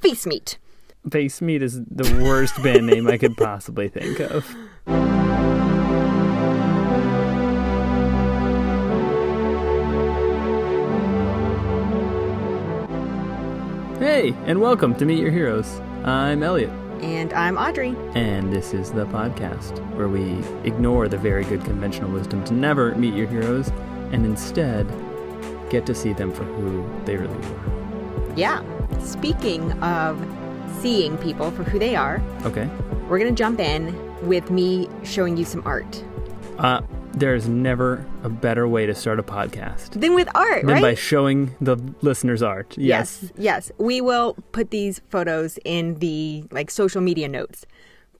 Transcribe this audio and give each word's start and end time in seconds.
Face 0.00 0.26
Meat. 0.26 0.58
Face 1.10 1.40
Meat 1.40 1.62
is 1.62 1.80
the 1.84 2.22
worst 2.24 2.62
band 2.62 2.86
name 2.86 3.06
I 3.08 3.18
could 3.18 3.36
possibly 3.36 3.88
think 3.88 4.20
of. 4.20 4.46
Hey, 13.98 14.34
and 14.46 14.60
welcome 14.60 14.94
to 14.96 15.04
Meet 15.06 15.18
Your 15.20 15.30
Heroes. 15.30 15.78
I'm 16.04 16.42
Elliot, 16.42 16.70
And 17.02 17.32
I'm 17.32 17.56
Audrey. 17.58 17.94
and 18.14 18.52
this 18.52 18.72
is 18.74 18.90
the 18.92 19.06
podcast 19.06 19.78
where 19.94 20.08
we 20.08 20.42
ignore 20.68 21.08
the 21.08 21.16
very 21.18 21.44
good 21.44 21.62
conventional 21.64 22.10
wisdom 22.10 22.42
to 22.44 22.52
never 22.54 22.94
meet 22.94 23.14
your 23.14 23.26
heroes 23.28 23.68
and 24.12 24.24
instead 24.26 24.86
get 25.70 25.86
to 25.86 25.94
see 25.94 26.12
them 26.12 26.32
for 26.32 26.44
who 26.44 26.84
they 27.04 27.16
really 27.16 27.36
were. 27.36 27.79
Yeah. 28.36 28.62
Speaking 29.00 29.72
of 29.82 30.18
seeing 30.80 31.18
people 31.18 31.50
for 31.50 31.64
who 31.64 31.78
they 31.78 31.96
are, 31.96 32.22
Okay? 32.44 32.68
we're 33.08 33.18
going 33.18 33.34
to 33.34 33.38
jump 33.38 33.60
in 33.60 33.94
with 34.26 34.50
me 34.50 34.88
showing 35.02 35.36
you 35.36 35.44
some 35.44 35.62
art. 35.66 36.02
Uh, 36.58 36.80
there's 37.12 37.48
never 37.48 38.04
a 38.22 38.28
better 38.28 38.68
way 38.68 38.86
to 38.86 38.94
start 38.94 39.18
a 39.18 39.22
podcast 39.22 40.00
than 40.00 40.14
with 40.14 40.28
art, 40.34 40.60
than 40.64 40.74
right? 40.74 40.82
by 40.82 40.94
showing 40.94 41.54
the 41.60 41.76
listeners 42.02 42.40
art. 42.42 42.76
Yes. 42.78 43.18
yes. 43.22 43.32
Yes. 43.36 43.72
We 43.78 44.00
will 44.00 44.34
put 44.52 44.70
these 44.70 45.00
photos 45.08 45.58
in 45.64 45.94
the 45.98 46.44
like 46.52 46.70
social 46.70 47.00
media 47.00 47.28
notes. 47.28 47.66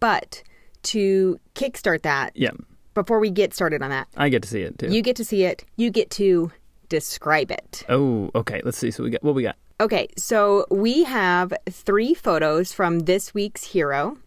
But 0.01 0.43
to 0.85 1.39
kickstart 1.55 2.03
that, 2.03 2.33
Yeah. 2.35 2.51
before 2.95 3.21
we 3.21 3.31
get 3.31 3.55
started 3.55 3.81
on 3.83 3.91
that, 3.91 4.09
I 4.17 4.29
get 4.29 4.43
to 4.43 4.49
see 4.49 4.63
it 4.63 4.79
too. 4.79 4.89
you 4.89 5.03
get 5.03 5.15
to 5.17 5.25
see 5.25 5.45
it. 5.45 5.65
You 5.77 5.91
get 5.91 6.11
to 6.13 6.51
describe 6.89 7.51
it. 7.53 7.85
oh, 7.89 8.31
okay. 8.35 8.61
Let's 8.65 8.79
see. 8.79 8.91
So 8.91 9.05
we 9.05 9.11
got 9.11 9.23
what 9.23 9.35
we 9.37 9.43
got. 9.45 9.57
Okay, 9.81 10.09
so 10.15 10.67
we 10.71 11.05
have 11.05 11.55
three 11.71 12.13
photos 12.13 12.71
from 12.71 13.01
this 13.01 13.33
week's 13.33 13.65
hero, 13.65 14.19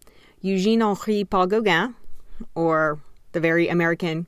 Eugene 0.42 0.82
Henri 0.82 1.24
Paul 1.24 1.46
Gauguin, 1.46 1.94
or 2.56 3.00
the 3.34 3.40
very 3.40 3.68
American 3.68 4.26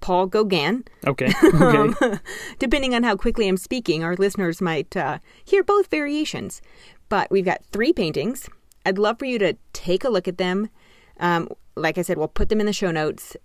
Paul 0.00 0.26
Gauguin. 0.26 0.84
Okay. 1.04 1.32
Okay. 1.54 2.18
Depending 2.60 2.94
on 2.94 3.02
how 3.02 3.16
quickly 3.16 3.48
I'm 3.48 3.56
speaking, 3.56 4.04
our 4.04 4.14
listeners 4.14 4.60
might 4.60 4.96
uh, 4.96 5.18
hear 5.44 5.64
both 5.64 5.90
variations. 5.90 6.62
But 7.08 7.32
we've 7.32 7.44
got 7.44 7.64
three 7.72 7.92
paintings. 7.92 8.48
I'd 8.86 8.98
love 8.98 9.18
for 9.18 9.24
you 9.24 9.40
to 9.40 9.56
take 9.72 10.04
a 10.04 10.08
look 10.08 10.28
at 10.28 10.38
them. 10.38 10.68
Um, 11.18 11.48
like 11.74 11.98
I 11.98 12.02
said, 12.02 12.16
we'll 12.16 12.28
put 12.28 12.48
them 12.48 12.60
in 12.60 12.66
the 12.66 12.72
show 12.72 12.92
notes, 12.92 13.36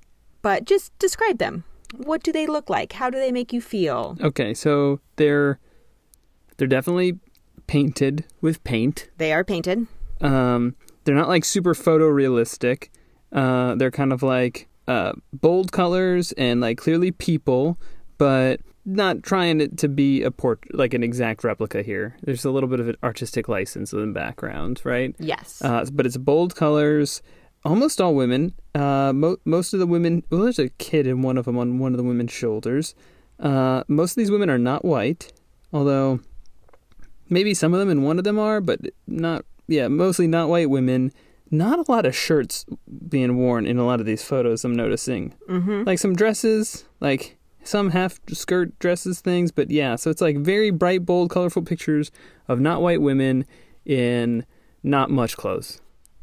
but 0.43 0.65
just 0.65 0.97
describe 0.99 1.39
them. 1.39 1.63
What 1.95 2.21
do 2.21 2.31
they 2.31 2.45
look 2.45 2.69
like? 2.69 2.93
How 2.93 3.09
do 3.09 3.17
they 3.17 3.31
make 3.31 3.51
you 3.51 3.61
feel? 3.61 4.15
okay. 4.21 4.53
So 4.53 4.99
they're 5.15 5.59
they're 6.59 6.67
definitely 6.67 7.17
painted 7.65 8.25
with 8.41 8.63
paint. 8.63 9.09
They 9.17 9.33
are 9.33 9.43
painted. 9.43 9.87
Um, 10.21 10.75
they're 11.03 11.15
not 11.15 11.27
like 11.27 11.45
super 11.45 11.73
photorealistic. 11.73 12.89
Uh, 13.31 13.75
they're 13.75 13.91
kind 13.91 14.13
of 14.13 14.21
like 14.21 14.67
uh, 14.87 15.13
bold 15.33 15.71
colors 15.71 16.31
and 16.33 16.61
like 16.61 16.77
clearly 16.77 17.11
people, 17.11 17.79
but 18.17 18.59
not 18.85 19.23
trying 19.23 19.61
it 19.61 19.77
to 19.77 19.87
be 19.87 20.23
a 20.23 20.31
port 20.31 20.59
like 20.73 20.93
an 20.93 21.03
exact 21.03 21.43
replica 21.43 21.81
here. 21.81 22.17
There's 22.23 22.43
a 22.43 22.51
little 22.51 22.69
bit 22.69 22.79
of 22.79 22.89
an 22.89 22.95
artistic 23.03 23.47
license 23.47 23.93
in 23.93 23.99
the 23.99 24.07
background, 24.13 24.81
right? 24.83 25.15
Yes. 25.19 25.61
Uh, 25.63 25.85
but 25.91 26.05
it's 26.05 26.17
bold 26.17 26.55
colors. 26.55 27.21
Almost 27.65 27.99
all 28.01 28.15
women. 28.15 28.53
Uh, 28.73 29.11
mo- 29.13 29.37
most 29.45 29.73
of 29.73 29.79
the 29.79 29.87
women. 29.87 30.23
Well, 30.29 30.41
there's 30.41 30.59
a 30.59 30.69
kid 30.69 31.07
in 31.07 31.21
one 31.21 31.37
of 31.37 31.45
them 31.45 31.57
on 31.57 31.77
one 31.77 31.93
of 31.93 31.97
the 31.97 32.03
women's 32.03 32.31
shoulders. 32.31 32.95
Uh, 33.39 33.83
most 33.87 34.11
of 34.11 34.15
these 34.15 34.31
women 34.31 34.49
are 34.49 34.57
not 34.57 34.83
white, 34.83 35.31
although 35.71 36.19
maybe 37.29 37.53
some 37.53 37.73
of 37.73 37.79
them 37.79 37.89
and 37.89 38.03
one 38.03 38.17
of 38.17 38.23
them 38.23 38.39
are, 38.39 38.61
but 38.61 38.79
not. 39.07 39.45
Yeah, 39.67 39.87
mostly 39.87 40.27
not 40.27 40.49
white 40.49 40.69
women. 40.69 41.11
Not 41.51 41.79
a 41.79 41.91
lot 41.91 42.05
of 42.05 42.15
shirts 42.15 42.65
being 43.07 43.37
worn 43.37 43.65
in 43.65 43.77
a 43.77 43.85
lot 43.85 43.99
of 43.99 44.05
these 44.05 44.23
photos. 44.23 44.63
I'm 44.63 44.75
noticing, 44.75 45.33
mm-hmm. 45.47 45.83
like 45.83 45.97
some 45.99 46.15
dresses, 46.15 46.85
like 46.99 47.37
some 47.63 47.91
half 47.91 48.19
skirt 48.31 48.77
dresses 48.79 49.21
things. 49.21 49.51
But 49.51 49.71
yeah, 49.71 49.95
so 49.95 50.09
it's 50.09 50.21
like 50.21 50.37
very 50.37 50.69
bright, 50.69 51.05
bold, 51.05 51.29
colorful 51.29 51.63
pictures 51.63 52.11
of 52.47 52.59
not 52.59 52.81
white 52.81 53.01
women 53.01 53.45
in 53.85 54.45
not 54.83 55.09
much 55.09 55.37
clothes. 55.37 55.81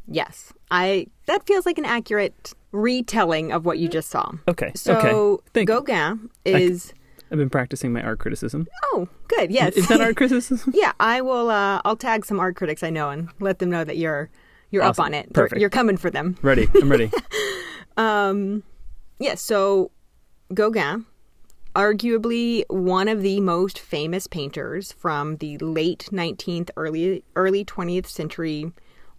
Yes, 0.08 0.52
I. 0.70 1.06
That 1.26 1.44
feels 1.46 1.66
like 1.66 1.78
an 1.78 1.84
accurate 1.84 2.52
retelling 2.70 3.52
of 3.52 3.64
what 3.64 3.78
you 3.78 3.88
just 3.88 4.10
saw. 4.10 4.30
Okay. 4.46 4.70
So 4.76 4.96
okay. 4.96 5.42
Thank. 5.54 5.68
Gauguin 5.68 6.30
is. 6.44 6.92
I've 7.30 7.38
been 7.38 7.50
practicing 7.50 7.92
my 7.92 8.02
art 8.02 8.18
criticism. 8.18 8.68
Oh, 8.84 9.08
good. 9.28 9.50
Yes. 9.50 9.74
Is 9.74 9.88
that 9.88 10.00
art 10.00 10.16
criticism? 10.20 10.72
yeah, 10.74 10.92
I 11.00 11.20
will. 11.20 11.50
Uh, 11.50 11.80
I'll 11.84 11.96
tag 11.96 12.24
some 12.24 12.38
art 12.38 12.56
critics 12.56 12.82
I 12.82 12.90
know 12.90 13.10
and 13.10 13.28
let 13.40 13.58
them 13.58 13.70
know 13.70 13.84
that 13.84 13.96
you're 13.96 14.30
you're 14.70 14.82
Awesome. 14.82 15.02
up 15.02 15.06
on 15.06 15.14
it. 15.14 15.32
Perfect. 15.32 15.60
You're 15.60 15.70
coming 15.70 15.96
for 15.96 16.10
them. 16.10 16.36
ready. 16.42 16.68
I'm 16.74 16.90
ready. 16.90 17.10
Um, 17.98 18.62
yeah. 19.18 19.36
So 19.36 19.90
Gauguin, 20.52 21.06
arguably 21.74 22.64
one 22.68 23.08
of 23.08 23.22
the 23.22 23.40
most 23.40 23.78
famous 23.78 24.26
painters 24.26 24.92
from 24.92 25.36
the 25.38 25.56
late 25.58 26.08
19th, 26.12 26.68
early 26.76 27.24
early 27.36 27.64
20th 27.64 28.06
century 28.06 28.70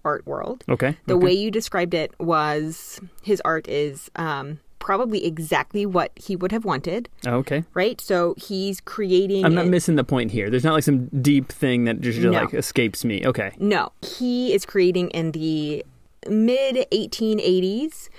art 0.05 0.27
world. 0.27 0.63
Okay. 0.69 0.95
The 1.07 1.15
okay. 1.15 1.25
way 1.25 1.33
you 1.33 1.49
described 1.49 1.93
it 1.95 2.13
was 2.19 2.99
his 3.23 3.41
art 3.43 3.67
is 3.67 4.11
um, 4.15 4.59
probably 4.79 5.25
exactly 5.25 5.85
what 5.85 6.11
he 6.15 6.35
would 6.35 6.51
have 6.51 6.63
wanted, 6.65 7.09
Oh, 7.25 7.35
okay. 7.37 7.63
right? 7.73 7.99
So 7.99 8.35
he's 8.37 8.79
creating. 8.81 9.43
I'm 9.45 9.55
not 9.55 9.67
missing 9.67 9.95
the 9.95 10.03
point 10.03 10.31
here. 10.31 10.49
There's 10.49 10.63
not 10.63 10.73
like 10.73 10.83
some 10.83 11.07
deep 11.21 11.51
thing 11.51 11.85
that 11.85 12.01
just, 12.01 12.19
just 12.19 12.31
No. 12.31 12.41
like 12.41 12.53
escapes 12.53 13.03
me. 13.05 13.25
Okay. 13.25 13.51
No, 13.59 13.91
he 14.01 14.53
is 14.53 14.65
creating 14.65 15.09
in 15.11 15.31
the 15.31 15.83
mid 16.29 16.87
1880s, 16.91 18.09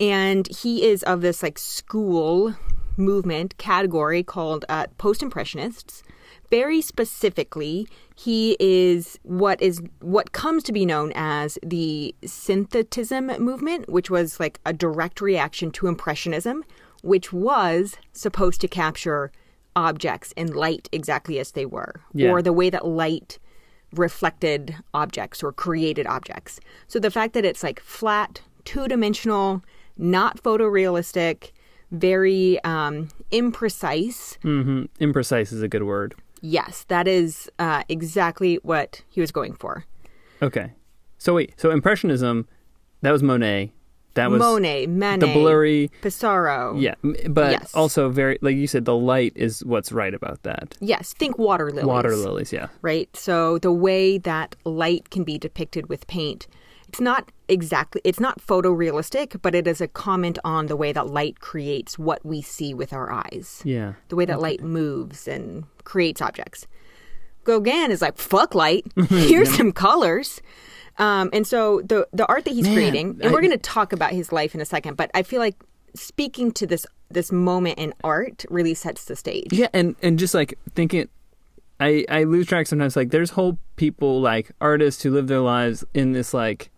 and 0.00 0.46
he 0.48 0.84
is 0.84 1.02
of 1.04 1.20
this 1.20 1.42
like 1.42 1.58
school 1.58 2.54
movement 2.96 3.56
category 3.58 4.22
called 4.22 4.64
uh, 4.68 4.86
post 4.98 5.22
impressionists. 5.22 6.02
Very 6.50 6.80
specifically, 6.80 7.86
he 8.16 8.56
is 8.58 9.18
what 9.22 9.60
is 9.60 9.82
what 10.00 10.32
comes 10.32 10.62
to 10.64 10.72
be 10.72 10.86
known 10.86 11.12
as 11.14 11.58
the 11.62 12.14
synthetism 12.24 13.26
movement, 13.38 13.88
which 13.88 14.10
was 14.10 14.40
like 14.40 14.58
a 14.64 14.72
direct 14.72 15.20
reaction 15.20 15.70
to 15.72 15.86
impressionism, 15.88 16.64
which 17.02 17.32
was 17.32 17.96
supposed 18.12 18.60
to 18.62 18.68
capture 18.68 19.30
objects 19.76 20.32
in 20.36 20.52
light 20.52 20.88
exactly 20.90 21.38
as 21.38 21.52
they 21.52 21.66
were, 21.66 22.00
Yeah. 22.14 22.30
or 22.30 22.42
the 22.42 22.52
way 22.52 22.70
that 22.70 22.86
light 22.86 23.38
reflected 23.94 24.74
objects 24.92 25.42
or 25.42 25.52
created 25.52 26.06
objects. 26.06 26.60
So 26.88 26.98
the 26.98 27.10
fact 27.10 27.34
that 27.34 27.44
it's 27.44 27.62
like 27.62 27.80
flat, 27.80 28.42
two 28.64 28.88
dimensional, 28.88 29.62
not 29.96 30.42
photorealistic, 30.42 31.52
very 31.90 32.62
um, 32.64 33.08
imprecise. 33.32 34.38
Mm-hmm. 34.40 34.84
Imprecise 35.02 35.52
is 35.52 35.62
a 35.62 35.68
good 35.68 35.84
word. 35.84 36.14
Yes, 36.40 36.84
that 36.88 37.08
is 37.08 37.50
uh, 37.58 37.82
exactly 37.88 38.56
what 38.62 39.02
he 39.08 39.20
was 39.20 39.30
going 39.32 39.54
for. 39.54 39.84
Okay. 40.42 40.72
So 41.18 41.34
wait. 41.34 41.54
So 41.56 41.70
impressionism, 41.70 42.46
that 43.02 43.10
was 43.10 43.22
Monet. 43.22 43.72
That 44.14 44.30
was 44.30 44.40
Monet, 44.40 44.86
Manet, 44.86 45.24
the 45.24 45.32
blurry. 45.32 45.90
Pissarro. 46.02 46.80
Yeah, 46.80 46.94
but 47.28 47.52
Yes. 47.52 47.72
also 47.74 48.08
very 48.08 48.38
like 48.42 48.56
you 48.56 48.66
said, 48.66 48.84
the 48.84 48.96
light 48.96 49.32
is 49.36 49.64
what's 49.64 49.92
right 49.92 50.12
about 50.12 50.42
that. 50.42 50.76
Yes, 50.80 51.12
think 51.12 51.38
water 51.38 51.70
lilies. 51.70 51.84
Water 51.84 52.16
lilies. 52.16 52.52
Yeah. 52.52 52.68
right? 52.82 53.08
So 53.16 53.58
the 53.58 53.70
way 53.72 54.18
that 54.18 54.56
light 54.64 55.10
can 55.10 55.22
be 55.22 55.38
depicted 55.38 55.88
with 55.88 56.06
paint, 56.08 56.48
it's 56.88 57.00
not 57.00 57.30
exactly 57.48 58.00
it's 58.04 58.20
not 58.20 58.40
photorealistic, 58.40 59.40
but 59.42 59.54
it 59.54 59.66
is 59.66 59.80
a 59.80 59.88
comment 59.88 60.38
on 60.44 60.66
the 60.66 60.76
way 60.76 60.92
that 60.92 61.08
light 61.08 61.40
creates 61.40 61.98
what 61.98 62.24
we 62.24 62.42
see 62.42 62.74
with 62.74 62.92
our 62.92 63.12
eyes. 63.12 63.62
Yeah. 63.64 63.94
The 64.08 64.16
way 64.16 64.24
that 64.24 64.40
light 64.40 64.62
moves 64.62 65.28
and 65.28 65.64
creates 65.84 66.20
objects. 66.20 66.66
Gauguin 67.44 67.90
is 67.90 68.02
like, 68.02 68.18
fuck 68.18 68.54
light. 68.54 68.86
Here's 69.08 69.54
some 69.54 69.72
colors. 69.72 70.40
Um, 70.98 71.30
and 71.32 71.46
so 71.46 71.80
the 71.82 72.08
the 72.12 72.26
art 72.26 72.44
that 72.44 72.52
he's 72.52 72.64
Man, 72.64 72.74
creating, 72.74 73.20
and 73.22 73.32
we're 73.32 73.40
going 73.40 73.52
to 73.52 73.58
talk 73.58 73.92
about 73.92 74.12
his 74.12 74.32
life 74.32 74.54
in 74.54 74.60
a 74.60 74.64
second, 74.64 74.96
but 74.96 75.10
I 75.14 75.22
feel 75.22 75.38
like 75.38 75.54
speaking 75.94 76.52
to 76.52 76.66
this 76.66 76.86
this 77.10 77.30
moment 77.30 77.78
in 77.78 77.94
art 78.02 78.44
really 78.50 78.74
sets 78.74 79.04
the 79.04 79.14
stage. 79.14 79.52
Yeah, 79.52 79.68
and 79.72 79.94
and 80.02 80.18
just 80.18 80.34
like 80.34 80.58
thinking, 80.74 81.08
I 81.78 82.04
I 82.08 82.24
lose 82.24 82.48
track 82.48 82.66
sometimes. 82.66 82.96
Like 82.96 83.10
there's 83.10 83.30
whole 83.30 83.58
people 83.76 84.20
like 84.20 84.50
artists 84.60 85.02
who 85.04 85.12
live 85.12 85.28
their 85.28 85.40
lives 85.40 85.84
in 85.94 86.12
this 86.12 86.34
like 86.34 86.70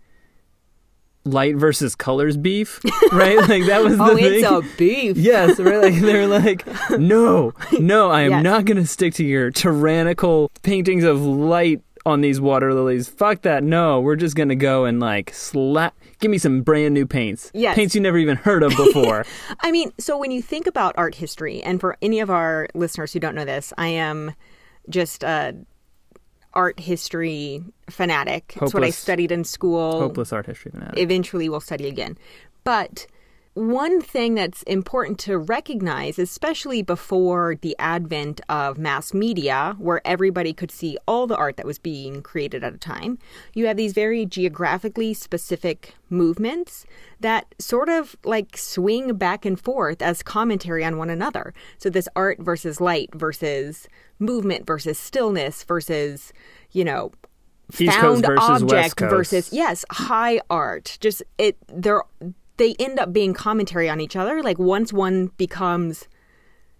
light 1.25 1.57
versus 1.57 1.95
colors 1.95 2.37
beef, 2.37 2.81
right? 3.13 3.37
like 3.49 3.67
that 3.67 3.83
was 3.85 3.97
the 3.99 4.03
Oh, 4.05 4.17
thing. 4.17 4.45
it's 4.45 4.47
a 4.49 4.63
beef. 4.79 5.17
Yes, 5.21 5.59
right. 5.59 5.83
Like 5.93 6.01
they're 6.01 6.27
like, 6.27 6.67
no, 6.99 7.53
no, 7.79 8.11
I 8.11 8.23
am 8.23 8.31
Yes. 8.31 8.43
not 8.45 8.65
going 8.65 8.79
to 8.79 8.87
stick 8.87 9.15
to 9.15 9.25
your 9.25 9.51
tyrannical 9.51 10.51
paintings 10.63 11.05
of 11.05 11.21
light 11.23 11.83
on 12.07 12.23
these 12.23 12.41
water 12.41 12.73
lilies. 12.73 13.09
Fuck 13.09 13.43
that. 13.43 13.63
No, 13.63 14.01
we're 14.01 14.17
just 14.17 14.35
going 14.35 14.49
to 14.49 14.57
go 14.57 14.87
and 14.87 15.01
like 15.01 15.35
slap. 15.35 15.95
Give 16.21 16.31
me 16.31 16.39
some 16.39 16.63
brand 16.63 16.95
new 16.95 17.07
paints. 17.07 17.51
Yes. 17.55 17.75
paints 17.75 17.95
you 17.95 18.01
never 18.01 18.17
even 18.19 18.37
heard 18.37 18.63
of 18.63 18.75
before. 18.77 19.25
I 19.61 19.71
mean, 19.71 19.93
so 19.99 20.17
when 20.19 20.31
you 20.31 20.41
think 20.43 20.67
about 20.67 20.95
art 20.97 21.15
history, 21.15 21.63
and 21.63 21.79
for 21.81 21.97
any 22.03 22.21
of 22.21 22.31
our 22.31 22.69
listeners 22.75 23.13
who 23.13 23.21
don't 23.21 23.35
know 23.35 23.45
this, 23.45 23.73
I 23.79 23.89
am 23.89 24.33
just 24.89 25.23
uh, 25.25 25.53
art 26.55 26.81
history 26.81 27.63
fanatic. 27.89 28.57
It's 28.61 28.75
what 28.75 28.85
I 28.85 28.91
studied 28.91 29.33
in 29.33 29.45
school. 29.45 30.01
Hopeless 30.01 30.33
art 30.33 30.47
history 30.47 30.71
fanatic. 30.71 30.99
Eventually, 30.99 31.49
we'll 31.49 31.61
study 31.61 31.87
again. 31.87 32.19
But 32.65 33.07
one 33.55 34.01
thing 34.01 34.37
that's 34.37 34.63
important 34.63 35.19
to 35.19 35.37
recognize, 35.37 36.21
especially 36.21 36.83
before 36.83 37.57
the 37.61 37.75
advent 37.81 38.41
of 38.49 38.79
mass 38.79 39.13
media, 39.13 39.75
where 39.79 40.01
everybody 40.05 40.53
could 40.53 40.71
see 40.71 40.97
all 41.07 41.27
the 41.27 41.37
art 41.37 41.57
that 41.57 41.67
was 41.67 41.79
being 41.79 42.23
created 42.23 42.63
at 42.63 42.75
a 42.75 42.79
time, 42.79 43.19
you 43.53 43.67
have 43.67 43.77
these 43.77 43.93
very 43.93 44.25
geographically 44.25 45.13
specific 45.15 45.95
movements 46.09 46.87
that 47.19 47.53
sort 47.59 47.89
of 47.89 48.15
like 48.25 48.57
swing 48.57 49.15
back 49.15 49.45
and 49.45 49.59
forth 49.61 50.01
as 50.01 50.23
commentary 50.23 50.85
on 50.85 50.97
one 50.97 51.11
another. 51.11 51.53
So, 51.77 51.91
this 51.91 52.09
art 52.15 52.39
versus 52.39 52.81
light 52.81 53.13
versus 53.15 53.89
movement 54.21 54.67
versus 54.67 54.99
stillness 54.99 55.65
versus, 55.65 56.33
you 56.71 56.85
know, 56.85 57.11
East 57.79 57.93
found 57.99 58.25
versus 58.27 58.63
object 58.63 58.99
versus 58.99 59.53
yes 59.53 59.85
high 59.91 60.41
art 60.51 60.99
just 61.01 61.23
it 61.39 61.57
they're 61.69 62.03
they 62.57 62.75
end 62.81 62.99
up 62.99 63.13
being 63.13 63.33
commentary 63.33 63.89
on 63.89 64.01
each 64.01 64.17
other 64.17 64.43
like 64.43 64.59
once 64.59 64.93
one 64.93 65.31
becomes 65.37 66.09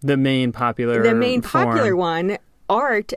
the 0.03 0.17
main 0.17 0.51
popular 0.51 1.01
the 1.01 1.15
main 1.15 1.43
form. 1.43 1.65
popular 1.67 1.95
one 1.95 2.39
art 2.69 3.13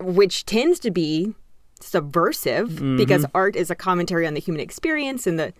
which 0.00 0.44
tends 0.44 0.80
to 0.80 0.90
be 0.90 1.34
subversive 1.80 2.68
Mm-hmm. 2.70 2.96
because 2.96 3.24
art 3.32 3.54
is 3.54 3.70
a 3.70 3.76
commentary 3.76 4.26
on 4.26 4.34
the 4.34 4.40
human 4.40 4.60
experience 4.60 5.24
and 5.26 5.38
the 5.38 5.52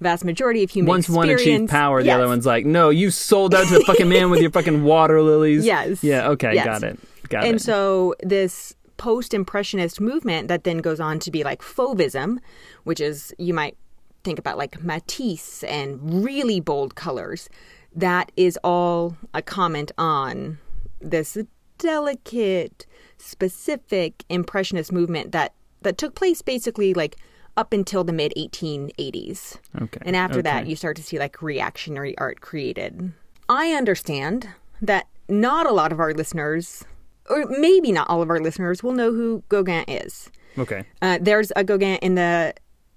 vast 0.00 0.24
majority 0.24 0.62
of 0.62 0.70
human 0.70 0.88
Once 0.88 1.08
one 1.08 1.28
achieved 1.28 1.68
power, 1.68 2.00
the 2.00 2.06
Yes. 2.06 2.14
other 2.16 2.28
one's 2.28 2.46
like, 2.46 2.64
"No, 2.64 2.90
you 2.90 3.10
sold 3.10 3.54
out 3.54 3.66
to 3.68 3.74
the 3.74 3.84
fucking 3.84 4.08
man 4.08 4.30
with 4.30 4.40
your 4.40 4.50
fucking 4.50 4.84
water 4.84 5.20
lilies." 5.22 5.64
Yes. 5.66 6.02
Yeah. 6.02 6.28
Okay. 6.30 6.54
Yes. 6.54 6.64
Got 6.64 6.82
it. 6.84 6.98
Got 7.28 7.38
and 7.38 7.46
it. 7.46 7.50
And 7.50 7.62
so 7.62 8.14
this 8.22 8.74
post-impressionist 8.96 10.00
movement 10.00 10.48
that 10.48 10.64
then 10.64 10.78
goes 10.78 11.00
on 11.00 11.18
to 11.20 11.30
be 11.30 11.44
like 11.44 11.62
fauvism 11.62 12.38
which 12.84 13.00
is 13.00 13.32
you 13.38 13.54
might 13.54 13.76
think 14.24 14.38
about 14.40 14.58
like 14.58 14.82
matisse 14.82 15.62
and 15.64 16.24
really 16.24 16.58
bold 16.58 16.96
colors 16.96 17.48
that 17.94 18.32
is 18.36 18.58
all 18.64 19.16
a 19.32 19.40
comment 19.40 19.92
on 19.96 20.58
this 21.00 21.38
delicate 21.78 22.86
specific 23.18 24.24
impressionist 24.28 24.92
movement 24.92 25.30
that 25.30 25.54
that 25.82 25.96
took 25.96 26.16
place 26.16 26.42
basically 26.42 26.92
like 26.92 27.16
up 27.58 27.72
until 27.72 28.04
the 28.04 28.12
mid 28.12 28.32
1880s 28.36 29.58
okay. 29.82 30.00
and 30.02 30.14
after 30.14 30.40
that, 30.40 30.68
you 30.68 30.76
start 30.76 30.96
to 30.96 31.02
see 31.02 31.18
like 31.18 31.42
reactionary 31.42 32.16
art 32.16 32.40
created. 32.40 33.12
I 33.48 33.72
understand 33.72 34.48
that 34.80 35.08
not 35.28 35.66
a 35.66 35.72
lot 35.72 35.90
of 35.90 35.98
our 35.98 36.14
listeners, 36.14 36.84
or 37.28 37.46
maybe 37.46 37.90
not 37.90 38.08
all 38.08 38.22
of 38.22 38.30
our 38.30 38.38
listeners, 38.38 38.82
will 38.82 38.92
know 38.92 39.12
who 39.12 39.42
Gauguin 39.48 39.84
is. 39.88 40.30
Okay. 40.56 40.84
Uh, 41.02 41.18
there's 41.20 41.50
a 41.56 41.64
Gauguin 41.64 41.96
in 41.96 42.14
the 42.14 42.54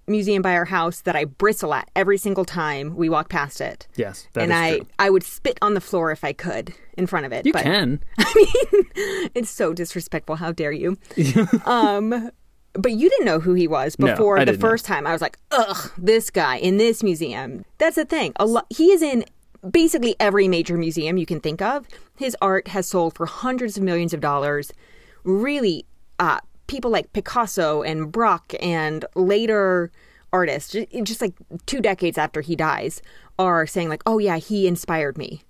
museum 0.07 0.41
by 0.41 0.53
our 0.53 0.65
house 0.65 1.01
that 1.01 1.15
I 1.15 1.25
bristle 1.25 1.73
at 1.73 1.89
every 1.95 2.17
single 2.17 2.45
time 2.45 2.95
we 2.95 3.09
walk 3.09 3.29
past 3.29 3.61
it. 3.61 3.87
Yes. 3.95 4.27
and 4.35 4.53
I, 4.53 4.77
true. 4.77 4.87
I 4.99 5.09
would 5.09 5.23
spit 5.23 5.57
on 5.61 5.73
the 5.73 5.81
floor 5.81 6.11
if 6.11 6.23
I 6.23 6.33
could 6.33 6.73
in 6.97 7.07
front 7.07 7.25
of 7.25 7.33
it. 7.33 7.45
You 7.45 7.53
but 7.53 7.63
can. 7.63 8.03
I 8.19 8.33
mean, 8.35 9.29
it's 9.35 9.49
so 9.49 9.73
disrespectful. 9.73 10.35
How 10.35 10.51
dare 10.51 10.71
you? 10.71 10.97
um, 11.65 12.31
but 12.73 12.91
you 12.94 13.09
didn't 13.09 13.25
know 13.25 13.39
who 13.39 13.53
he 13.53 13.68
was 13.68 13.95
before 13.95 14.38
I 14.38 14.41
the 14.41 14.51
didn't 14.53 14.62
know. 14.62 14.69
first 14.69 14.85
time. 14.85 15.06
I 15.07 15.12
was 15.13 15.21
like, 15.21 15.38
ugh, 15.51 15.91
this 15.97 16.29
guy 16.29 16.57
in 16.57 16.77
this 16.77 17.03
museum. 17.03 17.65
That's 17.77 17.95
the 17.95 18.06
thing. 18.06 18.33
A 18.38 18.45
lot. 18.45 18.65
He 18.69 18.91
is 18.91 19.01
in 19.01 19.25
basically 19.69 20.15
every 20.19 20.47
major 20.47 20.77
museum 20.77 21.18
you 21.18 21.25
can 21.25 21.39
think 21.39 21.62
of. 21.62 21.88
His 22.18 22.35
art 22.41 22.69
has 22.69 22.88
sold 22.88 23.15
for 23.15 23.25
hundreds 23.25 23.77
of 23.77 23.83
millions 23.83 24.13
of 24.13 24.19
dollars. 24.21 24.71
Really, 25.23 25.85
uh, 26.19 26.39
people 26.68 26.89
like 26.91 27.12
Picasso 27.13 27.81
and 27.83 28.12
Braque 28.12 28.56
and 28.62 29.06
later 29.15 29.91
artists, 30.33 30.75
just 31.03 31.21
like 31.21 31.33
two 31.65 31.81
decades 31.81 32.18
after 32.18 32.41
he 32.41 32.56
dies, 32.56 33.01
are 33.38 33.68
saying 33.68 33.89
like, 33.89 34.01
oh 34.06 34.18
yeah, 34.18 34.38
he 34.38 34.65
inspired 34.65 35.18
me. 35.18 35.41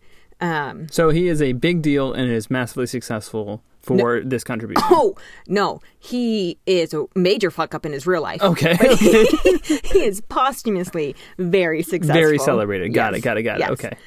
Um, 0.41 0.87
So 0.89 1.09
he 1.09 1.27
is 1.27 1.39
a 1.41 1.53
big 1.53 1.83
deal 1.83 2.11
and 2.13 2.31
is 2.31 2.49
massively 2.49 2.87
successful 2.87 3.61
for 3.81 4.21
this 4.21 4.43
contribution. 4.43 4.83
Oh 4.91 5.15
no, 5.47 5.81
he 5.99 6.57
is 6.65 6.93
a 6.93 7.05
major 7.15 7.49
fuck 7.51 7.73
up 7.73 7.85
in 7.85 7.93
his 7.93 8.05
real 8.05 8.21
life. 8.21 8.41
Okay. 8.41 8.75
he 8.99 9.99
is 10.03 10.21
posthumously 10.21 11.15
very 11.37 11.81
successful, 11.83 12.13
Very 12.21 12.37
celebrated. 12.37 12.93
Got 12.93 13.13
Yes. 13.13 13.19
it. 13.19 13.23
Got 13.23 13.37
it. 13.37 13.43
Got 13.43 13.59
Yes. 13.59 13.69
it. 13.69 13.73
Okay. 13.73 13.97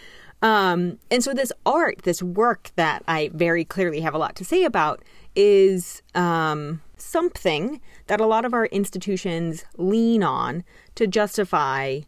Um, 0.42 0.98
and 1.10 1.24
so 1.24 1.32
this 1.32 1.52
art, 1.64 2.02
this 2.02 2.22
work 2.22 2.70
that 2.76 3.02
I 3.08 3.30
very 3.32 3.64
clearly 3.64 4.00
have 4.00 4.14
a 4.14 4.18
lot 4.18 4.36
to 4.36 4.44
say 4.44 4.64
about, 4.64 5.02
is 5.34 6.02
um, 6.14 6.82
something 6.98 7.80
that 8.08 8.20
a 8.20 8.26
lot 8.26 8.44
of 8.44 8.52
our 8.52 8.66
institutions 8.66 9.64
lean 9.78 10.22
on 10.22 10.62
to 10.96 11.06
justify 11.06 12.00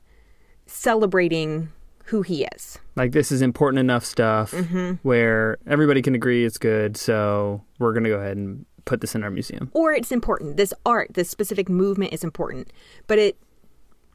celebrating 0.66 1.72
who 2.06 2.22
he 2.22 2.44
is. 2.54 2.78
Like 2.96 3.12
this 3.12 3.30
is 3.32 3.42
important 3.42 3.80
enough 3.80 4.04
stuff 4.04 4.52
Mm-hmm. 4.52 4.94
where 5.02 5.58
everybody 5.66 6.02
can 6.02 6.14
agree 6.14 6.44
it's 6.44 6.58
good, 6.58 6.96
so 6.96 7.62
we're 7.78 7.92
gonna 7.92 8.08
go 8.08 8.18
ahead 8.20 8.36
and 8.36 8.64
put 8.84 9.00
this 9.00 9.14
in 9.14 9.22
our 9.24 9.30
museum. 9.30 9.70
or 9.74 9.92
it's 9.92 10.12
important. 10.12 10.56
This 10.56 10.72
art, 10.84 11.14
this 11.14 11.28
specific 11.28 11.68
movement 11.68 12.12
is 12.12 12.22
important, 12.24 12.72
but 13.08 13.18
it 13.18 13.36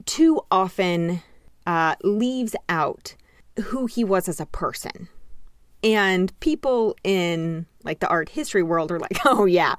too 0.05 0.41
often 0.49 1.21
uh, 1.67 1.95
leaves 2.03 2.55
out 2.69 3.15
who 3.65 3.85
he 3.85 4.03
was 4.03 4.27
as 4.29 4.39
a 4.39 4.45
person. 4.45 5.09
And 5.83 6.38
people 6.39 6.95
in 7.03 7.65
like 7.83 7.99
the 7.99 8.07
art 8.07 8.29
history 8.29 8.63
world 8.63 8.91
are 8.91 8.99
like, 8.99 9.17
oh 9.25 9.45
yeah, 9.45 9.75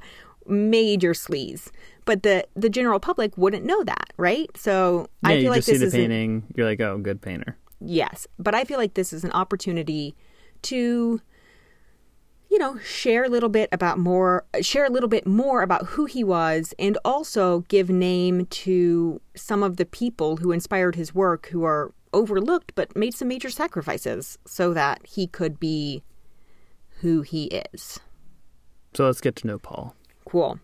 major 0.46 1.12
sleaze. 1.12 1.70
But 2.04 2.22
the 2.24 2.46
the 2.56 2.68
general 2.68 2.98
public 3.00 3.36
wouldn't 3.38 3.64
know 3.64 3.82
that, 3.84 4.12
right? 4.16 4.50
So 4.56 5.06
Yeah, 5.22 5.28
I 5.28 5.32
you 5.34 5.40
feel 5.42 5.50
like 5.50 5.58
just 5.58 5.66
see 5.68 5.72
this 5.72 5.80
the 5.80 5.86
is 5.86 5.94
an- 5.94 6.00
painting, 6.00 6.42
you're 6.56 6.66
like, 6.66 6.80
oh, 6.80 6.98
good 6.98 7.22
painter. 7.22 7.56
Yes, 7.84 8.26
but 8.38 8.54
I 8.54 8.64
feel 8.64 8.78
like 8.78 8.94
this 8.94 9.12
is 9.12 9.24
an 9.24 9.32
opportunity 9.32 10.14
to 10.62 11.20
you 12.52 12.58
know, 12.58 12.76
share 12.80 13.24
a 13.24 13.30
little 13.30 13.48
bit 13.48 13.70
about 13.72 13.98
more 13.98 14.44
share 14.60 14.84
a 14.84 14.90
little 14.90 15.08
bit 15.08 15.26
more 15.26 15.62
about 15.62 15.86
who 15.86 16.04
he 16.04 16.22
was 16.22 16.74
and 16.78 16.98
also 17.02 17.60
give 17.60 17.88
name 17.88 18.44
to 18.44 19.22
some 19.34 19.62
of 19.62 19.78
the 19.78 19.86
people 19.86 20.36
who 20.36 20.52
inspired 20.52 20.94
his 20.94 21.14
work 21.14 21.46
who 21.46 21.64
are 21.64 21.94
overlooked 22.12 22.74
but 22.74 22.94
made 22.94 23.14
some 23.14 23.28
major 23.28 23.48
sacrifices 23.48 24.38
so 24.46 24.74
that 24.74 25.00
he 25.06 25.26
could 25.26 25.58
be 25.58 26.02
who 27.00 27.22
he 27.22 27.44
is. 27.72 27.98
So 28.92 29.06
let's 29.06 29.22
get 29.22 29.34
to 29.36 29.46
know 29.46 29.58
Paul. 29.58 29.96
Cool. 30.26 30.60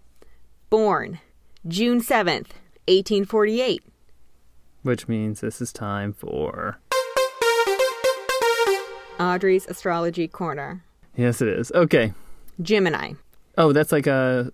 Born 0.68 1.20
June 1.66 2.02
7th, 2.02 2.52
1848. 2.86 3.82
Which 4.82 5.08
means 5.08 5.40
this 5.40 5.62
is 5.62 5.72
time 5.72 6.12
for 6.12 6.78
Audrey's 9.18 9.66
astrology 9.66 10.28
corner. 10.28 10.82
Yes 11.16 11.40
it 11.42 11.48
is. 11.48 11.72
Okay. 11.72 12.12
Gemini, 12.62 13.12
Oh, 13.56 13.72
that's 13.72 13.92
like 13.92 14.06
a 14.06 14.52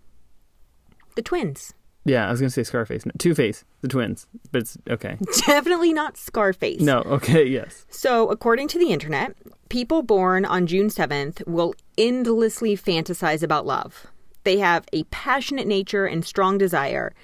the 1.14 1.22
twins. 1.22 1.74
yeah, 2.04 2.26
I 2.26 2.30
was 2.30 2.40
gonna 2.40 2.50
say 2.50 2.62
Scarface. 2.64 3.06
No, 3.06 3.12
Two 3.18 3.34
Face, 3.34 3.64
the 3.82 3.88
twins. 3.88 4.26
But 4.50 4.62
it's 4.62 4.78
okay. 4.90 5.16
Definitely 5.46 5.92
not 5.92 6.16
Scarface. 6.16 6.80
No, 6.80 6.98
okay, 7.02 7.44
yes. 7.46 7.86
So, 7.90 8.28
according 8.30 8.68
to 8.68 8.78
the 8.78 8.92
internet, 8.92 9.34
people 9.68 10.02
born 10.02 10.44
on 10.44 10.66
June 10.66 10.88
7th 10.88 11.46
will 11.46 11.74
endlessly 11.96 12.76
fantasize 12.76 13.42
about 13.42 13.64
love. 13.66 14.06
They 14.44 14.58
have 14.58 14.84
a 14.92 15.04
passionate 15.04 15.66
nature 15.66 16.04
and 16.06 16.24
strong 16.24 16.58
desire, 16.58 17.14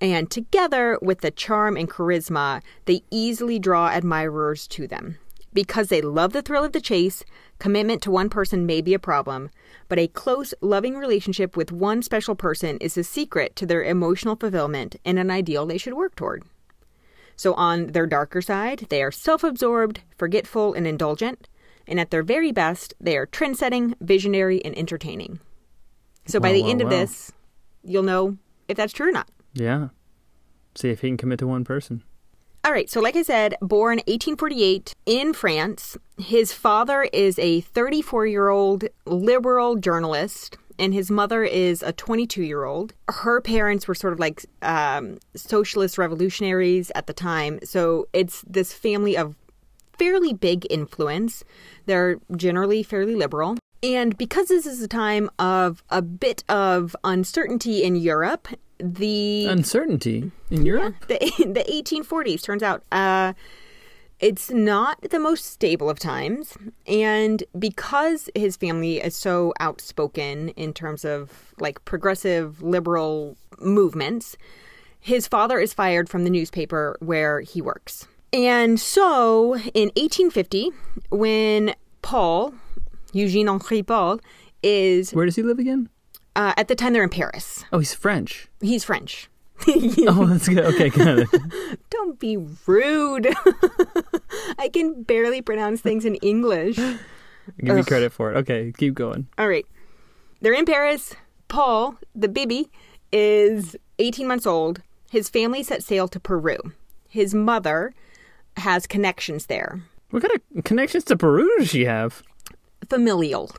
and 0.00 0.28
together 0.30 0.98
with 1.02 1.20
the 1.20 1.30
charm 1.30 1.76
and 1.76 1.88
charisma, 1.88 2.62
they 2.86 3.02
easily 3.10 3.58
draw 3.60 3.88
admirers 3.90 4.66
to 4.68 4.86
them. 4.88 5.18
Because 5.54 5.88
they 5.88 6.02
love 6.02 6.32
the 6.32 6.42
thrill 6.42 6.64
of 6.64 6.72
the 6.72 6.80
chase, 6.80 7.24
commitment 7.60 8.02
to 8.02 8.10
one 8.10 8.28
person 8.28 8.66
may 8.66 8.80
be 8.82 8.92
a 8.92 8.98
problem, 8.98 9.50
but 9.88 10.00
a 10.00 10.08
close, 10.08 10.52
loving 10.60 10.96
relationship 10.96 11.56
with 11.56 11.70
one 11.70 12.02
special 12.02 12.34
person 12.34 12.76
is 12.78 12.96
the 12.96 13.04
secret 13.04 13.54
to 13.56 13.64
their 13.64 13.82
emotional 13.84 14.34
fulfillment 14.34 14.96
and 15.04 15.18
an 15.18 15.30
ideal 15.30 15.64
they 15.64 15.78
should 15.78 15.94
work 15.94 16.16
toward. 16.16 16.42
So, 17.36 17.54
on 17.54 17.88
their 17.88 18.06
darker 18.06 18.42
side, 18.42 18.86
they 18.90 19.02
are 19.02 19.10
self 19.10 19.42
absorbed, 19.44 20.00
forgetful, 20.16 20.74
and 20.74 20.86
indulgent. 20.86 21.48
And 21.86 22.00
at 22.00 22.10
their 22.10 22.22
very 22.22 22.50
best, 22.50 22.94
they 23.00 23.16
are 23.16 23.26
trend 23.26 23.56
setting, 23.56 23.94
visionary, 24.00 24.64
and 24.64 24.76
entertaining. 24.76 25.40
So, 26.26 26.40
by 26.40 26.48
Wow, 26.48 26.54
the 26.54 26.62
wow, 26.62 26.68
end 26.68 26.82
of 26.82 26.90
this, 26.90 27.32
you'll 27.82 28.02
know 28.02 28.38
if 28.68 28.76
that's 28.76 28.92
true 28.92 29.08
or 29.08 29.12
not. 29.12 29.28
Yeah. 29.52 29.88
See 30.74 30.90
if 30.90 31.00
he 31.00 31.08
can 31.08 31.16
commit 31.16 31.38
to 31.40 31.46
one 31.46 31.64
person. 31.64 32.02
All 32.64 32.72
right, 32.72 32.88
so 32.88 32.98
like 32.98 33.14
I 33.14 33.20
said, 33.20 33.56
born 33.60 33.98
1848 34.06 34.94
in 35.04 35.34
France. 35.34 35.98
His 36.16 36.54
father 36.54 37.02
is 37.12 37.38
a 37.38 37.60
34 37.60 38.26
year 38.26 38.48
old 38.48 38.84
liberal 39.04 39.76
journalist, 39.76 40.56
and 40.78 40.94
his 40.94 41.10
mother 41.10 41.44
is 41.44 41.82
a 41.82 41.92
22 41.92 42.42
year 42.42 42.64
old. 42.64 42.94
Her 43.10 43.42
parents 43.42 43.86
were 43.86 43.94
sort 43.94 44.14
of 44.14 44.18
like 44.18 44.46
um, 44.62 45.18
socialist 45.36 45.98
revolutionaries 45.98 46.90
at 46.94 47.06
the 47.06 47.12
time, 47.12 47.60
so 47.64 48.08
it's 48.14 48.42
this 48.46 48.72
family 48.72 49.14
of 49.14 49.34
fairly 49.98 50.32
big 50.32 50.66
influence. 50.70 51.44
They're 51.84 52.16
generally 52.34 52.82
fairly 52.82 53.14
liberal. 53.14 53.58
And 53.82 54.16
because 54.16 54.48
this 54.48 54.64
is 54.64 54.80
a 54.80 54.88
time 54.88 55.28
of 55.38 55.84
a 55.90 56.00
bit 56.00 56.42
of 56.48 56.96
uncertainty 57.04 57.82
in 57.82 57.96
Europe, 57.96 58.48
the 58.78 59.46
Uncertainty 59.46 60.30
in 60.50 60.66
Europe. 60.66 60.94
the 61.08 61.18
the 61.38 61.64
1840s 61.68 62.42
turns 62.42 62.62
out 62.62 62.82
uh, 62.92 63.32
it's 64.20 64.50
not 64.50 65.00
the 65.10 65.18
most 65.18 65.44
stable 65.44 65.90
of 65.90 65.98
times, 65.98 66.56
and 66.86 67.42
because 67.58 68.30
his 68.34 68.56
family 68.56 68.98
is 68.98 69.14
so 69.16 69.52
outspoken 69.60 70.50
in 70.50 70.72
terms 70.72 71.04
of 71.04 71.52
like 71.58 71.84
progressive 71.84 72.62
liberal 72.62 73.36
movements, 73.60 74.36
his 75.00 75.26
father 75.26 75.58
is 75.58 75.74
fired 75.74 76.08
from 76.08 76.24
the 76.24 76.30
newspaper 76.30 76.96
where 77.00 77.40
he 77.40 77.60
works. 77.60 78.06
And 78.32 78.80
so 78.80 79.54
in 79.74 79.90
1850, 79.96 80.70
when 81.10 81.74
Paul, 82.02 82.54
Eugene 83.12 83.48
Henri 83.48 83.82
Paul, 83.82 84.20
is 84.62 85.12
Where 85.12 85.26
does 85.26 85.36
he 85.36 85.42
live 85.42 85.58
again? 85.58 85.88
Uh, 86.36 86.52
at 86.56 86.68
the 86.68 86.74
time 86.74 86.92
they're 86.92 87.02
in 87.04 87.10
Paris. 87.10 87.64
Oh, 87.72 87.78
he's 87.78 87.94
French. 87.94 88.48
He's 88.60 88.84
French. 88.84 89.28
Oh, 90.06 90.26
that's 90.26 90.48
good. 90.48 90.64
Okay, 90.64 90.90
good. 90.90 91.26
Don't 91.90 92.18
be 92.18 92.36
rude. 92.66 93.28
I 94.58 94.68
can 94.68 95.04
barely 95.04 95.40
pronounce 95.42 95.80
things 95.80 96.04
in 96.04 96.16
English. 96.16 96.76
Give 96.76 97.76
me 97.76 97.82
credit 97.84 98.12
for 98.12 98.32
it. 98.32 98.36
Okay, 98.38 98.72
keep 98.76 98.94
going. 98.94 99.28
All 99.38 99.48
right. 99.48 99.64
They're 100.40 100.52
in 100.52 100.66
Paris. 100.66 101.14
Paul, 101.48 101.96
the 102.14 102.28
baby, 102.28 102.68
is 103.12 103.76
18 104.00 104.26
months 104.26 104.46
old. 104.46 104.82
His 105.10 105.30
family 105.30 105.62
set 105.62 105.82
sail 105.82 106.08
to 106.08 106.18
Peru. 106.20 106.58
His 107.08 107.32
mother 107.32 107.94
has 108.56 108.86
connections 108.86 109.46
there, 109.46 109.80
What 110.10 110.22
kind 110.22 110.32
of 110.56 110.64
connections 110.64 111.04
to 111.04 111.16
Peru 111.16 111.48
does 111.58 111.68
she 111.68 111.84
have? 111.84 112.22
familial. 112.90 113.50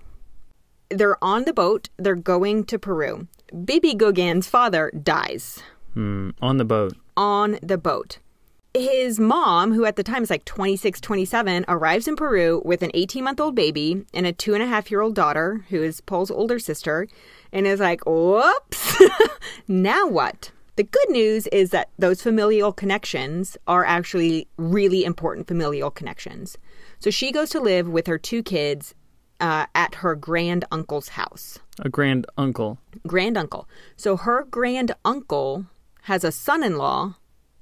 They're 0.95 1.21
on 1.23 1.43
the 1.43 1.51
boat. 1.53 1.89
They're 1.97 2.15
going 2.15 2.63
to 2.65 2.79
Peru. 2.79 3.27
Bibi 3.65 3.95
Gauguin's 3.95 4.47
father 4.47 4.91
dies 5.03 5.61
Hmm, 5.93 6.29
on 6.41 6.55
the 6.57 6.63
boat. 6.65 6.93
on 7.17 7.59
the 7.61 7.77
boat. 7.77 8.19
His 8.73 9.19
mom, 9.19 9.73
who 9.73 9.85
at 9.85 9.95
the 9.97 10.03
time 10.03 10.23
is 10.23 10.29
like 10.29 10.43
26, 10.45 10.99
27, 11.01 11.65
arrives 11.67 12.07
in 12.07 12.15
Peru 12.15 12.61
with 12.65 12.81
an 12.81 12.91
18 12.93 13.23
month 13.25 13.39
old 13.41 13.55
baby 13.55 14.05
and 14.13 14.25
a 14.25 14.31
two 14.33 14.53
and 14.53 14.63
a 14.63 14.67
half 14.67 14.89
year 14.89 15.01
old 15.01 15.15
daughter, 15.15 15.65
who 15.69 15.81
is 15.83 15.99
Paul's 16.01 16.31
older 16.31 16.59
sister, 16.59 17.07
and 17.53 17.67
is 17.67 17.79
like, 17.79 18.01
whoops, 18.05 19.01
now 19.67 20.07
what? 20.07 20.51
The 20.77 20.83
good 20.83 21.09
news 21.09 21.47
is 21.47 21.69
that 21.71 21.89
those 21.99 22.21
familial 22.21 22.73
connections 22.73 23.57
are 23.67 23.85
actually 23.85 24.47
really 24.57 25.05
important 25.05 25.47
familial 25.47 25.89
connections. 25.91 26.57
So 26.99 27.09
she 27.09 27.31
goes 27.31 27.49
to 27.51 27.61
live 27.61 27.87
with 27.87 28.07
her 28.07 28.17
two 28.17 28.43
kids 28.43 28.93
uh, 29.39 29.65
at 29.75 29.95
her 29.95 30.15
grand 30.15 30.63
uncle's 30.71 31.09
house 31.09 31.59
A 31.79 31.89
grand 31.89 32.25
uncle. 32.37 32.77
grand 33.05 33.37
uncle. 33.37 33.67
So 33.97 34.15
her 34.17 34.43
grand 34.49 34.95
uncle 35.03 35.65
has 36.03 36.23
a 36.23 36.31
son 36.31 36.63
in 36.63 36.77
law 36.77 37.15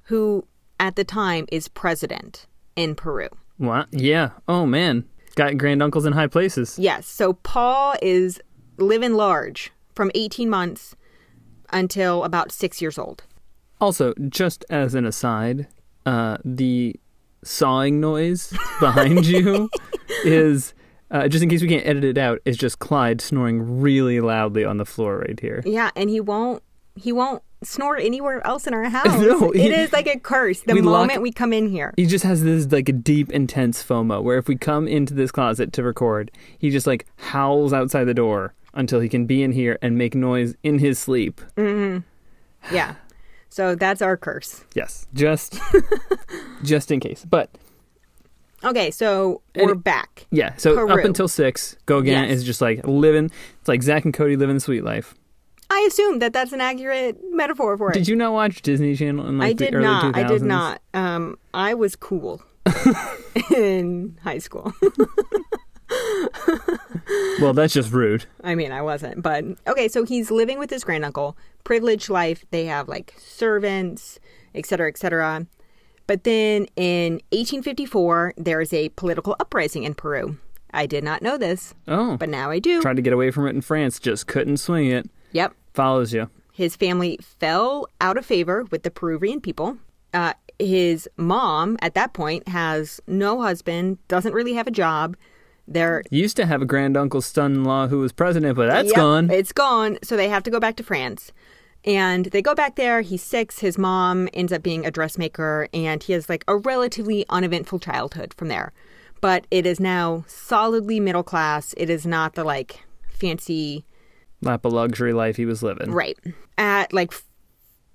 who 0.03 0.45
at 0.79 0.95
the 0.95 1.03
time 1.03 1.45
is 1.51 1.67
president 1.67 2.45
in 2.75 2.93
Peru. 2.95 3.29
What? 3.57 3.87
Yeah. 3.91 4.31
Oh 4.47 4.65
man, 4.65 5.05
got 5.35 5.57
grand 5.57 5.81
uncles 5.81 6.05
in 6.05 6.13
high 6.13 6.27
places. 6.27 6.77
Yes. 6.77 7.07
So 7.07 7.33
Paul 7.33 7.95
is 8.01 8.39
living 8.77 9.13
large 9.13 9.71
from 9.95 10.11
18 10.15 10.49
months 10.49 10.95
until 11.71 12.23
about 12.23 12.51
six 12.51 12.81
years 12.81 12.97
old. 12.97 13.23
Also, 13.79 14.13
just 14.29 14.63
as 14.69 14.93
an 14.95 15.05
aside, 15.05 15.67
uh, 16.05 16.37
the 16.45 16.95
sawing 17.43 17.99
noise 17.99 18.53
behind 18.79 19.25
you 19.33 19.69
is. 20.23 20.73
Uh, 21.13 21.27
just 21.29 21.41
in 21.43 21.49
case 21.49 21.61
we 21.61 21.67
can't 21.69 21.85
edit 21.85 22.03
it 22.03 22.17
out, 22.17 22.39
is 22.43 22.57
just 22.57 22.79
Clyde 22.79 23.21
snoring 23.21 23.79
really 23.79 24.19
loudly 24.19 24.65
on 24.65 24.77
the 24.77 24.85
floor 24.85 25.19
right 25.19 25.39
here. 25.39 25.61
Yeah, 25.65 25.91
and 25.95 26.09
he 26.09 26.19
won't 26.19 26.61
he 26.95 27.11
won't 27.13 27.41
snore 27.63 27.95
anywhere 27.97 28.45
else 28.45 28.67
in 28.67 28.73
our 28.73 28.83
house. 28.89 29.05
No, 29.21 29.51
he- 29.51 29.61
it 29.61 29.71
is 29.71 29.93
like 29.93 30.07
a 30.07 30.19
curse 30.19 30.61
the 30.61 30.73
we 30.73 30.81
lock- 30.81 31.01
moment 31.07 31.21
we 31.21 31.31
come 31.31 31.53
in 31.53 31.69
here. 31.69 31.93
He 31.95 32.05
just 32.07 32.25
has 32.25 32.43
this 32.43 32.69
like 32.71 32.89
a 32.89 32.93
deep, 32.93 33.31
intense 33.31 33.81
FOMO 33.83 34.21
where 34.21 34.37
if 34.37 34.47
we 34.47 34.55
come 34.57 34.87
into 34.87 35.13
this 35.13 35.31
closet 35.31 35.71
to 35.73 35.83
record, 35.83 36.29
he 36.57 36.69
just 36.71 36.85
like 36.87 37.05
howls 37.17 37.71
outside 37.73 38.03
the 38.05 38.13
door 38.13 38.53
until 38.73 38.99
he 38.99 39.07
can 39.07 39.25
be 39.27 39.43
in 39.43 39.51
here 39.51 39.77
and 39.83 39.95
make 39.97 40.15
noise 40.15 40.55
in 40.63 40.79
his 40.79 40.97
sleep. 40.99 41.39
Yeah. 41.57 42.95
So 43.49 43.75
that's 43.75 44.01
our 44.01 44.17
curse. 44.17 44.63
Yes, 44.73 45.05
just 45.13 45.59
just 46.63 46.89
in 46.89 46.99
case. 46.99 47.23
But 47.23 47.51
Okay, 48.63 48.91
so 48.91 49.41
And 49.55 49.65
we're 49.67 49.73
it- 49.73 49.83
back. 49.83 50.25
yeah, 50.31 50.55
so 50.57 50.87
up 50.89 51.03
until 51.03 51.27
six, 51.27 51.75
Gauguin 51.85 52.13
Yes. 52.13 52.31
is 52.31 52.43
just 52.43 52.61
like 52.61 52.85
living. 52.87 53.25
It's 53.59 53.67
like 53.67 53.81
Zack 53.83 54.05
and 54.05 54.13
Cody 54.13 54.35
living 54.35 54.55
the 54.55 54.61
sweet 54.61 54.83
life. 54.83 55.15
I 55.69 55.85
assume 55.89 56.19
that 56.19 56.33
that's 56.33 56.51
an 56.53 56.61
accurate 56.61 57.17
metaphor 57.31 57.77
for 57.77 57.89
it. 57.91 57.93
Did 57.95 58.07
you 58.07 58.15
not 58.15 58.31
watch 58.33 58.61
Disney 58.61 58.95
Channel 58.95 59.27
in 59.27 59.37
like 59.39 59.49
I 59.49 59.53
the 59.53 59.65
did 59.65 59.73
early 59.75 59.83
not. 59.85 60.13
2000s? 60.13 60.17
I 60.17 60.27
did 60.27 60.41
not. 60.43 60.81
Um, 60.93 61.37
I 61.53 61.73
was 61.73 61.95
cool 61.95 62.41
in 63.55 64.17
high 64.23 64.37
school. 64.39 64.71
Well, 67.41 67.53
that's 67.53 67.73
just 67.73 67.91
rude. 67.91 68.25
I 68.43 68.55
mean, 68.55 68.71
I 68.71 68.81
wasn't, 68.81 69.21
but 69.21 69.43
okay. 69.67 69.87
So 69.87 70.03
he's 70.05 70.31
living 70.31 70.57
with 70.59 70.69
his 70.69 70.83
granduncle, 70.83 71.35
privileged 71.63 72.09
life. 72.09 72.45
They 72.51 72.65
have 72.65 72.87
like 72.87 73.13
servants, 73.17 74.19
et 74.55 74.65
cetera, 74.65 74.87
et 74.87 74.97
cetera. 74.97 75.45
But 76.07 76.23
then 76.25 76.67
in 76.75 77.13
1854, 77.31 78.33
there 78.37 78.61
is 78.61 78.73
a 78.73 78.89
political 78.89 79.35
uprising 79.39 79.83
in 79.83 79.93
Peru. 79.93 80.37
I 80.73 80.85
did 80.85 81.03
not 81.03 81.21
know 81.21 81.37
this, 81.37 81.73
Oh, 81.87 82.17
but 82.17 82.29
now 82.29 82.49
I 82.49 82.59
do. 82.59 82.81
tried 82.81 82.95
to 82.95 83.01
get 83.01 83.13
away 83.13 83.29
from 83.31 83.45
it 83.47 83.51
in 83.51 83.61
France, 83.61 83.99
just 83.99 84.25
couldn't 84.27 84.57
swing 84.57 84.87
it. 84.87 85.09
Yep. 85.31 85.53
Follows 85.73 86.13
you. 86.13 86.29
His 86.51 86.75
family 86.75 87.19
fell 87.21 87.87
out 88.01 88.17
of 88.17 88.25
favor 88.25 88.63
with 88.71 88.83
the 88.83 88.91
Peruvian 88.91 89.39
people. 89.39 89.77
Uh, 90.13 90.33
his 90.59 91.07
mom, 91.17 91.77
at 91.81 91.93
that 91.95 92.13
point, 92.13 92.47
has 92.47 92.99
no 93.07 93.41
husband, 93.41 93.97
doesn't 94.07 94.33
really 94.33 94.53
have 94.53 94.67
a 94.67 94.71
job. 94.71 95.15
They're 95.67 96.03
Used 96.11 96.35
to 96.37 96.45
have 96.45 96.61
a 96.61 96.65
grand 96.65 96.97
uncle's 96.97 97.25
son-in-law 97.25 97.87
who 97.87 97.99
was 97.99 98.11
president, 98.11 98.55
but 98.57 98.67
that's 98.67 98.89
Yep, 98.89 98.95
gone. 98.95 99.29
It's 99.31 99.51
gone. 99.53 99.97
So 100.03 100.17
they 100.17 100.27
have 100.27 100.43
to 100.43 100.51
go 100.51 100.59
back 100.59 100.75
to 100.77 100.83
France. 100.83 101.31
And 101.85 102.25
they 102.27 102.41
go 102.41 102.55
back 102.55 102.75
there. 102.75 103.01
He's 103.01 103.21
six. 103.21 103.59
His 103.59 103.77
mom 103.77 104.29
ends 104.33 104.53
up 104.53 104.63
being 104.63 104.85
a 104.85 104.91
dressmaker, 104.91 105.67
and 105.73 106.01
he 106.01 106.13
has 106.13 106.29
like 106.29 106.43
a 106.47 106.55
relatively 106.55 107.25
uneventful 107.29 107.79
childhood 107.79 108.33
from 108.35 108.47
there. 108.47 108.71
But 109.19 109.47
it 109.51 109.65
is 109.65 109.79
now 109.79 110.23
solidly 110.27 110.99
middle 110.99 111.23
class. 111.23 111.73
It 111.77 111.89
is 111.89 112.05
not 112.05 112.35
the 112.35 112.43
like 112.43 112.85
fancy 113.09 113.85
Lap 114.41 114.65
of 114.65 114.73
luxury 114.73 115.13
life 115.13 115.37
he 115.37 115.45
was 115.45 115.63
living. 115.63 115.91
Right. 115.91 116.17
At 116.57 116.91
like 116.91 117.13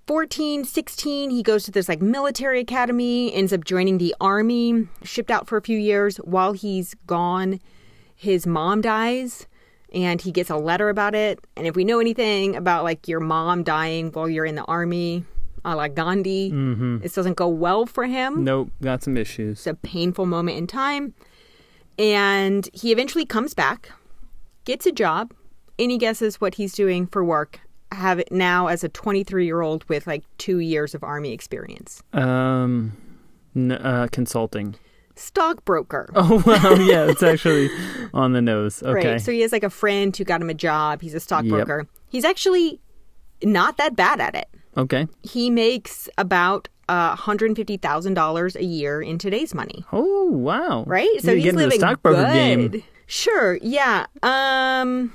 14, 0.07 0.65
16, 0.65 1.31
he 1.31 1.43
goes 1.43 1.65
to 1.65 1.71
this 1.71 1.89
like 1.89 2.01
military 2.01 2.61
academy, 2.61 3.33
ends 3.35 3.53
up 3.53 3.65
joining 3.65 3.99
the 3.99 4.15
army, 4.21 4.89
shipped 5.03 5.31
out 5.31 5.47
for 5.47 5.59
a 5.59 5.63
few 5.63 5.79
years. 5.79 6.17
While 6.19 6.55
he's 6.55 6.95
gone, 7.07 7.61
his 8.15 8.47
mom 8.47 8.81
dies 8.81 9.47
and 9.93 10.21
he 10.21 10.31
gets 10.33 10.51
a 10.51 10.57
letter 10.57 10.89
about 10.89 11.15
it. 11.15 11.39
And 11.57 11.67
if 11.67 11.77
we 11.77 11.85
know 11.85 11.99
anything 12.01 12.57
about 12.57 12.85
like 12.85 13.09
your 13.09 13.21
mom 13.21 13.63
dying 13.63 14.11
while 14.13 14.29
you're 14.29 14.45
in 14.47 14.55
the 14.55 14.65
army, 14.65 15.25
a 15.65 15.75
la 15.75 15.89
Gandhi, 15.89 16.51
this 17.01 17.15
doesn't 17.15 17.37
go 17.37 17.49
well 17.49 17.87
for 17.87 18.05
him. 18.05 18.45
Nope, 18.45 18.71
got 18.83 19.03
some 19.03 19.17
issues. 19.17 19.59
It's 19.59 19.67
a 19.67 19.75
painful 19.75 20.27
moment 20.27 20.59
in 20.59 20.67
time. 20.67 21.15
And 21.99 22.69
he 22.73 22.93
eventually 22.93 23.25
comes 23.27 23.55
back, 23.55 23.91
gets 24.65 24.87
a 24.87 24.93
job. 24.93 25.33
Any 25.79 25.99
guesses 25.99 26.41
what 26.41 26.55
he's 26.55 26.73
doing 26.75 27.07
for 27.07 27.25
work? 27.25 27.61
Have 27.93 28.19
it 28.19 28.31
now 28.31 28.67
as 28.67 28.85
a 28.85 28.89
23 28.89 29.47
year 29.47 29.63
old 29.63 29.89
with 29.89 30.07
like 30.07 30.23
two 30.39 30.59
years 30.59 30.95
of 30.95 31.03
army 31.03 31.33
experience. 31.33 32.03
Um, 32.13 32.97
n- 33.57 33.73
uh, 33.73 34.09
consulting. 34.13 34.77
Stockbroker. 35.19 36.11
Oh 36.15 36.43
wow, 36.47 36.75
yeah, 36.75 37.05
it's 37.07 37.23
actually 37.23 37.71
on 38.15 38.33
the 38.33 38.41
nose. 38.43 38.83
Okay. 38.87 39.13
Right. 39.13 39.21
So 39.21 39.33
he 39.33 39.41
has 39.41 39.53
like 39.53 39.65
a 39.65 39.71
friend 39.71 40.17
who 40.17 40.25
got 40.25 40.41
him 40.41 40.51
a 40.51 40.55
job. 40.55 41.01
He's 41.03 41.15
a 41.15 41.21
stockbroker. 41.21 41.87
He's 42.09 42.25
actually 42.25 42.81
not 43.43 43.77
that 43.77 43.95
bad 43.97 44.21
at 44.21 44.35
it. 44.35 44.49
okay. 44.77 45.07
He 45.23 45.51
makes 45.51 46.09
about 46.19 46.69
uh, 46.89 47.15
$150,000 47.17 48.57
a 48.57 48.65
year 48.65 49.03
in 49.03 49.19
today's 49.19 49.55
money. 49.55 49.85
Oh 49.93 50.25
wow. 50.31 50.85
right? 50.87 51.09
So 51.21 51.35
he's 51.37 51.53
living 51.55 51.79
stockbroker 51.79 52.23
good. 52.25 52.73
game. 52.73 52.83
Sure, 53.07 53.59
yeah. 53.63 54.07
Um, 54.23 55.13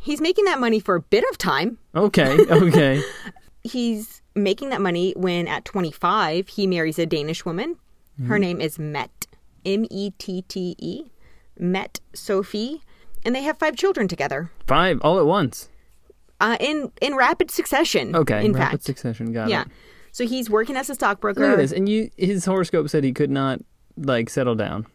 he's 0.00 0.20
making 0.20 0.44
that 0.46 0.58
money 0.60 0.80
for 0.80 0.94
a 0.96 1.00
bit 1.00 1.24
of 1.30 1.38
time. 1.38 1.78
Okay. 1.94 2.36
Okay. 2.50 3.02
He's 3.62 4.20
making 4.34 4.68
that 4.70 4.80
money 4.82 5.14
when 5.16 5.48
at 5.48 5.64
25 5.64 6.48
he 6.48 6.66
marries 6.66 6.98
a 6.98 7.06
Danish 7.06 7.44
woman. 7.46 7.76
Her 8.28 8.38
name 8.38 8.60
is 8.60 8.78
Mette, 8.78 9.26
M 9.64 9.86
E 9.90 10.10
T 10.18 10.42
T 10.42 10.76
E, 10.78 11.04
Mette 11.58 12.00
Sophie, 12.14 12.82
and 13.24 13.34
they 13.34 13.42
have 13.42 13.58
five 13.58 13.76
children 13.76 14.08
together. 14.08 14.50
Five 14.66 15.00
all 15.02 15.18
at 15.18 15.26
once. 15.26 15.68
Uh, 16.40 16.56
in 16.60 16.90
in 17.00 17.14
rapid 17.14 17.50
succession. 17.50 18.14
Okay. 18.14 18.44
in 18.44 18.52
rapid 18.52 18.70
fact, 18.72 18.84
succession. 18.84 19.32
Got 19.32 19.48
yeah. 19.48 19.62
it. 19.62 19.66
Yeah. 19.68 19.74
So 20.12 20.26
he's 20.26 20.48
working 20.48 20.76
as 20.76 20.88
a 20.90 20.94
stockbroker. 20.94 21.40
Look 21.40 21.52
at 21.52 21.56
this, 21.58 21.72
and 21.72 21.88
you. 21.88 22.10
His 22.16 22.44
horoscope 22.44 22.88
said 22.88 23.04
he 23.04 23.12
could 23.12 23.30
not 23.30 23.60
like 23.96 24.30
settle 24.30 24.54
down. 24.54 24.86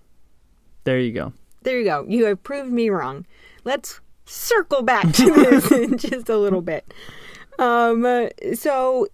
There 0.83 0.99
you 0.99 1.11
go. 1.11 1.33
There 1.63 1.77
you 1.77 1.85
go. 1.85 2.05
You 2.07 2.25
have 2.25 2.43
proved 2.43 2.71
me 2.71 2.89
wrong. 2.89 3.25
let's 3.63 3.99
circle 4.25 4.83
back 4.83 5.11
to 5.13 5.25
this 5.25 5.71
in 5.71 5.97
just 5.97 6.29
a 6.29 6.37
little 6.37 6.61
bit. 6.61 6.93
Um, 7.57 8.05
uh, 8.05 8.27
so 8.53 9.07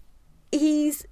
he's 0.52 1.06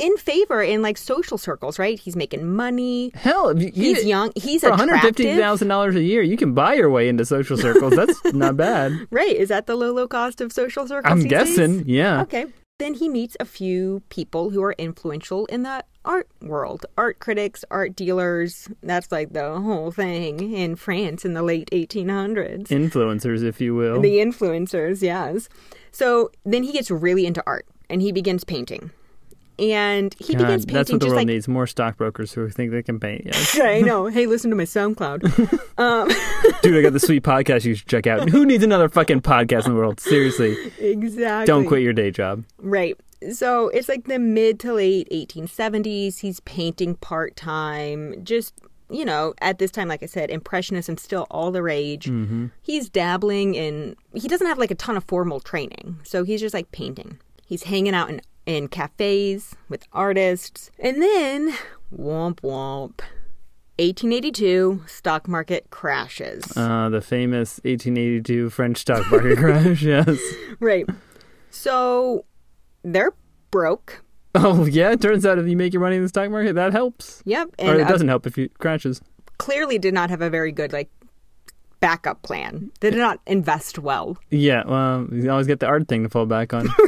in 0.00 0.16
favor 0.16 0.62
in 0.62 0.82
like 0.82 0.96
social 0.98 1.38
circles, 1.38 1.78
right? 1.78 1.98
He's 1.98 2.16
making 2.16 2.48
money. 2.56 3.12
Hell, 3.14 3.56
you, 3.60 3.70
He's 3.72 4.02
you- 4.02 4.08
young. 4.08 4.32
He's 4.34 4.62
For 4.62 4.70
one 4.70 4.78
hundred 4.78 5.00
fifty 5.00 5.36
thousand 5.36 5.68
dollars 5.68 5.94
a 5.96 6.02
year, 6.02 6.22
you 6.22 6.36
can 6.36 6.54
buy 6.54 6.74
your 6.74 6.90
way 6.90 7.08
into 7.08 7.24
social 7.24 7.56
circles. 7.56 7.94
That's 7.94 8.18
not 8.34 8.56
bad. 8.56 8.92
Right? 9.10 9.34
Is 9.36 9.48
that 9.50 9.66
the 9.66 9.76
low 9.76 9.92
low 9.92 10.08
cost 10.08 10.40
of 10.40 10.52
social 10.52 10.86
circles? 10.88 11.10
I'm 11.12 11.20
these 11.22 11.30
days? 11.30 11.56
guessing. 11.56 11.84
Yeah. 11.86 12.22
Okay. 12.22 12.46
Then 12.78 12.94
he 12.94 13.10
meets 13.10 13.36
a 13.38 13.44
few 13.44 14.02
people 14.08 14.48
who 14.48 14.62
are 14.62 14.72
influential 14.78 15.44
in 15.46 15.64
the 15.64 15.84
art 16.06 16.28
world 16.40 16.86
art 16.96 17.18
critics, 17.18 17.62
art 17.70 17.94
dealers. 17.94 18.68
That's 18.82 19.12
like 19.12 19.34
the 19.34 19.60
whole 19.60 19.90
thing 19.90 20.54
in 20.54 20.76
France 20.76 21.26
in 21.26 21.34
the 21.34 21.42
late 21.42 21.68
1800s. 21.72 22.68
Influencers, 22.68 23.44
if 23.44 23.60
you 23.60 23.74
will. 23.74 24.00
The 24.00 24.16
influencers, 24.16 25.02
yes. 25.02 25.50
So 25.92 26.30
then 26.46 26.62
he 26.62 26.72
gets 26.72 26.90
really 26.90 27.26
into 27.26 27.42
art 27.46 27.66
and 27.90 28.00
he 28.00 28.12
begins 28.12 28.44
painting. 28.44 28.90
And 29.60 30.14
he 30.18 30.34
God, 30.34 30.44
begins 30.44 30.64
painting 30.64 30.74
that's 30.74 30.92
what 30.92 31.00
the 31.00 31.06
world 31.06 31.16
like 31.16 31.26
needs: 31.26 31.46
more 31.46 31.66
stockbrokers 31.66 32.32
who 32.32 32.48
think 32.48 32.72
they 32.72 32.82
can 32.82 32.98
paint. 32.98 33.26
Yes. 33.26 33.60
I 33.62 33.82
know. 33.82 34.06
Hey, 34.06 34.26
listen 34.26 34.48
to 34.50 34.56
my 34.56 34.64
SoundCloud. 34.64 35.78
um, 35.78 36.08
Dude, 36.62 36.78
I 36.78 36.82
got 36.82 36.94
the 36.94 37.00
sweet 37.00 37.22
podcast 37.22 37.64
you 37.64 37.74
should 37.74 37.86
check 37.86 38.06
out. 38.06 38.30
Who 38.30 38.46
needs 38.46 38.64
another 38.64 38.88
fucking 38.88 39.20
podcast 39.20 39.66
in 39.66 39.72
the 39.72 39.78
world? 39.78 40.00
Seriously, 40.00 40.56
exactly. 40.78 41.46
don't 41.46 41.66
quit 41.66 41.82
your 41.82 41.92
day 41.92 42.10
job. 42.10 42.44
Right. 42.58 42.98
So 43.32 43.68
it's 43.68 43.88
like 43.88 44.06
the 44.06 44.18
mid 44.18 44.58
to 44.60 44.72
late 44.72 45.08
1870s. 45.10 46.20
He's 46.20 46.40
painting 46.40 46.94
part 46.94 47.36
time. 47.36 48.24
Just, 48.24 48.54
you 48.88 49.04
know, 49.04 49.34
at 49.42 49.58
this 49.58 49.70
time, 49.70 49.88
like 49.88 50.02
I 50.02 50.06
said, 50.06 50.30
Impressionism 50.30 50.96
still 50.96 51.26
all 51.30 51.50
the 51.50 51.62
rage. 51.62 52.06
Mm-hmm. 52.06 52.46
He's 52.62 52.88
dabbling 52.88 53.56
in, 53.56 53.94
he 54.14 54.26
doesn't 54.26 54.46
have 54.46 54.56
like 54.56 54.70
a 54.70 54.74
ton 54.74 54.96
of 54.96 55.04
formal 55.04 55.38
training. 55.38 55.98
So 56.02 56.24
he's 56.24 56.40
just 56.40 56.54
like 56.54 56.72
painting. 56.72 57.18
He's 57.44 57.64
hanging 57.64 57.94
out 57.94 58.08
in, 58.08 58.22
in 58.46 58.68
cafes 58.68 59.54
with 59.68 59.86
artists. 59.92 60.70
And 60.78 61.02
then, 61.02 61.54
womp 61.96 62.40
womp. 62.40 63.00
1882, 63.78 64.82
stock 64.86 65.26
market 65.26 65.70
crashes. 65.70 66.54
Uh, 66.56 66.90
the 66.90 67.00
famous 67.00 67.60
1882 67.64 68.50
French 68.50 68.78
stock 68.78 69.10
market 69.10 69.38
crash. 69.38 69.82
Yes. 69.82 70.18
right. 70.60 70.84
So 71.50 72.24
they're 72.84 73.14
broke. 73.50 74.04
Oh 74.34 74.66
yeah. 74.66 74.90
It 74.92 75.00
turns 75.00 75.24
out 75.24 75.38
if 75.38 75.48
you 75.48 75.56
make 75.56 75.72
your 75.72 75.80
money 75.80 75.96
in 75.96 76.02
the 76.02 76.08
stock 76.08 76.30
market, 76.30 76.54
that 76.54 76.72
helps. 76.72 77.22
Yep. 77.24 77.54
or 77.58 77.74
it 77.76 77.88
doesn't 77.88 78.08
help 78.08 78.26
if 78.26 78.36
it 78.38 78.58
crashes. 78.58 79.00
clearly 79.38 79.78
did 79.78 79.94
not 79.94 80.10
have 80.10 80.20
a 80.20 80.28
very 80.30 80.52
good 80.52 80.72
like 80.72 80.90
backup 81.80 82.22
plan. 82.22 82.70
They 82.80 82.90
did 82.90 82.98
not 82.98 83.18
invest 83.26 83.78
well. 83.78 84.16
Yeah. 84.30 84.62
Well, 84.66 85.06
you 85.12 85.30
always 85.30 85.46
get 85.46 85.60
the 85.60 85.66
art 85.66 85.88
thing 85.88 86.02
to 86.04 86.08
fall 86.08 86.26
back 86.26 86.52
on. 86.54 86.68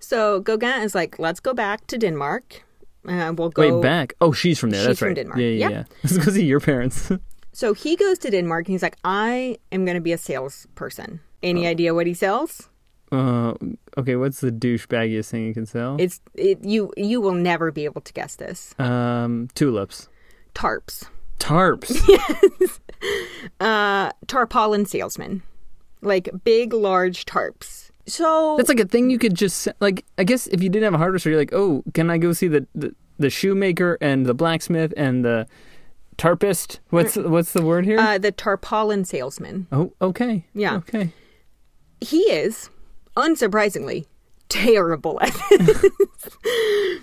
So 0.00 0.40
Gauguin 0.40 0.82
is 0.82 0.94
like, 0.94 1.18
let's 1.18 1.40
go 1.40 1.54
back 1.54 1.86
to 1.86 1.98
Denmark. 1.98 2.62
Uh, 3.08 3.32
we'll 3.36 3.48
go. 3.48 3.62
Wait, 3.76 3.82
back. 3.82 4.12
Oh, 4.20 4.30
she's 4.32 4.58
from 4.58 4.70
there. 4.70 4.80
She's 4.80 4.86
That's 4.88 4.98
from 4.98 5.08
right. 5.08 5.16
Denmark. 5.16 5.40
Yeah, 5.40 5.46
yeah, 5.48 5.68
Yep. 5.68 5.70
yeah. 5.72 5.84
It's 6.02 6.12
because 6.12 6.36
of 6.36 6.42
your 6.42 6.60
parents. 6.60 7.10
So 7.56 7.72
he 7.72 7.96
goes 7.96 8.18
to 8.18 8.30
Denmark 8.30 8.66
and 8.68 8.74
he's 8.74 8.82
like, 8.82 8.98
I 9.02 9.56
am 9.72 9.86
going 9.86 9.94
to 9.96 10.02
be 10.02 10.12
a 10.12 10.18
salesperson. 10.18 11.20
Any 11.42 11.66
Oh. 11.66 11.70
idea 11.70 11.94
what 11.94 12.06
he 12.06 12.12
sells? 12.12 12.68
uh, 13.12 13.54
okay. 13.96 14.16
What's 14.16 14.40
the 14.42 14.52
douchebaggiest 14.52 15.30
thing 15.30 15.46
you 15.46 15.54
can 15.54 15.64
sell? 15.64 15.96
It's 15.98 16.20
it, 16.34 16.58
you. 16.62 16.92
You 16.98 17.22
will 17.22 17.32
never 17.34 17.72
be 17.72 17.86
able 17.86 18.02
to 18.02 18.12
guess 18.12 18.36
this. 18.36 18.74
um, 18.78 19.48
tulips. 19.54 20.08
Tarps. 20.54 21.08
Tarps. 21.46 22.02
yes. 22.08 22.80
Uh, 23.60 24.10
tarpaulin 24.26 24.84
salesman, 24.84 25.42
like 26.02 26.28
big, 26.42 26.72
large 26.72 27.24
tarps. 27.24 27.90
So 28.06 28.56
That's 28.56 28.68
like 28.68 28.80
a 28.80 28.84
thing 28.84 29.10
you 29.10 29.18
could 29.18 29.34
just 29.34 29.68
like. 29.78 30.04
I 30.18 30.24
guess 30.24 30.48
if 30.48 30.60
you 30.60 30.68
didn't 30.68 30.84
have 30.84 30.94
a 30.94 30.98
hardware 30.98 31.20
store, 31.20 31.30
you're 31.30 31.40
like, 31.40 31.52
oh, 31.52 31.84
can 31.94 32.10
I 32.10 32.18
go 32.18 32.32
see 32.32 32.48
the 32.48 32.66
the, 32.74 32.94
the 33.18 33.30
shoemaker 33.30 33.96
and 34.00 34.26
the 34.26 34.34
blacksmith 34.34 34.92
and 34.96 35.24
the 35.24 35.46
tarpist? 36.18 36.80
What's 36.90 37.14
what's 37.16 37.52
the 37.52 37.62
word 37.62 37.84
here? 37.84 37.98
uh, 38.00 38.18
the 38.18 38.32
tarpaulin 38.32 39.04
salesman. 39.04 39.68
oh, 39.70 39.92
okay. 40.02 40.44
yeah. 40.52 40.76
Okay. 40.76 41.12
He 42.00 42.22
is, 42.22 42.70
unsurprisingly, 43.16 44.06
terrible 44.48 45.18
at 45.22 45.32
it. 45.50 45.92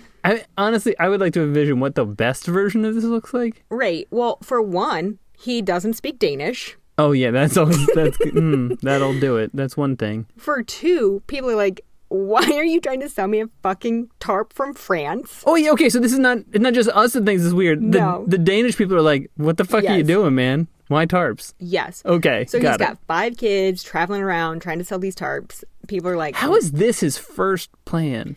I 0.24 0.44
honestly, 0.56 0.98
I 0.98 1.08
would 1.08 1.20
like 1.20 1.34
to 1.34 1.42
envision 1.42 1.80
what 1.80 1.94
the 1.94 2.04
best 2.06 2.46
version 2.46 2.84
of 2.84 2.94
this 2.94 3.04
looks 3.04 3.34
like. 3.34 3.62
Right. 3.70 4.08
Well, 4.10 4.38
for 4.42 4.62
one, 4.62 5.18
he 5.38 5.60
doesn't 5.62 5.94
speak 5.94 6.18
Danish. 6.18 6.76
Oh 6.96 7.12
yeah, 7.12 7.30
that's 7.30 7.56
always 7.56 7.84
that's 7.94 8.16
mm, 8.18 8.80
that'll 8.80 9.18
do 9.20 9.36
it. 9.36 9.50
That's 9.54 9.76
one 9.76 9.96
thing. 9.96 10.26
For 10.36 10.62
two, 10.62 11.22
people 11.26 11.50
are 11.50 11.56
like, 11.56 11.84
why 12.08 12.44
are 12.52 12.64
you 12.64 12.80
trying 12.80 13.00
to 13.00 13.08
sell 13.08 13.26
me 13.26 13.40
a 13.40 13.48
fucking 13.62 14.10
tarp 14.20 14.52
from 14.52 14.74
France? 14.74 15.42
Oh 15.44 15.56
yeah, 15.56 15.70
okay. 15.72 15.88
So 15.88 15.98
this 15.98 16.12
is 16.12 16.18
not 16.20 16.38
it's 16.52 16.60
not 16.62 16.72
just 16.74 16.88
us 16.90 17.12
that 17.14 17.24
thinks 17.26 17.42
this 17.42 17.48
is 17.48 17.54
weird. 17.54 17.80
The, 17.92 17.98
No. 17.98 18.24
the 18.28 18.38
Danish 18.38 18.76
people 18.76 18.96
are 18.96 19.02
like, 19.02 19.30
"What 19.36 19.56
the 19.56 19.64
fuck 19.64 19.84
are 19.84 19.96
you 19.96 20.04
doing, 20.04 20.34
man? 20.36 20.68
Why 20.88 21.04
tarps?" 21.06 21.52
Yes. 21.58 22.02
Okay, 22.06 22.44
So 22.46 22.60
got 22.60 22.68
he's 22.72 22.74
it. 22.76 22.78
got 22.78 22.98
five 23.08 23.36
kids 23.36 23.82
traveling 23.82 24.22
around 24.22 24.60
trying 24.62 24.78
to 24.78 24.84
sell 24.84 24.98
these 25.00 25.16
tarps. 25.16 25.64
People 25.88 26.10
are 26.10 26.16
like, 26.16 26.36
How 26.36 26.54
is 26.54 26.70
this 26.72 27.00
his 27.00 27.18
first 27.18 27.70
plan? 27.84 28.36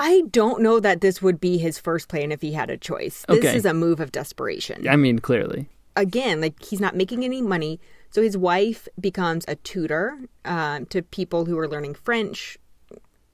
I 0.00 0.22
don't 0.30 0.62
know 0.62 0.80
that 0.80 1.00
this 1.02 1.20
would 1.20 1.40
be 1.40 1.58
his 1.58 1.78
first 1.78 2.08
plan 2.08 2.32
if 2.32 2.40
he 2.40 2.52
had 2.52 2.70
a 2.70 2.76
choice. 2.76 3.24
This 3.28 3.38
Okay. 3.38 3.56
is 3.56 3.64
a 3.64 3.74
move 3.74 4.00
of 4.00 4.10
desperation. 4.12 4.88
I 4.88 4.96
mean, 4.96 5.18
clearly. 5.18 5.68
Again, 5.96 6.40
like 6.40 6.62
he's 6.64 6.80
not 6.80 6.96
making 6.96 7.24
any 7.24 7.42
money. 7.42 7.80
So 8.10 8.22
his 8.22 8.36
wife 8.36 8.88
becomes 9.00 9.44
a 9.46 9.56
tutor 9.56 10.18
um, 10.44 10.86
to 10.86 11.02
people 11.02 11.44
who 11.44 11.58
are 11.58 11.68
learning 11.68 11.94
French, 11.94 12.58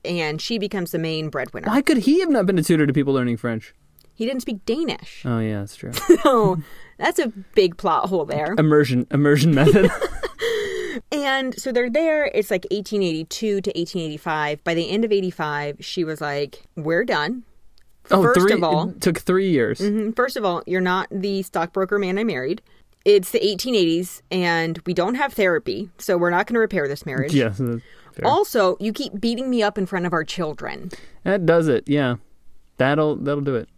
and 0.05 0.41
she 0.43 0.59
becomes 0.59 0.91
the 0.91 0.99
main 0.99 1.31
breadwinner. 1.31 1.69
Why 1.69 1.81
could 1.83 1.99
he 1.99 2.21
have 2.21 2.29
not 2.31 2.45
been 2.47 2.59
a 2.59 2.63
tutor 2.63 2.87
to 2.87 2.93
people 2.93 3.15
learning 3.15 3.37
French? 3.39 3.75
He 4.15 4.25
didn't 4.27 4.43
speak 4.43 4.65
Danish. 4.67 5.23
Oh 5.25 5.39
yeah, 5.39 5.61
that's 5.61 5.77
true. 5.77 5.93
So 6.23 6.59
that's 6.99 7.19
a 7.19 7.29
big 7.55 7.77
plot 7.77 8.09
hole 8.09 8.25
there. 8.25 8.55
immersion 8.59 9.07
immersion 9.11 9.55
method. 9.55 9.91
And 11.13 11.59
so 11.61 11.73
they're 11.73 11.91
there. 11.91 12.27
It's 12.27 12.51
like 12.51 12.65
1882 12.71 13.61
to 13.63 13.71
1885. 13.71 14.63
By 14.65 14.75
the 14.75 14.89
end 14.91 15.05
of 15.05 15.13
85, 15.13 15.77
she 15.81 16.05
was 16.05 16.21
like, 16.21 16.63
We're 16.77 17.05
done. 17.05 17.45
oh, 18.11 18.23
First 18.23 18.41
three- 18.41 18.53
of 18.53 18.63
all- 18.65 18.93
took 19.01 19.19
three 19.19 19.51
years. 19.51 19.81
Mhm. 19.81 20.15
First 20.15 20.37
of 20.37 20.45
all, 20.45 20.63
you're 20.67 20.81
not 20.81 21.09
the 21.11 21.43
stockbroker 21.43 21.99
man 21.99 22.19
I 22.19 22.25
married. 22.25 22.63
It's 23.05 23.31
the 23.31 23.39
1880s, 23.45 24.23
and 24.33 24.81
we 24.85 24.93
don't 24.93 25.15
have 25.15 25.33
therapy, 25.33 25.91
so 25.99 26.17
we're 26.19 26.31
not 26.31 26.47
going 26.49 26.55
to 26.55 26.61
repair 26.61 26.89
this 26.89 27.07
marriage. 27.07 27.33
Yeah, 27.35 27.49
that's 27.51 27.59
fair. 27.59 28.25
Also, 28.27 28.77
you 28.81 28.93
keep 28.93 29.21
beating 29.21 29.49
me 29.49 29.63
up 29.63 29.79
in 29.79 29.87
front 29.87 30.07
of 30.07 30.13
our 30.13 30.25
children. 30.25 30.91
that 31.23 31.47
does 31.47 31.69
it. 31.69 31.85
Yeah, 31.89 32.17
that'll 32.79 33.15
that'll 33.17 33.43
do 33.45 33.55
it. 33.55 33.69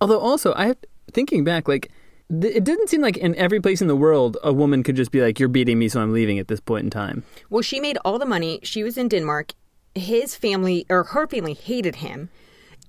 Although, 0.00 0.20
also, 0.20 0.52
I 0.54 0.74
thinking 1.12 1.42
back, 1.44 1.66
like 1.68 1.90
it 2.30 2.64
didn't 2.64 2.88
seem 2.88 3.00
like 3.02 3.16
in 3.16 3.34
every 3.36 3.60
place 3.60 3.82
in 3.82 3.88
the 3.88 3.96
world 3.96 4.36
a 4.42 4.52
woman 4.52 4.82
could 4.82 4.96
just 4.96 5.10
be 5.10 5.20
like, 5.20 5.38
"You're 5.40 5.48
beating 5.48 5.78
me, 5.78 5.88
so 5.88 6.00
I'm 6.00 6.12
leaving." 6.12 6.38
At 6.38 6.48
this 6.48 6.60
point 6.60 6.84
in 6.84 6.90
time, 6.90 7.24
Well, 7.50 7.62
she 7.62 7.80
made 7.80 7.98
all 8.04 8.18
the 8.18 8.26
money. 8.26 8.60
She 8.62 8.82
was 8.82 8.96
in 8.96 9.08
Denmark. 9.08 9.52
His 9.94 10.36
family, 10.36 10.86
or 10.88 11.02
her 11.04 11.26
family, 11.26 11.54
hated 11.54 11.96
him. 11.96 12.28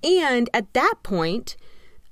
And 0.04 0.48
at 0.54 0.72
that 0.74 0.94
point, 1.02 1.56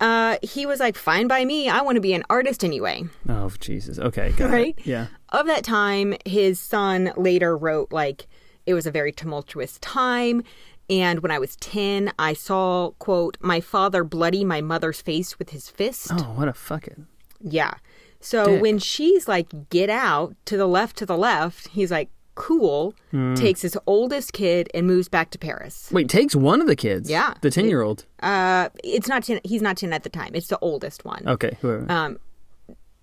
uh, 0.01 0.39
he 0.43 0.67
was 0.67 0.81
like, 0.81 0.97
fine 0.97 1.29
by 1.29 1.45
me. 1.45 1.69
I 1.69 1.81
want 1.83 1.95
to 1.97 2.01
be 2.01 2.13
an 2.15 2.25
artist 2.31 2.65
anyway. 2.65 3.05
oh 3.29 3.51
Jesus. 3.61 3.99
Okay, 3.99 4.33
got 4.33 4.51
Right? 4.51 4.75
it. 4.79 4.87
Yeah. 4.87 5.07
Of 5.29 5.47
that 5.47 5.63
time, 5.65 6.15
his 6.27 6.59
son 6.59 7.13
later 7.17 7.57
wrote, 7.57 7.93
like, 7.93 8.27
it 8.67 8.75
was 8.75 8.87
a 8.87 8.91
very 8.91 9.13
tumultuous 9.13 9.79
time. 9.81 10.43
And 10.89 11.21
when 11.21 11.31
I 11.31 11.39
was 11.39 11.55
10, 11.57 12.13
I 12.19 12.33
saw, 12.33 12.91
quote, 12.99 13.37
my 13.41 13.61
father 13.61 14.03
bloody 14.03 14.45
my 14.45 14.61
mother's 14.61 15.01
face 15.01 15.39
with 15.39 15.51
his 15.51 15.69
fist. 15.69 16.09
Oh, 16.11 16.33
what 16.35 16.49
a 16.49 16.53
fucking. 16.53 17.07
Yeah. 17.43 17.75
So 18.21 18.45
Dick. 18.45 18.63
when 18.63 18.79
she's 18.79 19.27
like, 19.29 19.71
get 19.71 19.89
out 19.91 20.35
to 20.47 20.57
the 20.57 20.67
left, 20.69 20.97
to 20.99 21.07
the 21.07 21.17
left, 21.17 21.69
he's 21.69 21.91
like, 21.91 22.11
cool, 22.35 22.95
Hmm. 23.11 23.35
takes 23.35 23.63
his 23.63 23.77
oldest 23.87 24.33
kid 24.33 24.69
and 24.75 24.87
moves 24.87 25.09
back 25.09 25.31
to 25.31 25.39
Paris. 25.39 25.89
Wait, 25.93 26.09
takes 26.09 26.35
one 26.37 26.61
of 26.61 26.67
the 26.67 26.77
kids. 26.77 27.11
Yeah. 27.11 27.35
The 27.43 27.51
ten 27.51 27.67
year 27.67 27.83
old. 27.83 28.05
Uh, 28.23 28.69
it's 28.85 29.09
not 29.09 29.25
10, 29.25 29.41
he's 29.45 29.63
not 29.63 29.77
10 29.77 29.93
at 29.93 30.03
the 30.05 30.09
time. 30.11 30.31
It's 30.35 30.49
the 30.49 30.59
oldest 30.61 31.05
one. 31.05 31.23
Okay. 31.27 31.57
Whoever. 31.61 31.91
Um, 31.91 32.19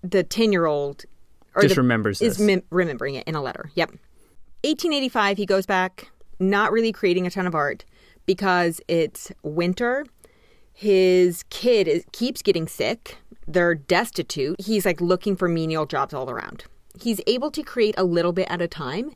the 0.02 0.22
10 0.22 0.52
year 0.52 0.66
old 0.66 1.04
Just 1.60 1.74
the, 1.74 1.80
remembers 1.82 2.20
is 2.22 2.38
mem- 2.40 2.62
remembering 2.70 3.14
it 3.16 3.26
in 3.26 3.34
a 3.34 3.42
letter. 3.42 3.70
Yep. 3.74 3.90
1885, 4.64 5.36
he 5.36 5.46
goes 5.46 5.66
back, 5.66 6.10
not 6.40 6.72
really 6.72 6.92
creating 6.92 7.26
a 7.26 7.30
ton 7.30 7.46
of 7.46 7.54
art 7.54 7.84
because 8.26 8.80
it's 8.88 9.30
winter. 9.42 10.04
His 10.72 11.42
kid 11.50 11.88
is, 11.88 12.04
keeps 12.12 12.42
getting 12.42 12.66
sick. 12.68 13.18
They're 13.48 13.74
destitute. 13.74 14.60
He's 14.60 14.84
like 14.84 15.00
looking 15.00 15.34
for 15.36 15.48
menial 15.48 15.86
jobs 15.86 16.12
all 16.14 16.30
around. 16.30 16.64
He's 17.00 17.20
able 17.26 17.50
to 17.52 17.62
create 17.62 17.94
a 17.98 18.04
little 18.04 18.32
bit 18.32 18.46
at 18.50 18.60
a 18.60 18.68
time. 18.68 19.12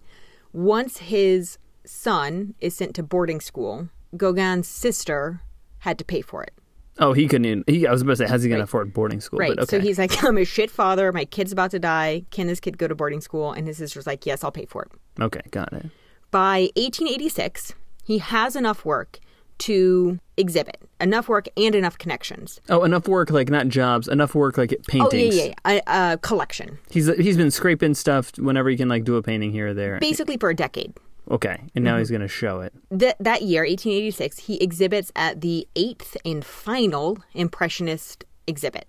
Once 0.53 0.99
his 0.99 1.59
son 1.85 2.55
is 2.61 2.75
sent 2.75 2.95
to 2.95 3.03
boarding 3.03 3.41
school, 3.41 3.89
Gauguin's 4.17 4.69
sister 4.69 5.41
had 5.79 5.99
to 5.99 6.05
pay 6.05 6.21
for 6.21 6.43
it. 6.43 6.53
Oh, 6.99 7.13
he 7.15 7.27
couldn't. 7.27 7.47
Even, 7.47 7.65
he, 7.67 7.87
I 7.87 7.91
was 7.93 8.03
about 8.03 8.13
to 8.13 8.17
say, 8.19 8.27
how's 8.29 8.43
he 8.43 8.49
going 8.51 8.61
Right. 8.61 8.67
to 8.67 8.71
afford 8.71 8.93
boarding 8.93 9.21
school? 9.21 9.39
Right. 9.39 9.57
But 9.57 9.63
okay. 9.65 9.79
So 9.79 9.81
he's 9.81 9.99
like, 9.99 10.23
I'm 10.25 10.37
a 10.39 10.45
shit 10.45 10.71
father. 10.71 11.11
My 11.13 11.25
kid's 11.25 11.51
about 11.53 11.71
to 11.73 11.79
die. 11.79 12.25
Can 12.31 12.47
this 12.47 12.61
kid 12.61 12.77
go 12.79 12.87
to 12.87 12.95
boarding 12.95 13.21
school? 13.23 13.53
And 13.53 13.67
his 13.67 13.79
sister's 13.79 14.07
like, 14.07 14.27
Yes, 14.27 14.45
I'll 14.45 14.53
pay 14.53 14.67
for 14.67 14.83
it. 14.83 15.23
okay, 15.23 15.41
got 15.51 15.73
it. 15.73 15.87
By 16.31 16.71
1886, 16.77 17.75
he 18.05 18.19
has 18.19 18.57
enough 18.57 18.85
work 18.85 19.19
to 19.59 20.19
exhibit, 20.37 20.81
enough 21.01 21.29
work 21.29 21.47
and 21.57 21.75
enough 21.75 21.99
connections. 21.99 22.61
Oh, 22.69 22.85
enough 22.85 23.07
work, 23.09 23.31
like 23.31 23.49
not 23.51 23.69
jobs, 23.69 24.09
enough 24.09 24.35
work, 24.35 24.57
like 24.59 24.75
paintings. 24.89 25.35
Oh, 25.35 25.39
yeah, 25.39 25.53
yeah, 25.67 25.81
yeah. 25.87 26.11
A, 26.11 26.13
a 26.15 26.19
collection. 26.19 26.79
He's 26.91 27.07
he's 27.17 27.37
been 27.37 27.51
scraping 27.51 27.95
stuff 27.95 28.33
whenever 28.39 28.69
he 28.71 28.77
can, 28.77 28.89
like 28.89 29.05
do 29.05 29.17
a 29.17 29.23
painting 29.23 29.53
here 29.53 29.69
or 29.69 29.75
there. 29.75 29.99
Basically 30.01 30.37
for 30.37 30.51
a 30.51 30.55
decade. 30.55 30.95
Okay, 31.31 31.51
and 31.51 31.71
Mm-hmm. 31.71 31.85
now 31.85 31.99
he's 31.99 32.11
going 32.11 32.21
to 32.23 32.29
show 32.29 32.61
it. 32.63 32.73
Th- 32.99 33.15
that 33.21 33.43
year, 33.43 33.63
1886, 33.63 34.39
he 34.41 34.57
exhibits 34.61 35.13
at 35.15 35.41
the 35.41 35.69
eighth 35.77 36.17
and 36.25 36.45
final 36.45 37.19
Impressionist 37.33 38.25
exhibit. 38.49 38.89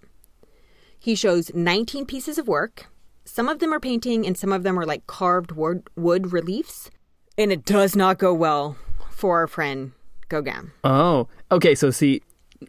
He 0.97 1.13
shows 1.15 1.53
19 1.53 2.05
pieces 2.07 2.37
of 2.39 2.47
work. 2.47 2.87
Some 3.25 3.47
of 3.49 3.59
them 3.59 3.71
are 3.73 3.79
painting, 3.79 4.25
and 4.25 4.35
some 4.37 4.51
of 4.51 4.63
them 4.63 4.79
are 4.79 4.85
like 4.85 5.05
carved 5.05 5.51
wood, 5.51 5.83
wood 5.95 6.33
reliefs. 6.33 6.89
And 7.37 7.51
it 7.51 7.65
does 7.65 7.95
not 7.95 8.17
go 8.17 8.33
well 8.33 8.77
for 9.11 9.37
our 9.37 9.47
friend 9.47 9.91
Gauguin. 10.29 10.71
Oh, 10.83 11.27
okay. 11.51 11.75
So 11.75 11.91
see, 11.91 12.21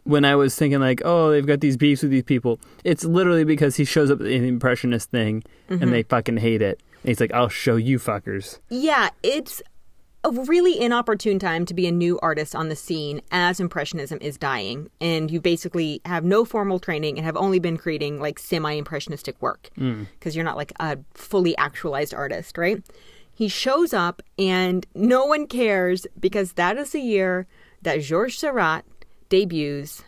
when 0.03 0.25
I 0.25 0.35
was 0.35 0.55
thinking 0.55 0.79
like, 0.79 1.01
oh, 1.05 1.31
they've 1.31 1.45
got 1.45 1.61
these 1.61 1.77
beefs 1.77 2.01
with 2.01 2.11
these 2.11 2.23
people, 2.23 2.59
it's 2.83 3.03
literally 3.05 3.43
because 3.45 3.75
he 3.75 3.85
shows 3.85 4.11
up 4.11 4.19
in 4.21 4.41
the 4.41 4.47
impressionist 4.47 5.09
thing 5.11 5.43
Mm-hmm. 5.69 5.81
and 5.81 5.91
they 5.93 6.03
fucking 6.03 6.37
hate 6.37 6.61
it. 6.61 6.79
And 7.01 7.09
he's 7.09 7.19
like, 7.19 7.33
I'll 7.33 7.49
show 7.49 7.75
you 7.75 7.97
fuckers. 7.97 8.59
Yeah, 8.69 9.09
it's 9.23 9.63
a 10.23 10.31
really 10.31 10.79
inopportune 10.79 11.39
time 11.39 11.65
to 11.65 11.73
be 11.73 11.87
a 11.87 11.91
new 11.91 12.19
artist 12.21 12.55
on 12.55 12.69
the 12.69 12.75
scene 12.75 13.21
as 13.31 13.59
Impressionism 13.59 14.19
is 14.21 14.37
dying. 14.37 14.89
And 15.01 15.29
you 15.31 15.39
basically 15.41 16.01
have 16.05 16.23
no 16.23 16.45
formal 16.45 16.79
training 16.79 17.17
and 17.17 17.25
have 17.25 17.35
only 17.37 17.57
been 17.59 17.77
creating 17.77 18.19
like 18.19 18.37
semi 18.39 18.73
impressionistic 18.73 19.39
work 19.41 19.69
because 19.75 20.35
you're 20.35 20.45
not 20.45 20.55
like 20.57 20.71
a 20.79 20.97
fully 21.13 21.55
actualized 21.57 22.13
artist, 22.13 22.57
right? 22.57 22.83
He 23.35 23.47
shows 23.49 23.93
up 23.93 24.21
and 24.39 24.87
no 24.95 25.25
one 25.25 25.45
cares 25.47 26.07
because 26.19 26.53
that 26.53 26.77
is 26.77 26.91
the 26.91 27.01
year 27.01 27.47
that 27.81 27.97
Georges 28.01 28.39
Seurat 28.39 28.85
debuts 29.29 30.03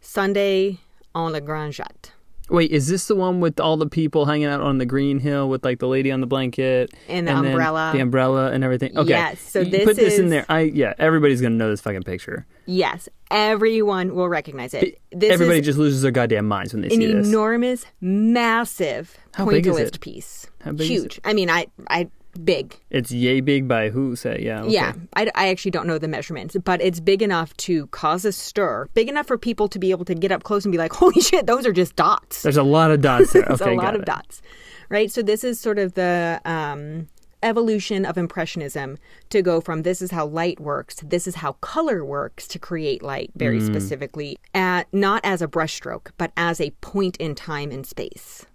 Sunday 0.00 0.78
on 1.14 1.32
the 1.32 1.40
Grand 1.40 1.74
Jatte. 1.74 2.10
Wait, 2.50 2.70
is 2.70 2.88
this 2.88 3.06
the 3.06 3.14
one 3.16 3.40
with 3.40 3.58
all 3.58 3.78
the 3.78 3.86
people 3.86 4.26
hanging 4.26 4.46
out 4.48 4.60
on 4.60 4.76
the 4.76 4.84
green 4.84 5.18
hill 5.18 5.48
with 5.48 5.64
like 5.64 5.78
the 5.78 5.88
lady 5.88 6.12
on 6.12 6.20
the 6.20 6.26
blanket 6.26 6.92
And 7.08 7.26
the 7.26 7.32
then 7.32 7.46
umbrella. 7.46 7.90
the 7.94 8.00
umbrella 8.00 8.50
and 8.52 8.62
everything? 8.62 8.96
Okay, 8.98 9.08
Yes, 9.10 9.40
so 9.40 9.60
You 9.60 9.70
this 9.70 9.84
put 9.84 9.96
this 9.96 10.18
in 10.18 10.28
there. 10.28 10.44
I 10.50 10.60
yeah, 10.60 10.92
everybody's 10.98 11.40
gonna 11.40 11.54
know 11.54 11.70
this 11.70 11.80
fucking 11.80 12.02
picture. 12.02 12.44
Yes, 12.66 13.08
everyone 13.30 14.14
will 14.14 14.28
recognize 14.28 14.74
it. 14.74 15.00
This 15.10 15.32
Everybody 15.32 15.60
is 15.60 15.66
just 15.66 15.78
loses 15.78 16.02
their 16.02 16.10
goddamn 16.10 16.46
minds 16.46 16.74
when 16.74 16.82
they 16.82 16.88
an 16.88 17.00
see 17.00 17.12
this. 17.12 17.28
enormous, 17.28 17.86
massive 18.02 19.16
How 19.34 19.48
is 19.48 19.62
pointillist 19.66 20.00
piece. 20.00 20.46
How 20.62 20.72
big 20.72 20.82
is 20.82 20.88
Huge. 20.88 21.20
I 21.24 21.32
mean, 21.32 21.48
I, 21.48 21.66
I, 21.88 22.10
big. 22.42 22.78
It's 22.90 23.10
yay 23.12 23.40
big 23.40 23.68
by 23.68 23.90
who 23.90 24.16
say 24.16 24.40
yeah. 24.42 24.62
Okay. 24.62 24.72
Yeah, 24.72 24.92
I, 25.14 25.30
I 25.34 25.48
actually 25.48 25.70
don't 25.72 25.86
know 25.86 25.98
the 25.98 26.08
measurements, 26.08 26.56
but 26.64 26.80
it's 26.80 27.00
big 27.00 27.22
enough 27.22 27.56
to 27.58 27.86
cause 27.88 28.24
a 28.24 28.32
stir. 28.32 28.88
Big 28.94 29.08
enough 29.08 29.26
for 29.26 29.38
people 29.38 29.68
to 29.68 29.78
be 29.78 29.90
able 29.90 30.04
to 30.06 30.14
get 30.14 30.32
up 30.32 30.42
close 30.42 30.64
and 30.64 30.72
be 30.72 30.78
like, 30.78 30.92
"Holy 31.02 31.20
shit, 31.20 31.46
those 31.46 31.66
are 31.66 31.72
just 31.72 31.96
dots." 31.96 32.42
There's 32.42 32.56
a 32.56 32.62
lot 32.62 32.90
of 32.90 33.00
dots 33.00 33.32
there. 33.32 33.42
It's 33.50 33.60
Okay, 33.62 33.72
a 33.74 33.76
lot 33.76 33.94
of 33.94 34.02
it. 34.02 34.06
dots, 34.06 34.42
right? 34.88 35.10
So 35.10 35.22
this 35.22 35.44
is 35.44 35.60
sort 35.60 35.78
of 35.78 35.94
the 35.94 36.40
um, 36.44 37.08
evolution 37.42 38.06
of 38.06 38.16
impressionism 38.16 38.96
to 39.28 39.42
go 39.42 39.60
from 39.60 39.82
this 39.82 40.00
is 40.00 40.10
how 40.10 40.24
light 40.26 40.58
works, 40.60 40.96
this 41.04 41.26
is 41.26 41.34
how 41.36 41.52
color 41.60 42.02
works 42.04 42.48
to 42.48 42.58
create 42.58 43.02
light 43.02 43.30
very 43.36 43.60
Mm. 43.60 43.66
specifically, 43.66 44.38
at 44.54 44.86
not 44.94 45.20
as 45.24 45.42
a 45.42 45.46
brushstroke, 45.46 46.10
but 46.16 46.32
as 46.38 46.58
a 46.60 46.70
point 46.80 47.16
in 47.18 47.34
time 47.34 47.70
and 47.70 47.86
space, 47.86 48.46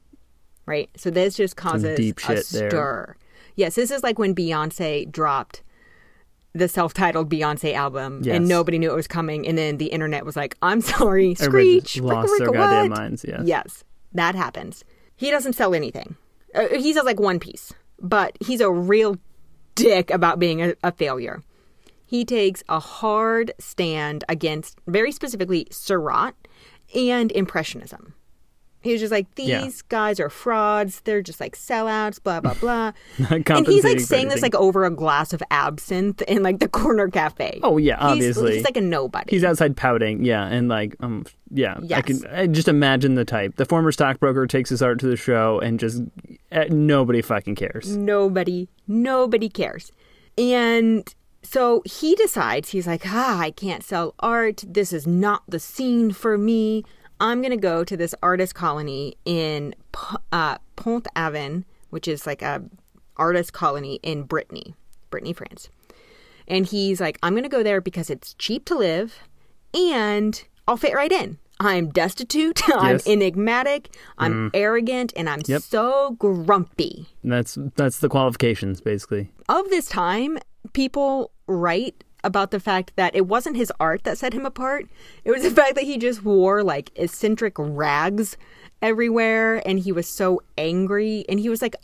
right? 0.66 0.90
So 0.98 1.12
this 1.12 1.36
just 1.36 1.56
causes 1.56 1.98
deep 1.98 2.18
a 2.18 2.22
shit 2.22 2.48
there. 2.48 3.16
Yes, 3.60 3.76
this 3.76 3.92
is 3.92 4.04
like 4.04 4.18
when 4.18 4.34
Beyonce 4.34 5.12
dropped 5.12 5.62
the 6.54 6.68
self-titled 6.68 7.30
Beyonce 7.30 7.74
album, 7.74 8.22
Yes. 8.24 8.38
and 8.38 8.48
nobody 8.48 8.80
knew 8.80 8.90
it 8.92 8.96
was 8.96 9.08
coming, 9.08 9.46
and 9.48 9.58
then 9.58 9.78
the 9.78 9.88
internet 9.88 10.26
was 10.26 10.36
like, 10.36 10.56
"I'm 10.62 10.82
sorry, 10.96 11.36
Everybody 11.40 11.80
screech, 11.82 12.02
lost 12.02 12.32
ricka, 12.34 12.38
their 12.40 12.48
goddamn 12.54 12.90
what?" 12.90 12.98
minds. 13.00 13.26
Yes. 13.28 13.42
Yes, 13.46 13.84
that 14.14 14.34
happens. 14.36 14.84
He 15.16 15.30
doesn't 15.30 15.54
sell 15.54 15.74
anything. 15.76 16.16
Uh, 16.56 16.68
he 16.70 16.94
sells 16.94 17.06
like 17.06 17.20
one 17.20 17.40
piece, 17.40 17.74
but 18.02 18.38
he's 18.40 18.62
a 18.62 18.72
real 18.72 19.18
dick 19.76 20.10
about 20.10 20.40
being 20.40 20.62
a, 20.62 20.74
a 20.84 20.92
failure. 20.94 21.44
He 22.06 22.24
takes 22.26 22.64
a 22.70 22.80
hard 22.80 23.54
stand 23.60 24.24
against, 24.30 24.78
very 24.88 25.12
specifically, 25.12 25.68
Seurat 25.70 26.34
and 26.96 27.32
Impressionism. 27.34 28.14
He 28.82 28.94
was 28.94 29.02
just 29.02 29.12
like, 29.12 29.34
these 29.36 29.48
Yeah. 29.50 29.70
guys 29.90 30.20
are 30.20 30.30
frauds. 30.30 31.02
They're 31.02 31.22
just 31.22 31.40
like 31.42 31.56
sellouts, 31.58 32.22
blah, 32.24 32.40
blah, 32.40 32.54
blah. 32.54 32.92
And 33.30 33.68
he's 33.68 33.84
like 33.84 34.00
saying 34.00 34.30
this 34.30 34.42
like 34.42 34.56
over 34.56 34.86
a 34.86 34.90
glass 34.90 35.34
of 35.34 35.44
absinthe 35.52 36.22
in 36.24 36.44
like 36.44 36.60
the 36.60 36.70
corner 36.70 37.10
cafe. 37.10 37.60
Oh 37.62 37.78
yeah, 37.78 37.98
He's- 37.98 38.12
obviously. 38.12 38.56
He's, 38.56 38.64
like 38.64 38.78
a 38.78 38.82
nobody. 38.82 39.32
He's 39.32 39.44
outside 39.44 39.76
pouting, 39.76 40.24
yeah, 40.24 40.46
and 40.48 40.70
like, 40.70 40.96
um, 41.02 41.26
yeah, 41.52 41.78
I 41.94 42.02
can 42.02 42.26
I 42.28 42.48
just 42.48 42.68
imagine 42.70 43.16
the 43.16 43.26
type. 43.26 43.56
The 43.58 43.66
former 43.66 43.92
stockbroker 43.92 44.48
takes 44.48 44.70
his 44.70 44.82
art 44.82 45.00
to 45.00 45.08
the 45.08 45.18
show, 45.18 45.60
and 45.60 45.80
just 45.80 46.02
uh, 46.52 46.66
nobody 46.70 47.22
fucking 47.22 47.56
cares. 47.56 47.98
Nobody, 47.98 48.70
nobody 48.88 49.50
cares. 49.50 49.92
And 50.38 51.04
so 51.44 51.82
he 51.86 52.16
decides, 52.16 52.70
he's 52.70 52.88
like, 52.88 53.04
ah, 53.06 53.40
I 53.40 53.52
can't 53.52 53.84
sell 53.84 54.16
art. 54.20 54.64
This 54.68 54.94
is 54.94 55.06
not 55.06 55.44
the 55.48 55.60
scene 55.60 56.12
for 56.12 56.38
me. 56.38 56.86
I'm 57.20 57.42
going 57.42 57.52
to 57.52 57.58
go 57.58 57.84
to 57.84 57.98
this 57.98 58.16
artist 58.24 58.56
colony 58.56 59.16
in 59.26 59.76
uh, 60.32 60.58
Pont 60.76 61.08
Aven, 61.16 61.66
which 61.90 62.08
is 62.08 62.26
like 62.26 62.42
a 62.42 62.64
artist 63.18 63.54
colony 63.54 64.00
in 64.04 64.24
Brittany, 64.24 64.76
Brittany, 65.10 65.34
France. 65.34 65.70
And 66.48 66.66
he's 66.66 67.00
like, 67.02 67.20
I'm 67.22 67.34
going 67.34 67.44
to 67.44 67.50
go 67.50 67.62
there 67.64 67.82
because 67.82 68.10
it's 68.10 68.34
cheap 68.36 68.66
to 68.66 68.76
live 68.78 69.20
and 69.74 70.42
I'll 70.68 70.78
fit 70.78 70.96
right 70.96 71.12
in. 71.12 71.38
I'm 71.60 71.90
destitute, 71.90 72.62
I'm 72.74 72.96
Yes. 72.96 73.08
enigmatic, 73.08 73.90
I'm 74.18 74.50
arrogant, 74.54 75.12
and 75.18 75.30
I'm 75.30 75.42
Yep. 75.46 75.62
so 75.62 76.12
grumpy 76.18 77.08
that's 77.24 77.58
that's 77.76 78.00
the 78.00 78.08
qualifications 78.08 78.80
basically. 78.80 79.30
of 79.50 79.70
this 79.70 79.88
time, 79.90 80.38
people 80.72 81.32
write 81.48 82.06
about 82.24 82.52
the 82.52 82.60
fact 82.60 82.94
that 82.96 83.16
it 83.16 83.28
wasn't 83.28 83.56
his 83.56 83.72
art 83.80 84.04
that 84.04 84.18
set 84.18 84.34
him 84.34 84.46
apart. 84.46 84.88
It 85.24 85.32
was 85.32 85.44
the 85.44 85.52
fact 85.62 85.76
that 85.76 85.84
he 85.86 85.98
just 85.98 86.24
wore 86.24 86.64
like 86.64 86.92
eccentric 86.96 87.54
rags 87.58 88.36
everywhere 88.82 89.62
and 89.68 89.80
he 89.80 89.92
was 89.92 90.08
so 90.08 90.42
angry 90.58 91.26
and 91.30 91.40
he 91.40 91.50
was 91.50 91.62
like 91.62 91.76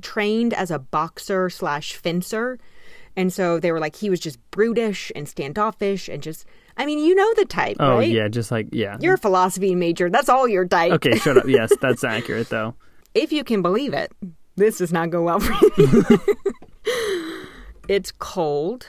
trained 0.00 0.54
as 0.54 0.70
a 0.70 0.78
boxer 0.78 1.50
slash 1.50 1.94
fencer. 1.94 2.58
And 3.16 3.30
so 3.32 3.60
they 3.60 3.70
were 3.72 3.80
like 3.80 3.96
he 3.96 4.08
was 4.08 4.20
just 4.20 4.38
brutish 4.50 5.12
and 5.14 5.28
standoffish 5.28 6.08
and 6.08 6.22
just 6.22 6.46
I 6.78 6.86
mean, 6.86 6.98
you 7.00 7.14
know 7.14 7.34
the 7.34 7.44
type, 7.44 7.76
Oh 7.80 7.98
right? 7.98 8.08
yeah, 8.10 8.28
just 8.28 8.50
like 8.50 8.68
yeah. 8.72 8.96
You're 9.00 9.14
a 9.14 9.18
philosophy 9.18 9.74
major. 9.74 10.08
That's 10.08 10.30
all 10.30 10.48
your 10.48 10.64
type. 10.66 10.92
okay, 10.92 11.16
shut 11.18 11.36
up. 11.36 11.46
Yes, 11.46 11.70
that's 11.82 12.02
accurate 12.04 12.48
though. 12.48 12.74
if 13.14 13.30
you 13.30 13.44
can 13.44 13.60
believe 13.60 13.92
it, 13.92 14.10
this 14.56 14.78
does 14.78 14.90
not 14.92 15.10
go 15.10 15.22
well 15.22 15.40
for 15.40 15.52
you. 15.76 16.04
it's 17.88 18.12
cold. 18.12 18.86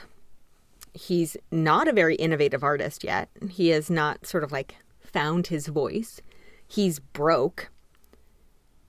He's 0.94 1.36
not 1.50 1.88
a 1.88 1.92
very 1.92 2.14
innovative 2.16 2.62
artist 2.62 3.04
yet. 3.04 3.28
He 3.50 3.68
has 3.70 3.90
not 3.90 4.26
sort 4.26 4.44
of 4.44 4.52
like 4.52 4.76
found 5.00 5.48
his 5.48 5.66
voice. 5.66 6.20
He's 6.66 6.98
broke. 7.00 7.70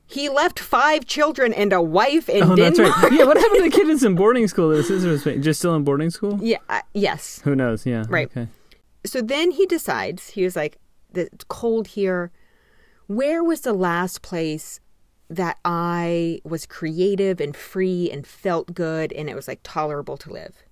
He 0.08 0.30
left 0.30 0.60
five 0.60 1.06
children 1.06 1.52
and 1.52 1.74
a 1.74 1.82
wife 1.82 2.30
in 2.30 2.44
Oh, 2.44 2.56
that's 2.56 2.78
Denmark. 2.78 3.02
right. 3.04 3.12
Yeah, 3.14 3.26
what 3.26 3.38
happened 3.38 3.64
to 3.64 3.70
the 3.70 3.76
kid 3.76 3.90
that's 3.90 4.04
in 4.04 4.14
boarding 4.16 4.48
school? 4.48 4.70
This 4.70 4.90
is 4.92 5.24
just 5.44 5.60
still 5.60 5.74
in 5.76 5.84
boarding 5.84 6.12
school. 6.12 6.38
Yeah, 6.42 6.60
uh, 6.70 6.82
yes. 6.94 7.42
Who 7.44 7.56
knows? 7.56 7.86
Yeah. 7.88 8.04
Right. 8.08 8.28
Okay. 8.28 8.48
So 9.04 9.22
then 9.22 9.50
he 9.52 9.66
decides, 9.66 10.30
he 10.30 10.44
was 10.44 10.56
like, 10.56 10.78
it's 11.16 11.44
cold 11.48 11.88
here. 11.88 12.32
Where 13.08 13.44
was 13.44 13.62
the 13.62 13.74
last 13.74 14.22
place 14.22 14.80
that 15.28 15.58
I 15.66 16.40
was 16.44 16.68
creative 16.68 17.42
and 17.42 17.56
free 17.56 18.12
and 18.12 18.28
felt 18.28 18.76
good 18.76 19.12
and 19.12 19.28
it 19.28 19.36
was 19.36 19.48
like 19.48 19.62
tolerable 19.64 20.18
to 20.18 20.32
live? 20.32 20.64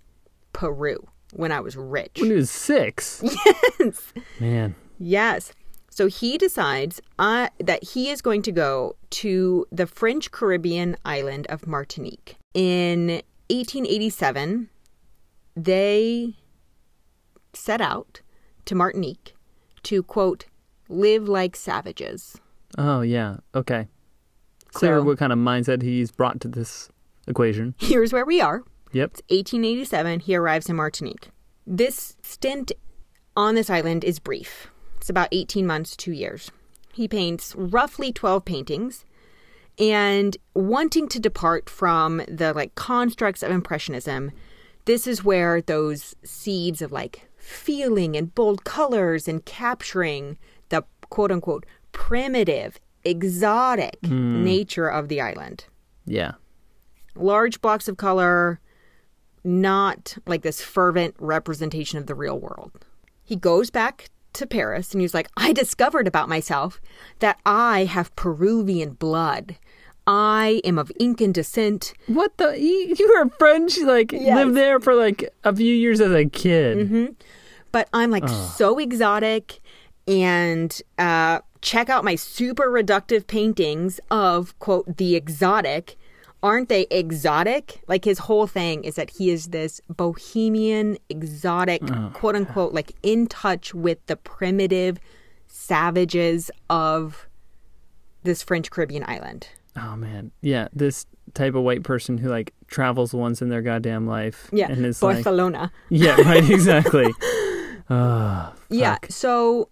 Peru, 0.51 1.07
when 1.35 1.51
I 1.51 1.59
was 1.59 1.75
rich. 1.75 2.11
When 2.19 2.29
he 2.31 2.35
was 2.35 2.49
six. 2.51 3.23
Yes. 3.79 4.13
Man. 4.39 4.75
Yes. 4.99 5.51
So 5.89 6.07
he 6.07 6.37
decides 6.37 7.01
uh, 7.19 7.49
that 7.59 7.83
he 7.83 8.09
is 8.09 8.21
going 8.21 8.41
to 8.43 8.51
go 8.51 8.95
to 9.11 9.65
the 9.71 9.85
French 9.85 10.31
Caribbean 10.31 10.95
island 11.05 11.45
of 11.47 11.67
Martinique. 11.67 12.37
In 12.53 13.21
1887, 13.49 14.69
they 15.55 16.33
set 17.53 17.81
out 17.81 18.21
to 18.65 18.75
Martinique 18.75 19.35
to, 19.83 20.01
quote, 20.03 20.45
live 20.89 21.27
like 21.27 21.55
savages. 21.55 22.39
Oh 22.77 23.01
yeah. 23.01 23.37
Okay. 23.53 23.87
Clear 24.71 24.97
So- 24.99 25.03
what 25.03 25.17
kind 25.17 25.31
of 25.33 25.37
mindset 25.39 25.81
he's 25.81 26.11
brought 26.11 26.39
to 26.41 26.47
this 26.47 26.89
equation. 27.27 27.75
Here's 27.79 28.11
where 28.13 28.25
we 28.25 28.41
are. 28.41 28.63
Yep. 28.93 29.09
It's 29.11 29.21
1887. 29.29 30.21
He 30.21 30.35
arrives 30.35 30.69
in 30.69 30.75
Martinique. 30.75 31.29
This 31.67 32.15
stint 32.21 32.71
on 33.35 33.55
this 33.55 33.69
island 33.69 34.03
is 34.03 34.19
brief. 34.19 34.67
It's 34.97 35.09
about 35.09 35.29
18 35.31 35.67
months, 35.67 35.95
two 35.95 36.13
years. 36.13 36.51
He 36.93 37.07
paints 37.07 37.55
roughly 37.55 38.13
12 38.13 38.45
paintings 38.45 39.05
and 39.79 40.37
wanting 40.53 41.07
to 41.09 41.19
depart 41.19 41.69
from 41.69 42.21
the 42.27 42.53
like 42.53 42.75
constructs 42.75 43.41
of 43.41 43.51
impressionism 43.51 44.31
this 44.85 45.07
is 45.07 45.23
where 45.23 45.61
those 45.61 46.15
seeds 46.23 46.81
of 46.81 46.91
like 46.91 47.27
feeling 47.37 48.15
and 48.15 48.35
bold 48.35 48.63
colors 48.63 49.27
and 49.27 49.45
capturing 49.45 50.37
the 50.69 50.83
quote 51.09 51.31
unquote 51.31 51.65
primitive 51.91 52.79
exotic 53.03 53.97
hmm. 54.05 54.43
nature 54.43 54.87
of 54.87 55.07
the 55.09 55.19
island 55.19 55.65
Yeah. 56.05 56.33
large 57.15 57.59
blocks 57.61 57.87
of 57.87 57.97
color 57.97 58.59
not 59.43 60.17
like 60.25 60.41
this 60.41 60.61
fervent 60.61 61.15
representation 61.19 61.97
of 61.99 62.05
the 62.07 62.15
real 62.15 62.39
world 62.39 62.71
he 63.23 63.35
goes 63.35 63.69
back 63.69 64.09
to 64.33 64.47
Paris 64.47 64.93
and 64.93 65.01
he's 65.01 65.13
like, 65.13 65.29
I 65.37 65.53
discovered 65.53 66.07
about 66.07 66.27
myself 66.27 66.81
that 67.19 67.39
I 67.45 67.85
have 67.85 68.13
Peruvian 68.15 68.93
blood. 68.93 69.57
I 70.07 70.59
am 70.65 70.77
of 70.79 70.91
Incan 70.99 71.31
descent. 71.31 71.93
What 72.07 72.35
the? 72.37 72.59
You, 72.59 72.95
you 72.97 73.13
were 73.15 73.29
French? 73.37 73.77
Like 73.79 74.11
Yes. 74.11 74.35
lived 74.35 74.57
there 74.57 74.79
for 74.79 74.95
like 74.95 75.31
a 75.43 75.55
few 75.55 75.73
years 75.73 76.01
as 76.01 76.11
a 76.11 76.25
kid. 76.25 77.15
but 77.71 77.87
I'm 77.93 78.09
like 78.11 78.27
so 78.27 78.79
exotic 78.79 79.59
and 80.07 80.81
uh, 80.97 81.39
check 81.61 81.89
out 81.89 82.03
my 82.03 82.15
super 82.15 82.65
reductive 82.69 83.27
paintings 83.27 83.99
of 84.11 84.57
quote 84.59 84.97
the 84.97 85.15
exotic. 85.15 85.95
Aren't 86.43 86.67
they 86.69 86.85
exotic? 86.91 87.81
Like 87.87 88.03
his 88.05 88.19
whole 88.19 88.45
thing 88.47 88.83
is 88.83 88.95
that 88.95 89.09
he 89.11 89.29
is 89.31 89.47
this 89.47 89.79
bohemian, 89.89 90.97
exotic, 91.09 91.81
quote 92.13 92.35
unquote, 92.35 92.73
like 92.73 92.91
in 93.01 93.27
touch 93.27 93.73
with 93.73 94.05
the 94.07 94.17
primitive 94.17 94.99
savages 95.47 96.51
of 96.69 97.27
this 98.23 98.43
French 98.43 98.69
Caribbean 98.69 99.05
island. 99.07 99.47
Oh 99.77 99.95
man, 99.95 100.31
yeah. 100.41 100.67
This 100.73 101.05
type 101.33 101.55
of 101.55 101.63
white 101.63 101.83
person 101.83 102.17
who 102.17 102.29
like 102.29 102.53
travels 102.67 103.13
once 103.13 103.41
in 103.41 103.47
their 103.49 103.61
goddamn 103.61 104.05
life. 104.05 104.49
Yeah, 104.51 104.69
and 104.69 104.85
is 104.85 105.01
like, 105.01 105.15
Barcelona. 105.15 105.71
yeah, 105.89 106.15
right, 106.25 106.47
exactly. 106.49 107.11
Ah, 107.89 108.53
Yeah. 108.69 108.97
So 109.09 109.69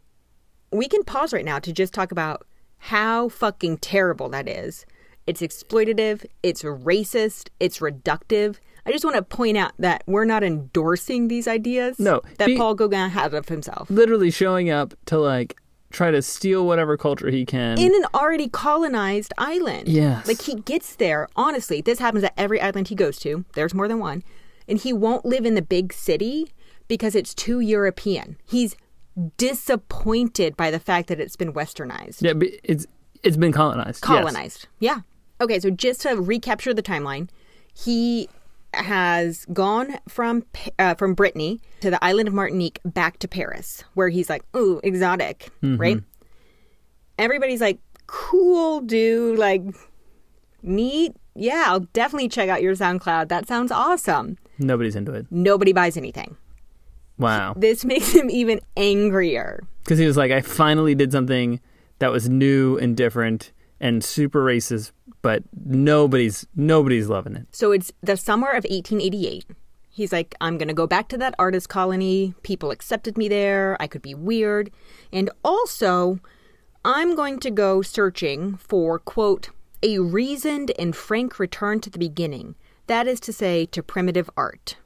we 0.71 0.87
can 0.87 1.03
pause 1.03 1.33
right 1.33 1.45
now 1.45 1.59
to 1.59 1.73
just 1.73 1.93
talk 1.93 2.11
about 2.11 2.45
how 2.77 3.29
fucking 3.29 3.77
terrible 3.79 4.29
that 4.29 4.47
is. 4.47 4.85
It's 5.31 5.39
exploitative, 5.41 6.25
it's 6.43 6.61
racist, 6.63 7.47
it's 7.61 7.77
reductive. 7.79 8.57
I 8.85 8.91
just 8.91 9.05
want 9.05 9.15
to 9.15 9.21
point 9.21 9.55
out 9.57 9.71
that 9.79 10.03
we're 10.05 10.25
not 10.25 10.43
endorsing 10.43 11.29
these 11.29 11.47
ideas 11.47 11.97
No, 11.99 12.19
that 12.37 12.47
be- 12.47 12.57
Paul 12.57 12.75
Gauguin 12.75 13.11
had 13.11 13.33
of 13.33 13.47
himself. 13.47 13.89
literally 13.89 14.29
showing 14.29 14.69
up 14.69 14.93
to 15.05 15.17
like 15.17 15.55
try 15.89 16.11
to 16.11 16.21
steal 16.21 16.67
whatever 16.67 16.97
culture 16.97 17.29
he 17.29 17.45
can. 17.45 17.77
In 17.79 17.95
an 17.95 18.03
already 18.13 18.49
colonized 18.49 19.33
island. 19.37 19.87
Yes. 19.87 20.27
Like 20.27 20.41
he 20.41 20.55
gets 20.55 20.95
there, 20.97 21.29
honestly, 21.37 21.79
this 21.79 21.99
happens 21.99 22.25
at 22.25 22.33
every 22.35 22.59
island 22.59 22.89
he 22.89 22.95
goes 22.95 23.17
to. 23.19 23.45
There's 23.53 23.73
more 23.73 23.87
than 23.87 23.99
one. 23.99 24.23
And 24.67 24.79
he 24.79 24.91
won't 24.91 25.23
live 25.23 25.45
in 25.45 25.55
the 25.55 25.61
big 25.61 25.93
city 25.93 26.51
because 26.89 27.15
it's 27.15 27.33
too 27.33 27.61
European. 27.61 28.35
He's 28.45 28.75
disappointed 29.37 30.57
by 30.57 30.71
the 30.71 30.79
fact 30.79 31.07
that 31.07 31.19
it's 31.21 31.35
been 31.37 31.53
westernized. 31.53 32.21
yeah, 32.21 32.33
but 32.33 32.49
it's 32.63 32.85
it's 33.23 33.37
been 33.37 33.51
colonized. 33.51 34.03
yes. 34.03 34.19
colonized. 34.19 34.67
Yeah. 34.79 35.01
Okay, 35.41 35.59
so 35.59 35.71
just 35.71 36.01
to 36.01 36.11
recapture 36.11 36.73
the 36.73 36.83
timeline, 36.83 37.27
he 37.73 38.29
has 38.73 39.45
gone 39.51 39.97
from 40.07 40.45
uh, 40.79 40.93
from 40.95 41.13
Brittany 41.15 41.59
to 41.81 41.89
the 41.89 42.01
island 42.03 42.27
of 42.27 42.33
Martinique 42.33 42.79
back 42.85 43.17
to 43.19 43.27
Paris, 43.27 43.83
where 43.95 44.09
he's 44.09 44.29
like, 44.29 44.43
"Ooh, 44.55 44.79
exotic," 44.83 45.49
right? 45.61 46.01
Everybody's 47.17 47.59
like, 47.59 47.79
"Cool, 48.07 48.81
dude! 48.81 49.39
Like, 49.39 49.63
neat. 50.61 51.15
Yeah, 51.33 51.65
I'll 51.67 51.79
definitely 51.79 52.29
check 52.29 52.47
out 52.47 52.61
your 52.61 52.75
SoundCloud. 52.75 53.27
That 53.29 53.47
sounds 53.47 53.71
awesome." 53.71 54.37
Nobody's 54.59 54.95
into 54.95 55.11
it. 55.13 55.25
Nobody 55.31 55.73
buys 55.73 55.97
anything. 55.97 56.37
Wow. 57.17 57.53
This 57.57 57.83
makes 57.93 58.11
him 58.13 58.29
even 58.29 58.59
angrier. 58.77 59.63
Because 59.83 59.97
he 59.97 60.05
was 60.05 60.17
like, 60.17 60.31
I 60.31 60.41
finally 60.41 60.93
did 60.93 61.11
something 61.11 61.59
that 61.99 62.11
was 62.11 62.29
new 62.29 62.77
and 62.77 62.95
different 62.95 63.51
and 63.79 64.03
super 64.03 64.43
racist, 64.45 64.91
but 65.21 65.43
nobody's 65.65 66.45
nobody's 66.55 67.07
loving 67.07 67.35
it. 67.35 67.47
So 67.51 67.71
it's 67.71 67.91
the 68.01 68.17
summer 68.17 68.49
of 68.49 68.63
1888. 68.63 69.45
He's 69.93 70.13
like, 70.13 70.35
I'm 70.39 70.57
going 70.57 70.69
to 70.69 70.73
go 70.73 70.87
back 70.87 71.09
to 71.09 71.17
that 71.17 71.35
artist 71.37 71.67
colony. 71.67 72.33
People 72.43 72.71
accepted 72.71 73.17
me 73.17 73.27
there. 73.27 73.75
I 73.79 73.87
could 73.87 74.01
be 74.01 74.15
weird. 74.15 74.71
And 75.11 75.29
also, 75.43 76.19
I'm 76.85 77.13
going 77.13 77.39
to 77.41 77.51
go 77.51 77.81
searching 77.81 78.55
for, 78.55 78.99
quote, 78.99 79.49
a 79.83 79.99
reasoned 79.99 80.71
and 80.79 80.95
frank 80.95 81.39
return 81.39 81.81
to 81.81 81.89
the 81.89 81.99
beginning. 81.99 82.55
That 82.87 83.05
is 83.05 83.19
to 83.21 83.33
say, 83.33 83.65
to 83.67 83.83
primitive 83.83 84.29
art. 84.37 84.77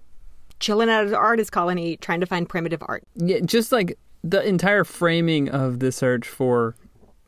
Chilling 0.60 0.90
out 0.90 1.04
of 1.04 1.12
the 1.12 1.18
artist 1.18 1.52
colony, 1.52 1.98
trying 1.98 2.20
to 2.22 2.26
find 2.26 2.50
primitive 2.50 2.82
art. 2.88 3.04
Yeah, 3.16 3.40
just 3.46 3.72
like 3.72 4.00
the 4.24 4.46
entire 4.46 4.84
framing 4.84 5.50
of 5.50 5.80
the 5.80 5.92
search 5.92 6.28
for 6.28 6.76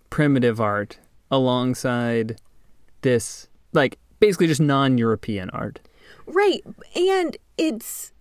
primitive 0.09 0.59
art 0.59 0.97
alongside 1.29 2.39
this, 3.01 3.47
like 3.73 3.97
basically 4.19 4.47
just 4.47 4.61
non-European 4.61 5.49
art. 5.51 5.79
Right. 6.25 6.61
And 6.95 7.37
it's 7.57 8.11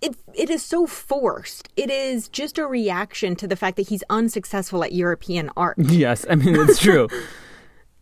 it 0.00 0.16
it 0.34 0.50
is 0.50 0.62
so 0.62 0.86
forced. 0.86 1.68
It 1.76 1.90
is 1.90 2.28
just 2.28 2.58
a 2.58 2.66
reaction 2.66 3.36
to 3.36 3.46
the 3.46 3.56
fact 3.56 3.76
that 3.76 3.88
he's 3.88 4.04
unsuccessful 4.08 4.84
at 4.84 4.92
European 4.92 5.50
art. 5.56 5.76
Yes, 5.88 6.24
I 6.28 6.36
mean 6.36 6.54
it's 6.56 6.78
true. 6.78 7.08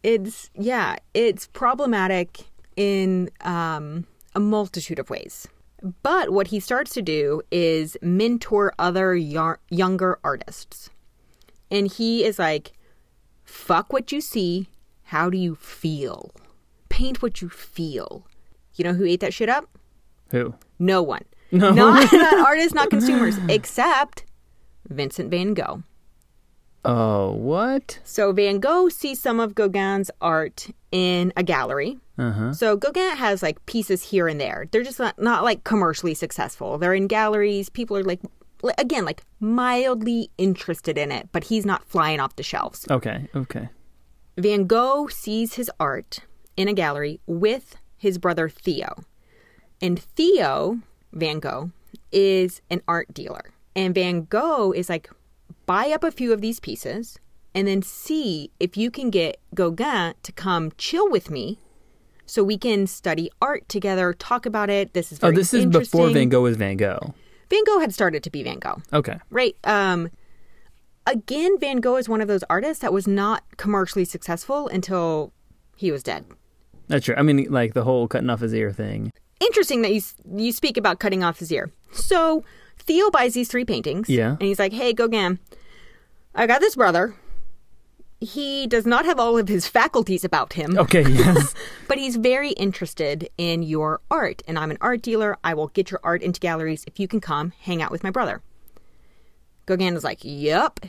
It's 0.03 0.51
yeah, 0.55 0.97
it's 1.15 1.49
problematic 1.49 2.45
in 2.77 3.29
um, 3.41 4.07
a 4.37 4.41
multitude 4.41 5.01
of 5.01 5.11
ways. 5.11 5.49
But 6.03 6.31
what 6.31 6.49
he 6.49 6.61
starts 6.61 6.93
to 6.95 7.03
do 7.03 7.43
is 7.51 7.97
mentor 8.01 8.73
other 8.79 9.17
yar- 9.17 9.59
younger 9.69 10.19
artists. 10.23 10.91
And 11.71 11.91
he 11.91 12.25
is 12.25 12.39
like, 12.39 12.73
fuck 13.45 13.93
what 13.93 14.13
you 14.13 14.21
see. 14.21 14.69
How 15.07 15.31
do 15.31 15.39
you 15.39 15.55
feel? 15.55 16.33
Paint 16.89 17.23
what 17.23 17.41
you 17.41 17.49
feel. 17.49 18.27
You 18.75 18.85
know 18.85 18.93
who 18.93 19.05
ate 19.05 19.21
that 19.21 19.33
shit 19.33 19.49
up? 19.49 19.69
Who? 20.31 20.55
No 20.79 21.03
one. 21.03 21.23
No. 21.53 21.73
Not, 21.73 22.13
not 22.13 22.39
artists, 22.47 22.75
not 22.75 22.91
consumers, 22.91 23.39
except 23.49 24.25
Vincent 24.89 25.31
van 25.31 25.55
Gogh. 25.55 25.85
Oh, 26.85 27.33
what? 27.33 27.99
So 28.05 28.33
Van 28.33 28.59
Gogh 28.61 28.89
sees 28.89 29.21
some 29.21 29.41
of 29.41 29.55
Gauguin's 29.55 30.11
art 30.21 30.69
in 30.93 31.33
a 31.37 31.43
gallery. 31.43 31.99
Uh 32.19 32.31
huh. 32.33 32.53
So 32.53 32.77
Gauguin 32.77 33.17
has 33.17 33.43
like 33.43 33.65
pieces 33.67 34.03
here 34.03 34.29
and 34.29 34.41
there. 34.41 34.67
They're 34.71 34.85
just 34.85 34.99
not, 34.99 35.19
not 35.21 35.45
like 35.45 35.65
commercially 35.65 36.15
successful. 36.15 36.79
They're 36.79 36.95
in 36.95 37.07
galleries. 37.07 37.69
People 37.69 37.97
are 37.97 38.05
like, 38.05 38.21
again, 38.79 39.05
like 39.05 39.23
mildly 39.41 40.31
interested 40.39 40.97
in 40.99 41.13
it, 41.13 41.29
but 41.33 41.45
he's 41.45 41.67
not 41.67 41.85
flying 41.85 42.21
off 42.21 42.37
the 42.37 42.43
shelves. 42.43 42.87
Okay. 42.91 43.29
Okay. 43.35 43.69
Van 44.37 44.67
Gogh 44.67 45.09
sees 45.09 45.55
his 45.55 45.71
art 45.81 46.21
in 46.57 46.69
a 46.69 46.75
gallery 46.75 47.21
with 47.27 47.77
his 47.97 48.19
brother 48.19 48.49
Theo. 48.49 49.05
And 49.81 49.99
Theo, 49.99 50.81
Van 51.13 51.39
Gogh, 51.41 51.71
is 52.13 52.61
an 52.71 52.83
art 52.87 53.13
dealer. 53.15 53.53
And 53.75 53.95
Van 53.95 54.25
Gogh 54.25 54.73
is 54.73 54.89
like, 54.89 55.11
buy 55.65 55.91
up 55.91 56.05
a 56.05 56.11
few 56.11 56.33
of 56.33 56.41
these 56.41 56.61
pieces 56.61 57.19
and 57.55 57.67
then 57.67 57.83
see 57.83 58.51
if 58.61 58.77
you 58.77 58.91
can 58.91 59.11
get 59.11 59.39
Gauguin 59.55 60.15
to 60.23 60.33
come 60.33 60.73
chill 60.77 61.11
with 61.11 61.31
me 61.31 61.59
so 62.27 62.43
we 62.43 62.59
can 62.59 62.87
study 62.87 63.31
art 63.41 63.69
together, 63.69 64.13
talk 64.13 64.47
about 64.47 64.69
it. 64.69 64.93
This 64.93 65.13
is 65.13 65.19
Oh, 65.23 65.31
this 65.31 65.55
is 65.55 65.65
before 65.67 66.11
Van 66.11 66.29
Gogh 66.29 66.43
was 66.43 66.57
Van 66.57 66.77
Gogh. 66.77 67.15
Van 67.49 67.65
Gogh 67.65 67.79
had 67.79 67.95
started 67.95 68.23
to 68.25 68.31
be 68.31 68.43
Van 68.43 68.59
Gogh. 68.59 68.83
Okay. 68.93 69.19
Right. 69.31 69.57
Um 69.65 70.11
again, 71.07 71.59
Van 71.59 71.79
Gogh 71.79 71.97
is 71.97 72.09
one 72.09 72.21
of 72.21 72.29
those 72.29 72.45
artists 72.51 72.81
that 72.81 72.93
was 72.93 73.07
not 73.07 73.45
commercially 73.57 74.05
successful 74.05 74.69
until 74.69 75.33
he 75.77 75.91
was 75.93 76.03
dead. 76.03 76.25
That's 76.89 77.05
true. 77.05 77.15
I 77.17 77.23
mean, 77.23 77.47
like 77.51 77.75
the 77.75 77.85
whole 77.85 78.09
cutting 78.09 78.31
off 78.31 78.41
his 78.41 78.55
ear 78.55 78.73
thing. 78.73 79.13
Interesting 79.41 79.83
that 79.83 79.93
you 79.93 80.01
you 80.35 80.53
speak 80.53 80.77
about 80.77 80.99
cutting 80.99 81.23
off 81.23 81.39
his 81.39 81.53
ear. 81.53 81.71
So 81.93 82.45
Theo 82.79 83.11
buys 83.11 83.35
these 83.35 83.49
three 83.49 83.65
paintings. 83.65 84.09
Yeah. 84.09 84.31
And 84.31 84.43
he's 84.43 84.59
like, 84.59 84.73
"Hey, 84.73 84.93
Gauguin, 84.93 85.39
I 86.35 86.47
got 86.47 86.61
this 86.61 86.77
brother. 86.77 87.15
He 88.19 88.67
does 88.67 88.87
not 88.87 89.05
have 89.05 89.21
all 89.21 89.37
of 89.37 89.47
his 89.49 89.69
faculties 89.69 90.25
about 90.25 90.55
him, 90.55 90.79
Okay. 90.85 91.03
Yes. 91.07 91.55
but 91.89 91.99
he's 91.99 92.17
very 92.17 92.53
interested 92.53 93.29
in 93.37 93.63
your 93.63 94.01
art. 94.11 94.43
And 94.49 94.59
I'm 94.59 94.71
an 94.71 94.79
art 94.81 95.03
dealer. 95.03 95.37
I 95.45 95.53
will 95.53 95.69
get 95.69 95.91
your 95.91 96.01
art 96.03 96.23
into 96.23 96.41
galleries 96.41 96.85
if 96.87 96.99
you 96.99 97.09
can 97.09 97.21
come 97.21 97.53
hang 97.61 97.83
out 97.83 97.91
with 97.91 98.03
my 98.03 98.11
brother." 98.11 98.43
Gauguin 99.67 99.95
is 99.97 100.05
like, 100.05 100.21
"Yep, 100.23 100.81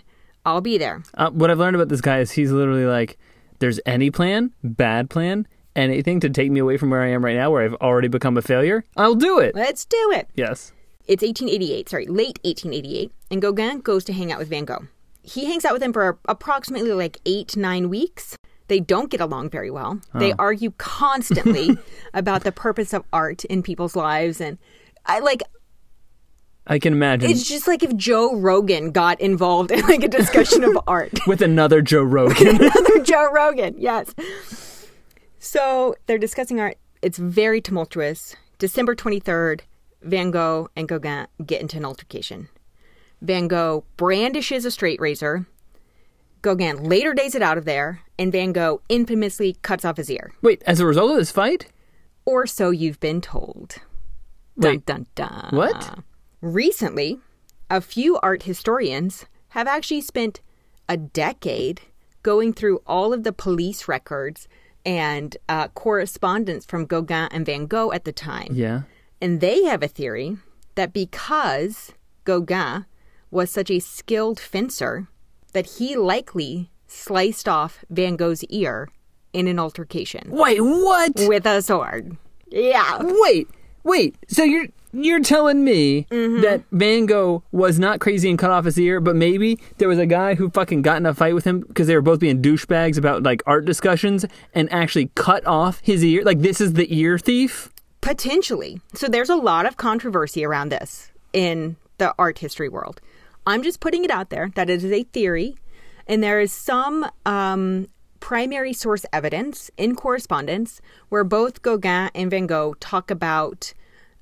I'll 0.45 0.61
be 0.61 0.77
there." 0.77 1.03
Uh, 1.15 1.29
what 1.31 1.51
I've 1.51 1.59
learned 1.59 1.75
about 1.75 1.89
this 1.89 2.01
guy 2.01 2.19
is 2.19 2.31
he's 2.31 2.51
literally 2.51 2.85
like, 2.85 3.17
there's 3.59 3.79
any 3.85 4.09
plan, 4.11 4.51
bad 4.63 5.09
plan, 5.09 5.47
anything 5.75 6.19
to 6.21 6.29
take 6.29 6.51
me 6.51 6.59
away 6.59 6.77
from 6.77 6.89
where 6.91 7.01
I 7.01 7.07
am 7.09 7.23
right 7.25 7.35
now, 7.35 7.51
where 7.51 7.63
I've 7.65 7.73
already 7.75 8.07
become 8.07 8.37
a 8.37 8.41
failure, 8.41 8.83
I'll 8.95 9.15
do 9.15 9.39
it. 9.39 9.55
Let's 9.55 9.83
do 9.85 10.11
it. 10.15 10.29
Yes. 10.35 10.71
It's 11.07 11.23
1888, 11.23 11.89
sorry, 11.89 12.05
late 12.05 12.39
1888, 12.43 13.11
and 13.31 13.41
Gauguin 13.41 13.79
goes 13.79 14.03
to 14.05 14.13
hang 14.13 14.31
out 14.31 14.39
with 14.39 14.49
Van 14.49 14.65
Gogh. 14.65 14.87
he 15.23 15.45
hangs 15.45 15.63
out 15.65 15.73
with 15.73 15.81
him 15.83 15.93
for 15.93 16.17
approximately 16.27 16.91
like 16.93 17.17
eight 17.25 17.55
nine 17.57 17.89
weeks. 17.89 18.35
They 18.67 18.79
don't 18.81 19.09
get 19.09 19.21
along 19.21 19.49
very 19.49 19.71
well. 19.71 20.01
They 20.13 20.33
argue 20.33 20.71
constantly 20.77 21.77
about 22.13 22.43
the 22.43 22.51
purpose 22.51 22.93
of 22.93 23.03
art 23.13 23.45
in 23.45 23.63
people's 23.63 23.95
lives. 23.95 24.41
And 24.41 24.57
I 25.05 25.19
like, 25.19 25.41
I 26.67 26.79
can 26.79 26.93
imagine 26.93 27.29
it's 27.31 27.47
just 27.47 27.65
like 27.67 27.81
if 27.81 27.95
Joe 27.95 28.35
Rogan 28.35 28.91
got 28.91 29.19
involved 29.21 29.71
in 29.71 29.81
like 29.81 30.03
a 30.03 30.07
discussion 30.09 30.63
of 30.63 30.77
art. 30.87 31.13
with 31.25 31.41
another 31.41 31.81
Joe 31.81 32.03
Rogan. 32.03 32.57
Another 32.61 32.99
Joe 33.03 33.31
Rogan, 33.31 33.75
yes. 33.77 34.13
So 35.39 35.95
they're 36.05 36.17
discussing 36.17 36.59
art. 36.59 36.77
It's 37.01 37.17
very 37.17 37.61
tumultuous. 37.61 38.35
December 38.59 38.95
23rd, 38.95 39.61
Van 40.01 40.31
Gogh 40.31 40.69
and 40.75 40.87
Gauguin 40.89 41.27
get 41.45 41.61
into 41.61 41.77
an 41.77 41.85
altercation. 41.85 42.49
Van 43.21 43.47
Gogh 43.47 43.83
brandishes 43.97 44.65
a 44.65 44.71
straight 44.71 44.99
razor. 44.99 45.47
Gauguin 46.41 46.83
later 46.83 47.13
days 47.13 47.33
it 47.33 47.41
out 47.41 47.57
of 47.57 47.65
there, 47.65 48.01
and 48.19 48.31
Van 48.31 48.51
Gogh 48.51 48.81
infamously 48.89 49.57
cuts 49.61 49.85
off 49.85 49.97
his 49.97 50.09
ear. 50.09 50.33
Wait, 50.41 50.61
as 50.67 50.79
a 50.79 50.85
result 50.85 51.11
of 51.11 51.17
this 51.17 51.31
fight? 51.31 51.67
Or 52.25 52.45
so 52.45 52.69
you've 52.71 52.99
been 52.99 53.21
told. 53.21 53.75
Dun 54.59 54.71
Wait, 54.71 54.85
dun 54.85 55.05
dun. 55.15 55.49
what? 55.51 55.99
Recently, 56.41 57.19
a 57.69 57.81
few 57.81 58.17
art 58.19 58.43
historians 58.43 59.25
have 59.49 59.67
actually 59.67 60.01
spent 60.01 60.41
a 60.87 60.97
decade 60.97 61.81
going 62.23 62.53
through 62.53 62.81
all 62.85 63.13
of 63.13 63.23
the 63.23 63.33
police 63.33 63.87
records 63.87 64.47
and 64.85 65.35
uh, 65.49 65.67
correspondence 65.69 66.65
from 66.65 66.85
Gauguin 66.85 67.27
and 67.31 67.45
Van 67.45 67.65
Gogh 67.65 67.91
at 67.91 68.05
the 68.05 68.11
time. 68.11 68.49
Yeah. 68.51 68.83
And 69.21 69.41
they 69.41 69.63
have 69.63 69.83
a 69.83 69.87
theory 69.87 70.37
that 70.75 70.93
because 70.93 71.91
Gauguin 72.23 72.85
was 73.31 73.51
such 73.51 73.71
a 73.71 73.79
skilled 73.79 74.39
fencer, 74.39 75.07
that 75.53 75.65
he 75.77 75.95
likely 75.95 76.69
sliced 76.87 77.49
off 77.49 77.83
Van 77.89 78.15
Gogh's 78.15 78.43
ear 78.45 78.89
in 79.33 79.47
an 79.47 79.59
altercation 79.59 80.29
Wait, 80.29 80.61
what? 80.61 81.13
with 81.27 81.45
a 81.45 81.61
sword. 81.61 82.15
Yeah. 82.47 82.99
Wait, 83.01 83.49
wait. 83.83 84.15
So 84.27 84.43
you're 84.43 84.67
you're 85.03 85.21
telling 85.21 85.63
me 85.63 86.05
Mm-hmm. 86.09 86.41
that 86.41 86.61
Van 86.71 87.05
Gogh 87.05 87.43
was 87.51 87.79
not 87.79 87.99
crazy 87.99 88.29
and 88.29 88.37
cut 88.39 88.51
off 88.51 88.65
his 88.65 88.77
ear, 88.79 88.99
but 88.99 89.15
maybe 89.15 89.59
there 89.77 89.87
was 89.87 89.99
a 89.99 90.05
guy 90.05 90.35
who 90.35 90.49
fucking 90.49 90.81
got 90.81 90.97
in 90.97 91.05
a 91.05 91.13
fight 91.13 91.33
with 91.35 91.43
him 91.45 91.61
because 91.61 91.87
they 91.87 91.95
were 91.95 92.01
both 92.01 92.19
being 92.19 92.41
douchebags 92.41 92.97
about 92.97 93.23
like 93.23 93.41
art 93.45 93.65
discussions 93.65 94.25
and 94.53 94.71
actually 94.71 95.11
cut 95.15 95.45
off 95.45 95.79
his 95.83 96.03
ear? 96.03 96.23
Like 96.23 96.39
this 96.39 96.59
is 96.61 96.73
the 96.73 96.87
ear 96.95 97.17
thief? 97.17 97.69
Potentially. 98.01 98.79
So 98.93 99.07
there's 99.07 99.29
a 99.29 99.35
lot 99.35 99.65
of 99.65 99.77
controversy 99.77 100.45
around 100.45 100.69
this 100.69 101.11
in 101.33 101.75
the 101.97 102.13
art 102.17 102.39
history 102.39 102.69
world. 102.69 103.01
I'm 103.45 103.63
just 103.63 103.79
putting 103.79 104.03
it 104.03 104.11
out 104.11 104.29
there 104.29 104.49
that 104.55 104.69
it 104.69 104.83
is 104.83 104.91
a 104.91 105.03
theory, 105.03 105.55
and 106.07 106.21
there 106.23 106.39
is 106.39 106.51
some 106.51 107.05
um, 107.25 107.87
primary 108.19 108.73
source 108.73 109.05
evidence 109.13 109.69
in 109.77 109.95
correspondence 109.95 110.81
where 111.09 111.23
both 111.23 111.61
Gauguin 111.61 112.09
and 112.15 112.29
Van 112.31 112.47
Gogh 112.47 112.75
talk 112.79 113.11
about. 113.11 113.73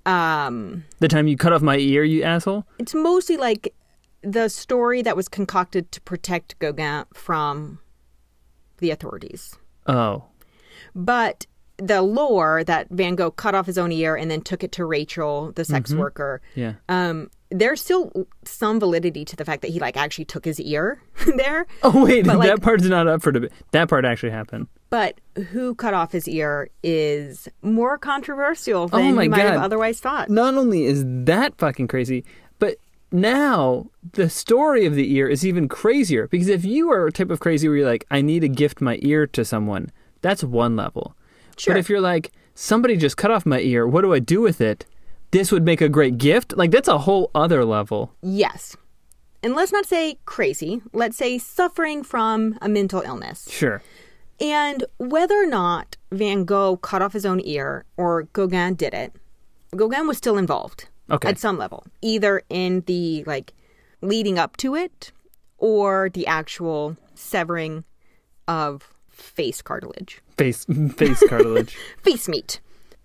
Um, 0.05 0.83
The 0.99 1.07
time 1.07 1.27
you 1.27 1.37
cut 1.37 1.53
off 1.53 1.61
my 1.61 1.77
ear, 1.77 2.03
you 2.03 2.23
asshole? 2.23 2.65
it's 2.79 2.93
mostly 2.93 3.37
like 3.37 3.73
the 4.21 4.49
story 4.49 5.01
that 5.01 5.15
was 5.15 5.27
concocted 5.27 5.91
to 5.91 6.01
protect 6.01 6.57
Gauguin 6.59 7.05
from 7.13 7.79
the 8.79 8.91
authorities. 8.91 9.55
Oh. 9.87 10.25
But 10.95 11.45
the 11.77 12.01
lore 12.01 12.63
that 12.63 12.87
Van 12.89 13.15
Gogh 13.15 13.31
cut 13.31 13.53
off 13.53 13.65
his 13.65 13.77
own 13.77 13.91
ear 13.91 14.15
and 14.15 14.31
then 14.31 14.41
took 14.41 14.63
it 14.63 14.71
to 14.73 14.85
Rachel, 14.85 15.51
the 15.55 15.65
sex 15.65 15.93
worker, 15.93 16.41
Yeah. 16.55 16.73
um, 16.89 17.29
there's 17.51 17.81
still 17.81 18.11
some 18.45 18.79
validity 18.79 19.23
to 19.25 19.35
the 19.35 19.45
fact 19.45 19.61
that 19.61 19.71
he 19.71 19.79
like 19.79 19.97
actually 19.97 20.25
took 20.25 20.45
his 20.45 20.59
ear 20.59 21.01
there. 21.37 21.67
Oh 21.83 22.03
wait, 22.05 22.25
But, 22.25 22.37
like- 22.37 22.49
that 22.49 22.61
part's 22.61 22.85
not 22.85 23.07
up 23.07 23.21
for 23.21 23.31
debate. 23.31 23.51
That 23.71 23.89
part 23.89 24.05
actually 24.05 24.31
happened. 24.31 24.67
But 24.95 25.19
who 25.51 25.75
cut 25.75 25.93
off 25.93 26.13
his 26.13 26.25
ear 26.25 26.69
is 26.81 27.49
more 27.62 27.97
controversial 27.97 28.84
oh 28.84 28.88
than 28.88 29.12
Oh 29.12 29.15
my 29.15 29.23
you 29.23 29.29
might 29.29 29.41
have 29.41 29.62
otherwise 29.62 29.99
thought. 29.99 30.29
Not 30.29 30.53
only 30.53 30.86
is 30.86 31.03
that 31.05 31.58
fucking 31.58 31.89
crazy, 31.89 32.23
but 32.60 32.77
now 33.12 33.88
the 34.13 34.29
story 34.29 34.86
of 34.86 34.95
the 34.95 35.13
ear 35.13 35.27
is 35.27 35.45
even 35.45 35.67
crazier 35.67 36.29
because 36.29 36.47
if 36.47 36.63
you 36.63 36.89
are 36.93 37.08
a 37.08 37.12
type 37.12 37.29
of 37.29 37.41
crazy 37.41 37.67
where 37.67 37.75
you're 37.75 37.86
like, 37.86 38.05
I 38.10 38.21
need 38.21 38.39
to 38.39 38.47
gift 38.47 38.79
my 38.79 38.97
ear 39.01 39.27
to 39.27 39.43
someone, 39.43 39.91
that's 40.21 40.45
one 40.45 40.77
level. 40.77 41.13
Sure. 41.58 41.73
But 41.73 41.79
if 41.81 41.89
you're 41.89 41.99
like, 41.99 42.31
somebody 42.53 42.95
just 42.95 43.17
cut 43.17 43.31
off 43.31 43.45
my 43.45 43.60
ear, 43.60 43.86
what 43.86 43.99
do 43.99 44.13
I 44.13 44.19
do 44.19 44.39
with 44.39 44.62
it? 44.62 44.86
This 45.31 45.51
would 45.51 45.65
make 45.65 45.81
a 45.81 45.89
great 45.89 46.17
gift. 46.17 46.55
Like 46.55 46.71
that's 46.71 46.88
a 46.88 46.99
whole 46.99 47.31
other 47.36 47.65
level. 47.65 48.13
Yes. 48.21 48.77
And 49.43 49.55
let's 49.55 49.71
not 49.71 49.86
say 49.86 50.17
crazy. 50.25 50.81
Let's 50.93 51.17
say 51.17 51.38
suffering 51.38 52.01
from 52.01 52.58
a 52.62 52.69
mental 52.69 53.01
illness. 53.01 53.47
Sure. 53.51 53.84
And 54.39 54.83
whether 54.97 55.35
or 55.35 55.45
not 55.47 55.95
Van 56.11 56.43
Gogh 56.45 56.77
cut 56.77 57.01
off 57.01 57.13
his 57.13 57.25
own 57.25 57.39
ear 57.43 57.85
or 57.97 58.23
Gauguin 58.33 58.75
did 58.75 58.93
it, 58.93 59.13
Gauguin 59.75 60.07
was 60.07 60.17
still 60.17 60.37
involved 60.37 60.87
Okay. 61.09 61.29
at 61.29 61.37
some 61.37 61.57
level, 61.57 61.85
either 62.01 62.41
in 62.49 62.81
the 62.87 63.23
like 63.25 63.53
leading 64.01 64.37
up 64.39 64.57
to 64.57 64.75
it 64.75 65.11
or 65.57 66.09
the 66.13 66.25
actual 66.27 66.97
severing 67.13 67.83
of 68.47 68.93
face 69.09 69.61
cartilage, 69.61 70.21
Face 70.37 70.65
face 70.97 71.23
cartilage. 71.29 71.77
face 72.03 72.27
meat. 72.27 72.59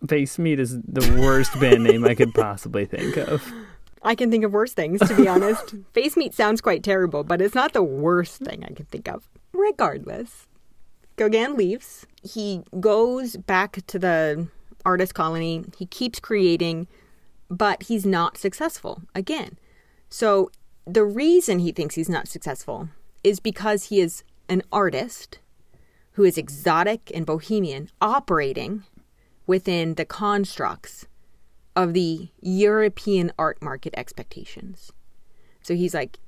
face 0.09 0.39
meat 0.39 0.59
is 0.59 0.81
the 0.83 1.17
worst 1.21 1.59
band 1.61 1.85
name 1.85 2.05
I 2.05 2.15
could 2.15 2.35
possibly 2.35 2.87
think 2.87 3.17
of. 3.17 3.47
I 4.03 4.15
can 4.15 4.31
think 4.31 4.45
of 4.45 4.53
worse 4.53 4.73
things, 4.73 4.99
to 5.07 5.15
be 5.15 5.29
honest. 5.29 5.75
Face 5.93 6.17
meat 6.17 6.33
sounds 6.35 6.63
quite 6.63 6.83
terrible, 6.83 7.23
but 7.23 7.43
it's 7.43 7.55
not 7.55 7.75
the 7.75 7.83
worst 7.83 8.37
thing 8.41 8.65
I 8.65 8.73
can 8.73 8.87
think 8.87 9.07
of. 9.09 9.29
Regardless, 9.53 10.47
Gauguin 11.21 11.55
leaves. 11.55 12.07
He 12.23 12.63
goes 12.81 13.37
back 13.37 13.85
to 13.87 13.99
the 13.99 14.49
artist 14.87 15.15
colony. 15.15 15.67
He 15.77 15.85
keeps 15.85 16.19
creating, 16.19 16.89
but 17.51 17.83
he's 17.83 18.07
not 18.07 18.39
successful 18.39 19.03
again. 19.15 19.59
So 20.09 20.51
the 20.87 21.05
reason 21.05 21.59
he 21.59 21.73
thinks 21.73 21.95
he's 21.95 22.09
not 22.09 22.27
successful 22.27 22.89
is 23.23 23.39
because 23.39 23.85
he 23.85 24.01
is 24.01 24.25
an 24.49 24.63
artist 24.73 25.41
who 26.13 26.25
is 26.25 26.39
exotic 26.39 27.13
and 27.15 27.27
bohemian, 27.27 27.91
operating 28.01 28.85
within 29.47 29.97
the 29.97 30.07
constructs 30.07 31.07
of 31.77 31.93
the 31.93 32.29
European 32.41 33.31
art 33.39 33.61
market 33.61 33.93
expectations. 33.95 34.91
So 35.61 35.75
he's 35.75 35.93
like, 35.93 36.19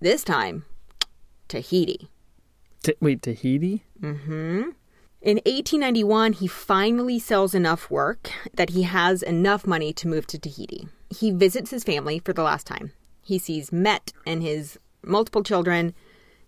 this 0.00 0.24
time, 0.24 0.64
Tahiti. 1.46 2.08
T- 2.82 2.94
wait, 3.00 3.22
Tahiti? 3.22 3.84
Mm-hmm. 4.00 4.70
In 5.22 5.36
1891, 5.36 6.32
he 6.34 6.46
finally 6.48 7.18
sells 7.18 7.54
enough 7.54 7.90
work 7.90 8.30
that 8.54 8.70
he 8.70 8.82
has 8.82 9.22
enough 9.22 9.66
money 9.66 9.92
to 9.92 10.08
move 10.08 10.26
to 10.26 10.38
Tahiti. 10.38 10.88
He 11.10 11.30
visits 11.30 11.70
his 11.70 11.84
family 11.84 12.18
for 12.18 12.32
the 12.32 12.42
last 12.42 12.66
time. 12.66 12.92
He 13.22 13.38
sees 13.38 13.70
Mette 13.70 14.12
and 14.26 14.42
his 14.42 14.78
multiple 15.04 15.44
children, 15.44 15.94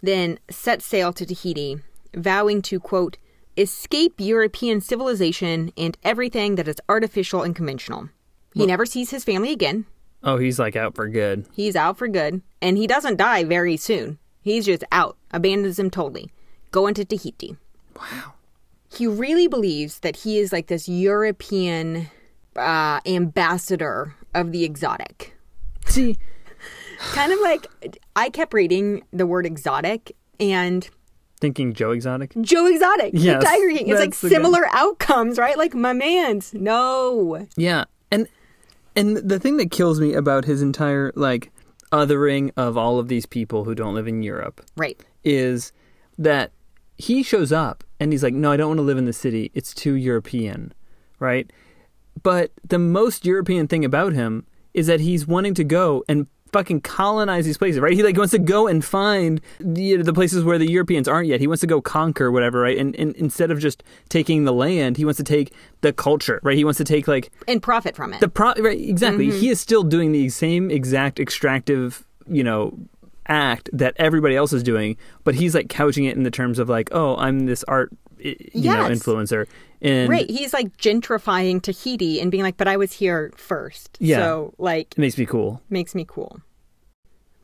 then 0.03 0.41
sets 0.51 0.85
sail 0.85 1.13
to 1.13 1.25
Tahiti, 1.25 1.77
vowing 2.15 2.63
to, 2.63 2.81
quote, 2.81 3.17
escape 3.57 4.15
European 4.19 4.81
civilization 4.81 5.73
and 5.77 5.97
everything 6.03 6.57
that 6.57 6.67
is 6.67 6.81
artificial 6.89 7.43
and 7.43 7.55
conventional. 7.55 8.09
He 8.55 8.67
never 8.67 8.87
sees 8.87 9.11
his 9.11 9.25
family 9.25 9.53
again. 9.53 9.87
Oh, 10.23 10.39
he's 10.39 10.59
like 10.59 10.75
out 10.75 10.95
for 10.95 11.09
good. 11.09 11.47
He's 11.55 11.77
out 11.77 11.99
for 11.99 12.09
good, 12.09 12.43
and 12.63 12.77
he 12.77 12.87
doesn't 12.87 13.19
die 13.19 13.45
very 13.45 13.77
soon. 13.77 14.19
He's 14.45 14.67
just 14.67 14.85
out, 14.93 15.17
abandons 15.33 15.79
him 15.79 15.91
totally, 15.91 16.31
going 16.71 16.95
to 16.95 17.05
Tahiti. 17.05 17.57
Wow. 17.97 18.35
He 18.93 19.07
really 19.07 19.49
believes 19.49 19.99
that 20.01 20.17
he 20.17 20.39
is 20.39 20.53
like 20.53 20.69
this 20.69 20.89
European 20.89 22.09
uh, 22.55 23.01
ambassador 23.07 24.15
of 24.35 24.53
the 24.53 24.63
exotic. 24.65 25.35
See, 25.87 26.17
Kind 27.13 27.33
of 27.33 27.41
like 27.41 27.67
I 28.15 28.31
kept 28.31 28.55
reading 28.55 29.03
the 29.13 29.27
word 29.27 29.47
exotic 29.47 30.15
and 30.39 30.89
thinking 31.41 31.73
Joe 31.75 31.91
Exotic. 31.91 32.33
Joe 32.41 32.67
Exotic, 32.67 33.11
Yes, 33.15 33.43
Tiger 33.45 33.69
King. 33.69 33.89
It's 33.89 33.99
like 33.99 34.11
that's 34.11 34.21
the 34.21 34.29
guy. 34.31 34.37
similar 34.37 34.67
outcomes, 34.71 35.37
right? 35.39 35.59
Like 35.59 35.75
my 35.75 35.93
man's. 35.93 36.55
No. 36.55 37.47
Yeah, 37.57 37.85
and 38.11 38.29
and 38.97 39.17
the 39.17 39.39
thing 39.41 39.57
that 39.57 39.71
kills 39.73 40.01
me 40.01 40.15
about 40.15 40.45
his 40.45 40.63
entire 40.63 41.13
like 41.17 41.51
othering 41.95 42.51
of 42.57 42.77
all 42.77 42.99
of 42.99 43.09
these 43.09 43.27
people 43.27 43.65
who 43.65 43.75
don't 43.75 43.95
live 43.95 44.09
in 44.09 44.23
Europe 44.23 44.61
Right. 44.77 45.01
is 45.23 45.73
that 46.19 46.51
he 46.97 47.23
shows 47.23 47.53
up 47.53 47.85
and 48.01 48.13
he's 48.13 48.23
like, 48.23 48.35
"No, 48.35 48.51
I 48.53 48.57
don't 48.57 48.69
want 48.69 48.79
to 48.79 48.83
live 48.91 48.99
in 48.99 49.05
the 49.05 49.13
city. 49.13 49.51
It's 49.55 49.73
too 49.75 49.95
European." 49.95 50.73
Right? 51.21 51.51
But 52.23 52.51
the 52.69 52.79
most 52.79 53.25
European 53.25 53.67
thing 53.69 53.85
about 53.85 54.13
him 54.13 54.45
is 54.73 54.87
that 54.87 55.01
he's 55.01 55.27
wanting 55.27 55.55
to 55.55 55.65
go 55.65 56.05
and 56.09 56.27
fucking 56.55 56.81
colonize 56.81 57.45
these 57.45 57.59
places, 57.59 57.81
right? 57.81 57.93
He 57.93 58.03
like 58.05 58.17
wants 58.17 58.31
to 58.31 58.39
go 58.39 58.69
and 58.69 58.85
find 58.85 59.41
the, 59.59 59.97
the 59.97 60.13
places 60.13 60.45
where 60.45 60.57
the 60.57 60.71
Europeans 60.71 61.09
aren't 61.09 61.27
yet. 61.27 61.41
He 61.41 61.49
wants 61.49 61.61
to 61.63 61.67
go 61.67 61.81
conquer 61.81 62.31
whatever, 62.31 62.61
right? 62.61 62.79
And, 62.79 62.95
and 62.95 63.15
instead 63.17 63.51
of 63.51 63.59
just 63.59 63.83
taking 64.09 64.45
the 64.45 64.53
land, 64.53 64.97
he 64.97 65.05
wants 65.05 65.19
to 65.19 65.25
take 65.25 65.53
the 65.81 65.93
culture, 65.93 66.39
right? 66.45 66.57
He 66.57 66.65
wants 66.65 66.79
to 66.79 66.85
take 66.85 67.09
like 67.09 67.33
And 67.49 67.61
profit 67.61 67.97
from 67.97 68.15
it. 68.15 68.21
the 68.21 68.29
pro 68.29 68.55
right 68.55 68.79
exactly. 68.81 69.29
Mm-hmm. 69.29 69.39
He 69.41 69.49
is 69.51 69.61
still 69.61 69.83
doing 69.83 70.13
the 70.13 70.29
same 70.29 70.71
exact 70.71 71.19
extractive, 71.19 72.07
you 72.29 72.45
know, 72.45 72.79
act 73.27 73.69
that 73.73 73.95
everybody 73.97 74.37
else 74.37 74.53
is 74.53 74.63
doing, 74.63 74.97
but 75.25 75.35
he's 75.35 75.55
like 75.57 75.69
couching 75.69 76.05
it 76.05 76.17
in 76.17 76.23
the 76.23 76.31
terms 76.31 76.61
of 76.61 76.69
like, 76.69 76.89
oh, 76.93 77.17
I'm 77.17 77.47
this 77.47 77.65
art, 77.65 77.91
you 78.21 78.71
know, 78.71 78.89
influencer. 78.89 79.47
And 79.85 80.09
Right. 80.09 80.29
He's 80.31 80.53
like 80.55 80.77
gentrifying 80.79 81.61
Tahiti 81.63 82.19
and 82.21 82.31
being 82.31 82.43
like, 82.43 82.57
but 82.57 82.67
I 82.67 82.77
was 82.77 82.93
here 82.95 83.33
first. 83.37 83.97
Yeah. 84.01 84.17
So, 84.19 84.55
like, 84.59 84.93
it 84.93 84.99
makes 84.99 85.17
me 85.19 85.27
cool. 85.27 85.61
makes 85.71 85.95
me 85.95 86.05
cool. 86.09 86.41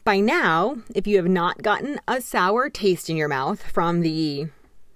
By 0.04 0.18
now, 0.20 0.78
if 0.94 1.06
you 1.06 1.16
have 1.18 1.28
not 1.28 1.62
gotten 1.62 2.00
a 2.08 2.20
sour 2.22 2.70
taste 2.70 3.10
in 3.10 3.16
your 3.16 3.28
mouth 3.28 3.62
from 3.62 4.00
the 4.00 4.46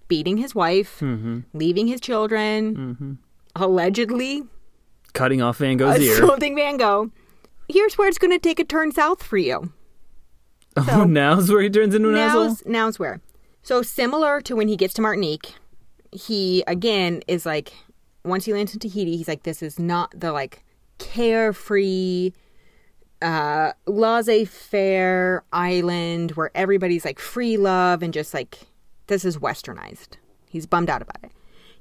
beating 0.09 0.39
his 0.39 0.55
wife, 0.55 0.99
Mm-hmm. 1.01 1.41
leaving 1.53 1.87
his 1.87 2.01
children, 2.01 3.19
allegedly 3.55 4.43
Cutting 5.13 5.41
off 5.43 5.59
Van 5.59 5.77
Gogh's 5.77 6.01
ear. 6.01 6.15
assaulting 6.25 6.57
Van 6.57 6.77
Gogh, 6.77 7.11
here's 7.69 7.97
where 7.97 8.09
it's 8.09 8.19
going 8.19 8.33
to 8.33 8.39
take 8.39 8.59
a 8.59 8.65
turn 8.65 8.91
south 8.91 9.23
for 9.23 9.37
you. 9.37 9.73
oh, 10.77 11.05
now's 11.05 11.51
where 11.51 11.61
he 11.63 11.71
turns 11.71 11.95
into 11.95 12.09
an 12.09 12.17
asshole? 12.17 12.45
Now's, 12.47 12.63
now's 12.67 12.99
where. 12.99 13.21
So 13.63 13.81
similar 13.83 14.41
to 14.41 14.57
when 14.57 14.67
he 14.69 14.77
gets 14.77 14.93
to 14.95 15.03
Martinique, 15.03 15.55
he 16.15 16.63
again 16.67 17.23
is 17.27 17.45
like, 17.45 17.73
once 18.25 18.45
he 18.45 18.53
lands 18.53 18.73
in 18.73 18.81
Tahiti, 18.81 19.17
he's 19.17 19.29
like, 19.29 19.43
this 19.43 19.63
is 19.63 19.79
not 19.79 20.13
the 20.19 20.33
like 20.33 20.65
carefree, 20.99 22.33
uh, 23.21 23.73
laissez-faire 23.87 25.45
island 25.53 26.33
where 26.33 26.51
everybody's 26.55 27.05
like 27.05 27.19
free 27.19 27.57
love 27.57 28.03
and 28.03 28.13
just 28.15 28.33
like 28.33 28.59
this 29.07 29.25
is 29.25 29.39
westernized. 29.39 30.17
He's 30.49 30.67
bummed 30.67 30.89
out 30.91 31.03
about 31.03 31.19
it. 31.23 31.33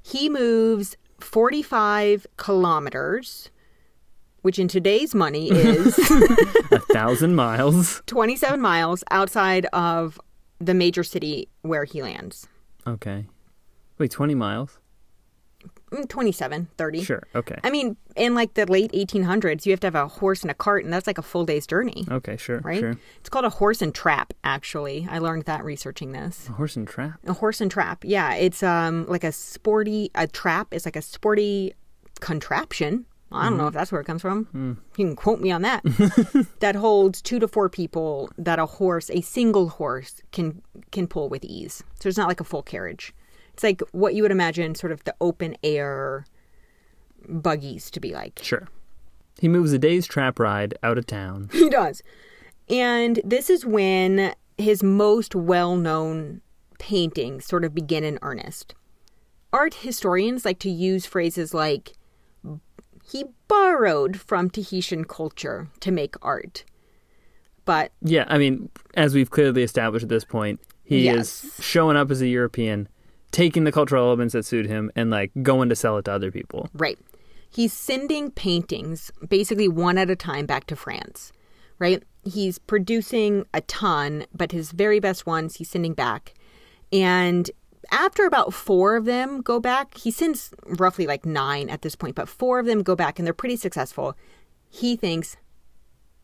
He 0.02 0.28
moves 0.28 0.96
45 1.20 2.26
kilometers, 2.36 3.50
which 4.42 4.58
in 4.58 4.68
today's 4.68 5.14
money 5.14 5.50
is 5.52 5.98
A 6.70 6.80
thousand 6.92 7.34
miles. 7.34 8.02
27 8.06 8.60
miles 8.60 9.04
outside 9.10 9.66
of 9.72 10.20
the 10.58 10.74
major 10.74 11.02
city 11.04 11.48
where 11.62 11.84
he 11.84 12.02
lands. 12.02 12.46
Okay. 12.86 13.26
Wait, 13.98 14.10
20 14.10 14.34
miles? 14.34 14.78
Mm, 15.92 16.08
27, 16.08 16.68
30. 16.76 17.02
Sure. 17.04 17.22
Okay. 17.34 17.56
I 17.62 17.70
mean, 17.70 17.96
in 18.16 18.34
like 18.34 18.54
the 18.54 18.66
late 18.66 18.90
1800s, 18.92 19.64
you 19.64 19.72
have 19.72 19.80
to 19.80 19.86
have 19.86 19.94
a 19.94 20.08
horse 20.08 20.42
and 20.42 20.50
a 20.50 20.54
cart, 20.54 20.84
and 20.84 20.92
that's 20.92 21.06
like 21.06 21.18
a 21.18 21.22
full 21.22 21.44
day's 21.44 21.66
journey, 21.66 22.04
Okay, 22.10 22.36
sure. 22.36 22.60
right? 22.60 22.80
Sure. 22.80 22.96
It's 23.20 23.28
called 23.28 23.44
a 23.44 23.50
horse 23.50 23.80
and 23.80 23.94
trap, 23.94 24.34
actually. 24.42 25.06
I 25.10 25.18
learned 25.18 25.44
that 25.44 25.64
researching 25.64 26.12
this. 26.12 26.48
A 26.48 26.52
horse 26.52 26.76
and 26.76 26.86
trap. 26.88 27.20
A 27.26 27.32
horse 27.34 27.60
and 27.60 27.70
trap. 27.70 28.04
Yeah, 28.04 28.34
it's 28.34 28.62
um 28.62 29.06
like 29.06 29.24
a 29.24 29.30
sporty 29.32 30.10
a 30.16 30.26
trap 30.26 30.74
is 30.74 30.84
like 30.84 30.96
a 30.96 31.02
sporty 31.02 31.74
contraption. 32.20 33.06
I 33.32 33.48
don't 33.48 33.58
know 33.58 33.66
if 33.66 33.74
that's 33.74 33.90
where 33.90 34.00
it 34.00 34.04
comes 34.04 34.22
from. 34.22 34.46
You 34.96 35.04
can 35.04 35.16
quote 35.16 35.40
me 35.40 35.50
on 35.50 35.62
that. 35.62 35.82
that 36.60 36.76
holds 36.76 37.20
two 37.20 37.40
to 37.40 37.48
four 37.48 37.68
people 37.68 38.30
that 38.38 38.60
a 38.60 38.66
horse, 38.66 39.10
a 39.10 39.22
single 39.22 39.68
horse, 39.70 40.20
can 40.30 40.62
can 40.92 41.06
pull 41.08 41.28
with 41.28 41.44
ease. 41.44 41.82
So 42.00 42.08
it's 42.08 42.18
not 42.18 42.28
like 42.28 42.40
a 42.40 42.44
full 42.44 42.62
carriage. 42.62 43.12
It's 43.54 43.62
like 43.62 43.80
what 43.92 44.14
you 44.14 44.22
would 44.22 44.32
imagine 44.32 44.74
sort 44.74 44.92
of 44.92 45.02
the 45.04 45.14
open 45.20 45.56
air 45.62 46.26
buggies 47.28 47.90
to 47.92 48.00
be 48.00 48.12
like. 48.12 48.40
Sure. 48.42 48.68
He 49.40 49.48
moves 49.48 49.72
a 49.72 49.78
day's 49.78 50.06
trap 50.06 50.38
ride 50.38 50.74
out 50.82 50.98
of 50.98 51.06
town. 51.06 51.48
He 51.52 51.70
does. 51.70 52.02
And 52.68 53.20
this 53.24 53.48
is 53.50 53.64
when 53.64 54.34
his 54.58 54.82
most 54.82 55.34
well 55.34 55.76
known 55.76 56.40
paintings 56.78 57.46
sort 57.46 57.64
of 57.64 57.74
begin 57.74 58.04
in 58.04 58.18
earnest. 58.22 58.74
Art 59.52 59.74
historians 59.74 60.44
like 60.44 60.58
to 60.60 60.70
use 60.70 61.06
phrases 61.06 61.54
like, 61.54 61.92
he 63.10 63.24
borrowed 63.48 64.18
from 64.18 64.50
Tahitian 64.50 65.04
culture 65.04 65.68
to 65.80 65.92
make 65.92 66.16
art. 66.22 66.64
But 67.64 67.92
Yeah, 68.02 68.24
I 68.28 68.38
mean, 68.38 68.68
as 68.94 69.14
we've 69.14 69.30
clearly 69.30 69.62
established 69.62 70.02
at 70.02 70.08
this 70.08 70.24
point, 70.24 70.60
he 70.82 71.04
Yes. 71.04 71.44
is 71.44 71.64
showing 71.64 71.96
up 71.96 72.10
as 72.10 72.20
a 72.20 72.26
European, 72.26 72.88
taking 73.34 73.64
the 73.64 73.72
cultural 73.72 74.06
elements 74.06 74.32
that 74.32 74.44
suit 74.44 74.64
him, 74.64 74.92
and 74.94 75.10
like 75.10 75.32
going 75.42 75.68
to 75.68 75.74
sell 75.74 75.98
it 75.98 76.04
to 76.04 76.12
other 76.12 76.30
people. 76.30 76.70
Right. 76.72 76.98
He's 77.50 77.72
sending 77.72 78.30
paintings 78.30 79.10
basically 79.28 79.66
one 79.66 79.98
at 79.98 80.08
a 80.08 80.14
time 80.14 80.46
back 80.46 80.66
to 80.68 80.76
France, 80.76 81.32
right? 81.80 82.02
He's 82.22 82.58
producing 82.58 83.44
a 83.52 83.60
ton, 83.62 84.26
but 84.32 84.52
his 84.52 84.70
very 84.70 85.00
best 85.00 85.26
ones 85.26 85.56
he's 85.56 85.68
sending 85.68 85.94
back. 85.94 86.34
And 86.92 87.50
after 87.90 88.24
about 88.24 88.54
four 88.54 88.94
of 88.94 89.04
them 89.04 89.42
go 89.42 89.58
back, 89.58 89.98
he 89.98 90.12
sends 90.12 90.54
roughly 90.66 91.06
like 91.06 91.26
nine 91.26 91.68
at 91.68 91.82
this 91.82 91.96
point, 91.96 92.14
but 92.14 92.28
four 92.28 92.60
of 92.60 92.66
them 92.66 92.84
go 92.84 92.94
back 92.94 93.18
and 93.18 93.26
they're 93.26 93.34
pretty 93.34 93.56
successful. 93.56 94.16
He 94.70 94.94
thinks, 94.94 95.36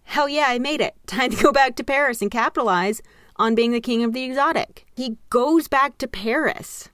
hell 0.05 0.29
yeah, 0.29 0.47
I 0.47 0.61
made 0.61 0.81
it. 0.81 0.95
Time 1.09 1.31
to 1.31 1.43
go 1.43 1.51
back 1.51 1.75
to 1.77 1.85
Paris 1.85 2.23
and 2.23 2.31
capitalize 2.31 3.03
on 3.35 3.57
being 3.57 3.73
the 3.73 3.81
king 3.81 4.05
of 4.05 4.13
the 4.13 4.23
exotic. 4.23 4.87
He 4.95 5.17
goes 5.29 5.67
back 5.67 5.99
to 5.99 6.07
Paris 6.07 6.89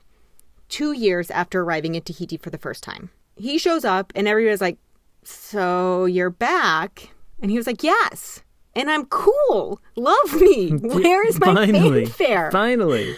two 0.69 0.93
years 0.93 1.31
after 1.31 1.63
arriving 1.63 1.95
in 1.95 2.03
Tahiti 2.03 2.37
for 2.37 2.51
the 2.51 2.59
first 2.59 2.83
time. 2.83 3.11
He 3.37 3.59
shows 3.59 3.85
up 3.85 4.13
and 4.15 4.27
everybody's 4.27 4.61
like, 4.61 4.79
So 5.25 6.05
you're 6.07 6.31
back? 6.31 7.11
And 7.41 7.51
he 7.51 7.57
was 7.57 7.67
like, 7.67 7.83
Yes. 7.83 8.43
And 8.75 8.91
I'm 8.91 9.07
cool. 9.07 9.81
Love 9.97 10.35
me. 10.41 10.71
Where 10.83 11.27
is 11.27 11.39
my 11.41 11.55
Finally. 11.55 12.07
fanfare? 12.07 12.51
Finally. 12.51 13.17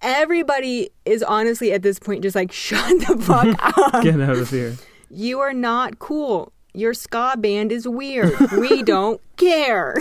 Everybody 0.00 0.90
is 1.04 1.22
honestly 1.22 1.72
at 1.72 1.82
this 1.82 1.98
point 1.98 2.22
just 2.22 2.36
like, 2.36 2.52
Shut 2.66 3.00
the 3.06 3.16
fuck 3.18 3.56
up. 3.94 4.02
Get 4.02 4.20
out 4.20 4.36
of 4.36 4.50
here. 4.50 4.76
You 5.10 5.40
are 5.40 5.54
not 5.54 5.98
cool. 5.98 6.52
Your 6.74 6.94
ska 6.94 7.34
band 7.38 7.72
is 7.72 7.88
weird. 7.88 8.38
We 8.58 8.82
don't 8.82 9.20
care. 9.36 9.96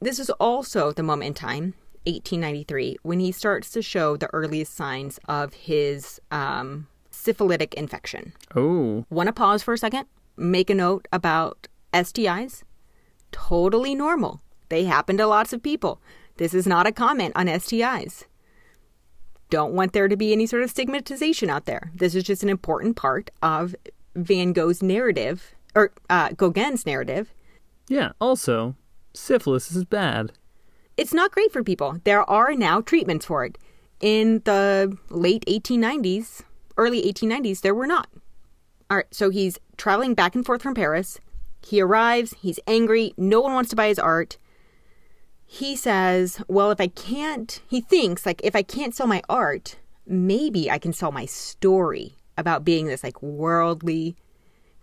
this 0.00 0.18
is 0.18 0.30
also 0.30 0.92
the 0.92 1.02
moment 1.02 1.28
in 1.28 1.34
time, 1.34 1.74
1893, 2.04 2.98
when 3.02 3.20
he 3.20 3.32
starts 3.32 3.70
to 3.72 3.82
show 3.82 4.16
the 4.16 4.32
earliest 4.32 4.74
signs 4.74 5.18
of 5.28 5.52
his 5.54 6.20
um, 6.30 6.86
syphilitic 7.10 7.74
infection. 7.74 8.32
Oh. 8.54 9.04
Want 9.10 9.26
to 9.26 9.32
pause 9.32 9.62
for 9.62 9.74
a 9.74 9.78
second? 9.78 10.06
Make 10.36 10.70
a 10.70 10.74
note 10.74 11.06
about 11.12 11.68
STIs. 11.92 12.62
Totally 13.32 13.94
normal. 13.94 14.40
They 14.70 14.84
happen 14.84 15.16
to 15.18 15.26
lots 15.26 15.52
of 15.52 15.62
people. 15.62 16.00
This 16.36 16.54
is 16.54 16.66
not 16.66 16.86
a 16.86 16.92
comment 16.92 17.32
on 17.36 17.46
STIs. 17.46 18.24
Don't 19.50 19.74
want 19.74 19.92
there 19.92 20.08
to 20.08 20.16
be 20.16 20.32
any 20.32 20.46
sort 20.46 20.62
of 20.62 20.70
stigmatization 20.70 21.50
out 21.50 21.66
there. 21.66 21.90
This 21.94 22.14
is 22.14 22.24
just 22.24 22.42
an 22.42 22.48
important 22.48 22.96
part 22.96 23.30
of 23.42 23.74
Van 24.14 24.52
Gogh's 24.52 24.82
narrative, 24.82 25.54
or 25.74 25.92
uh, 26.08 26.30
Gauguin's 26.30 26.86
narrative. 26.86 27.34
Yeah, 27.88 28.12
also, 28.20 28.76
syphilis 29.12 29.72
is 29.72 29.84
bad. 29.84 30.32
It's 31.00 31.14
not 31.14 31.32
great 31.32 31.50
for 31.50 31.64
people. 31.64 31.96
There 32.04 32.28
are 32.28 32.52
now 32.52 32.82
treatments 32.82 33.24
for 33.24 33.46
it. 33.46 33.56
In 34.00 34.42
the 34.44 34.98
late 35.08 35.46
1890s, 35.46 36.42
early 36.76 37.00
1890s, 37.10 37.62
there 37.62 37.74
were 37.74 37.86
not. 37.86 38.08
All 38.90 38.98
right, 38.98 39.06
so 39.10 39.30
he's 39.30 39.58
traveling 39.78 40.12
back 40.12 40.34
and 40.34 40.44
forth 40.44 40.60
from 40.60 40.74
Paris. 40.74 41.18
He 41.62 41.80
arrives, 41.80 42.34
he's 42.42 42.60
angry, 42.66 43.14
no 43.16 43.40
one 43.40 43.54
wants 43.54 43.70
to 43.70 43.76
buy 43.76 43.88
his 43.88 43.98
art. 43.98 44.36
He 45.46 45.74
says, 45.74 46.42
Well, 46.48 46.70
if 46.70 46.82
I 46.82 46.88
can't, 46.88 47.62
he 47.66 47.80
thinks, 47.80 48.26
like, 48.26 48.42
if 48.44 48.54
I 48.54 48.62
can't 48.62 48.94
sell 48.94 49.06
my 49.06 49.22
art, 49.26 49.76
maybe 50.06 50.70
I 50.70 50.78
can 50.78 50.92
sell 50.92 51.12
my 51.12 51.24
story 51.24 52.16
about 52.36 52.62
being 52.62 52.88
this, 52.88 53.02
like, 53.02 53.22
worldly 53.22 54.16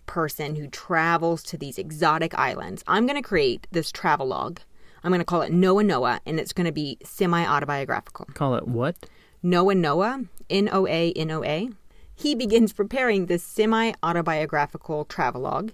person 0.07 0.55
who 0.55 0.67
travels 0.67 1.43
to 1.43 1.59
these 1.59 1.77
exotic 1.77 2.33
islands. 2.39 2.83
I'm 2.87 3.05
going 3.05 3.21
to 3.21 3.29
create 3.29 3.67
this 3.71 3.91
travelogue. 3.91 4.61
I'm 5.03 5.11
going 5.11 5.19
to 5.19 5.25
call 5.25 5.41
it 5.41 5.51
Noa 5.51 5.83
Noa, 5.83 6.19
and 6.25 6.39
it's 6.39 6.53
going 6.53 6.65
to 6.65 6.71
be 6.71 6.97
semi 7.03 7.45
autobiographical. 7.45 8.25
Call 8.33 8.55
it 8.55 8.67
what? 8.67 8.95
Noa 9.43 9.75
Noa, 9.75 10.23
N 10.49 10.69
O 10.71 10.87
A 10.87 11.11
N 11.13 11.31
O 11.31 11.43
A. 11.43 11.69
He 12.15 12.33
begins 12.35 12.73
preparing 12.73 13.27
this 13.27 13.43
semi 13.43 13.93
autobiographical 14.03 15.05
travelogue. 15.05 15.71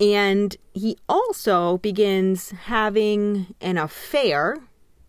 And 0.00 0.56
he 0.74 0.96
also 1.08 1.78
begins 1.78 2.50
having 2.50 3.54
an 3.60 3.76
affair, 3.78 4.56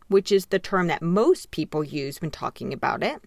which 0.07 0.31
is 0.31 0.47
the 0.47 0.57
term 0.59 0.87
that 0.87 1.01
most 1.03 1.51
people 1.51 1.83
use 1.83 2.19
when 2.21 2.31
talking 2.31 2.73
about 2.73 3.03
it. 3.03 3.21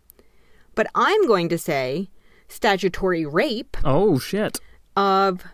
But 0.74 0.88
I'm 0.94 1.26
going 1.26 1.48
to 1.50 1.58
say 1.58 2.08
statutory 2.48 3.24
rape 3.24 3.76
Oh, 3.84 4.18
shit. 4.18 4.60
of 4.96 5.44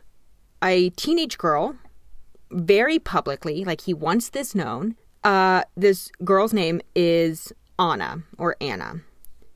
a 0.65 0.91
teenage 0.91 1.37
girl 1.39 1.77
very 2.51 2.99
publicly, 2.99 3.65
like 3.65 3.83
he 3.83 3.95
wants 3.95 4.31
this 4.31 4.55
known. 4.55 4.97
Uh, 5.25 5.63
this 5.77 6.11
girl's 6.25 6.53
name 6.53 6.81
is 6.95 7.53
Anna 7.79 8.23
or 8.39 8.57
Anna. 8.61 9.01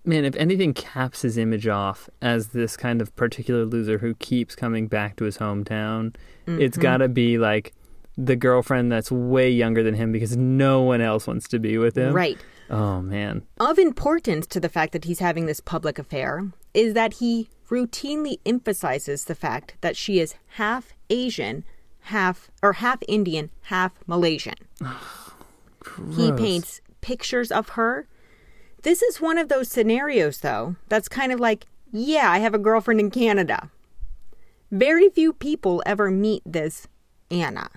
Man, 0.05 0.24
if 0.24 0.34
anything 0.34 0.74
caps 0.74 1.22
his 1.22 1.38
image 1.38 1.68
off 1.68 2.11
as 2.20 2.49
this 2.49 2.76
kind 2.76 3.01
of 3.01 3.14
particular 3.14 3.64
loser 3.64 3.99
who 3.99 4.14
keeps 4.16 4.57
coming 4.57 4.88
back 4.88 5.14
to 5.16 5.24
his 5.24 5.38
hometown, 5.38 6.14
it's 6.47 6.76
Mm-hmm. 6.76 6.82
gotta 6.82 7.09
be 7.09 7.38
like 7.38 7.72
the 8.18 8.34
girlfriend 8.36 8.90
that's 8.90 9.12
way 9.12 9.49
younger 9.49 9.82
than 9.82 9.95
him 9.95 10.11
because 10.12 10.36
no 10.36 10.82
one 10.82 11.01
else 11.01 11.26
wants 11.28 11.47
to 11.49 11.59
be 11.61 11.78
with 11.78 11.97
him. 11.97 12.12
Right. 12.12 12.36
Oh, 12.68 13.01
man. 13.01 13.43
Of 13.59 13.78
importance 13.78 14.47
to 14.49 14.61
the 14.61 14.68
fact 14.68 14.93
that 14.93 15.05
he's 15.05 15.20
having 15.20 15.47
this 15.47 15.61
public 15.61 15.99
affair 15.99 16.51
is 16.74 16.95
that 16.95 17.14
he 17.14 17.49
routinely 17.70 18.38
emphasizes 18.45 19.24
the 19.26 19.34
fact 19.34 19.76
that 19.82 19.97
she 19.97 20.18
is 20.20 20.34
half 20.57 20.93
Asian, 21.11 21.64
half 22.03 22.50
or 22.62 22.74
half 22.74 22.98
Indian, 23.09 23.50
half 23.62 23.92
Malaysian. 24.07 24.55
he 26.14 26.32
paints 26.32 26.80
pictures 27.00 27.50
of 27.50 27.70
her. 27.70 28.07
This 28.82 29.03
is 29.03 29.20
one 29.20 29.38
of 29.38 29.48
those 29.48 29.68
scenarios, 29.68 30.38
though, 30.38 30.76
that's 30.88 31.09
kind 31.09 31.32
of 31.32 31.38
like, 31.38 31.66
yeah, 31.92 32.30
I 32.30 32.38
have 32.38 32.55
a 32.55 32.59
girlfriend 32.59 33.00
in 33.00 33.11
Canada. 33.11 33.70
Very 34.70 35.09
few 35.11 35.32
people 35.32 35.82
ever 35.86 36.11
meet 36.11 36.42
this 36.46 36.88
Anna. 37.30 37.68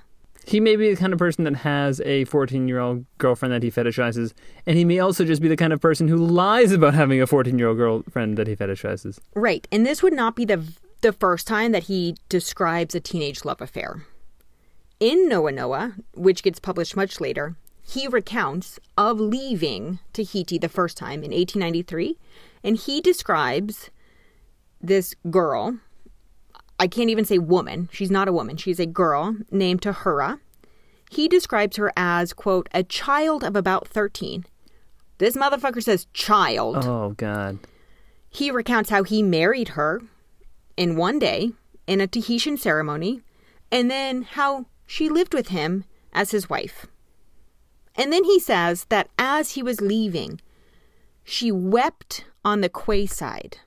He 0.48 0.60
may 0.60 0.76
be 0.76 0.94
the 0.94 1.00
kind 1.00 1.12
of 1.12 1.18
person 1.18 1.44
that 1.46 1.58
has 1.58 2.00
a 2.02 2.26
14 2.26 2.68
year 2.68 2.80
old 2.80 3.06
girlfriend 3.18 3.54
that 3.54 3.64
he 3.64 3.72
fetishizes, 3.72 4.34
and 4.66 4.78
he 4.78 4.86
may 4.86 5.00
also 5.00 5.26
just 5.26 5.42
be 5.42 5.48
the 5.48 5.58
kind 5.58 5.74
of 5.74 5.82
person 5.82 6.08
who 6.08 6.18
lies 6.18 6.72
about 6.72 6.94
having 6.94 7.22
a 7.22 7.28
14 7.28 7.58
year 7.58 7.70
old 7.70 7.78
girlfriend 7.78 8.38
that 8.38 8.48
he 8.48 8.56
fetishizes. 8.56 9.20
Right, 9.34 9.68
and 9.72 9.86
this 9.86 10.04
would 10.04 10.14
not 10.14 10.36
be 10.36 10.46
the 10.46 10.64
the 11.02 11.14
first 11.14 11.46
time 11.48 11.72
that 11.72 11.84
he 11.84 12.16
describes 12.30 12.96
a 12.96 13.00
teenage 13.00 13.46
love 13.46 13.62
affair. 13.62 14.06
In 15.06 15.30
Noa 15.30 15.52
Noa, 15.52 15.94
which 16.16 16.42
gets 16.42 16.60
published 16.60 16.96
much 16.96 17.22
later, 17.22 17.56
he 17.84 18.08
recounts 18.08 18.80
of 18.98 19.20
leaving 19.20 20.00
Tahiti 20.14 20.58
the 20.58 20.68
first 20.68 20.98
time 20.98 21.24
in 21.24 21.30
1893, 21.30 22.18
and 22.64 22.76
he 22.76 23.02
describes 23.02 23.92
this 24.82 25.14
girl. 25.30 25.78
I 26.80 26.88
can't 26.88 27.12
even 27.12 27.24
say 27.24 27.38
woman. 27.38 27.88
She's 27.92 28.10
not 28.10 28.28
a 28.28 28.34
woman. 28.34 28.58
She's 28.58 28.80
a 28.80 28.88
girl 28.88 29.36
named 29.52 29.84
Tehura. 29.84 30.40
He 31.12 31.28
describes 31.28 31.78
her 31.78 31.94
as, 31.96 32.34
quote, 32.34 32.68
a 32.74 32.82
child 32.82 33.44
of 33.44 33.56
about 33.56 33.88
13. 33.88 34.44
This 35.20 35.38
motherfucker 35.38 35.84
says 35.84 36.08
child. 36.14 36.78
Oh, 36.84 37.12
God. 37.12 37.60
He 38.28 38.50
recounts 38.50 38.90
how 38.90 39.04
he 39.04 39.22
married 39.22 39.68
her 39.78 40.02
in 40.76 40.96
one 40.96 41.20
day 41.20 41.52
in 41.86 42.02
a 42.02 42.08
Tahitian 42.08 42.58
ceremony, 42.58 43.22
and 43.72 43.92
then 43.92 44.24
how 44.24 44.66
she 44.86 45.10
lived 45.10 45.34
with 45.34 45.50
him 45.50 45.86
as 46.14 46.32
his 46.32 46.50
wife. 46.50 46.86
And 47.96 48.12
then 48.12 48.24
he 48.24 48.40
says 48.40 48.86
that 48.90 49.10
as 49.18 49.52
he 49.52 49.64
was 49.64 49.82
leaving, 49.82 50.42
she 51.24 51.52
wept 51.52 52.26
on 52.44 52.62
the 52.62 52.70
quayside, 52.70 53.58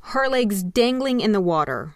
her 0.00 0.28
legs 0.28 0.62
dangling 0.62 1.20
in 1.20 1.32
the 1.32 1.40
water. 1.40 1.94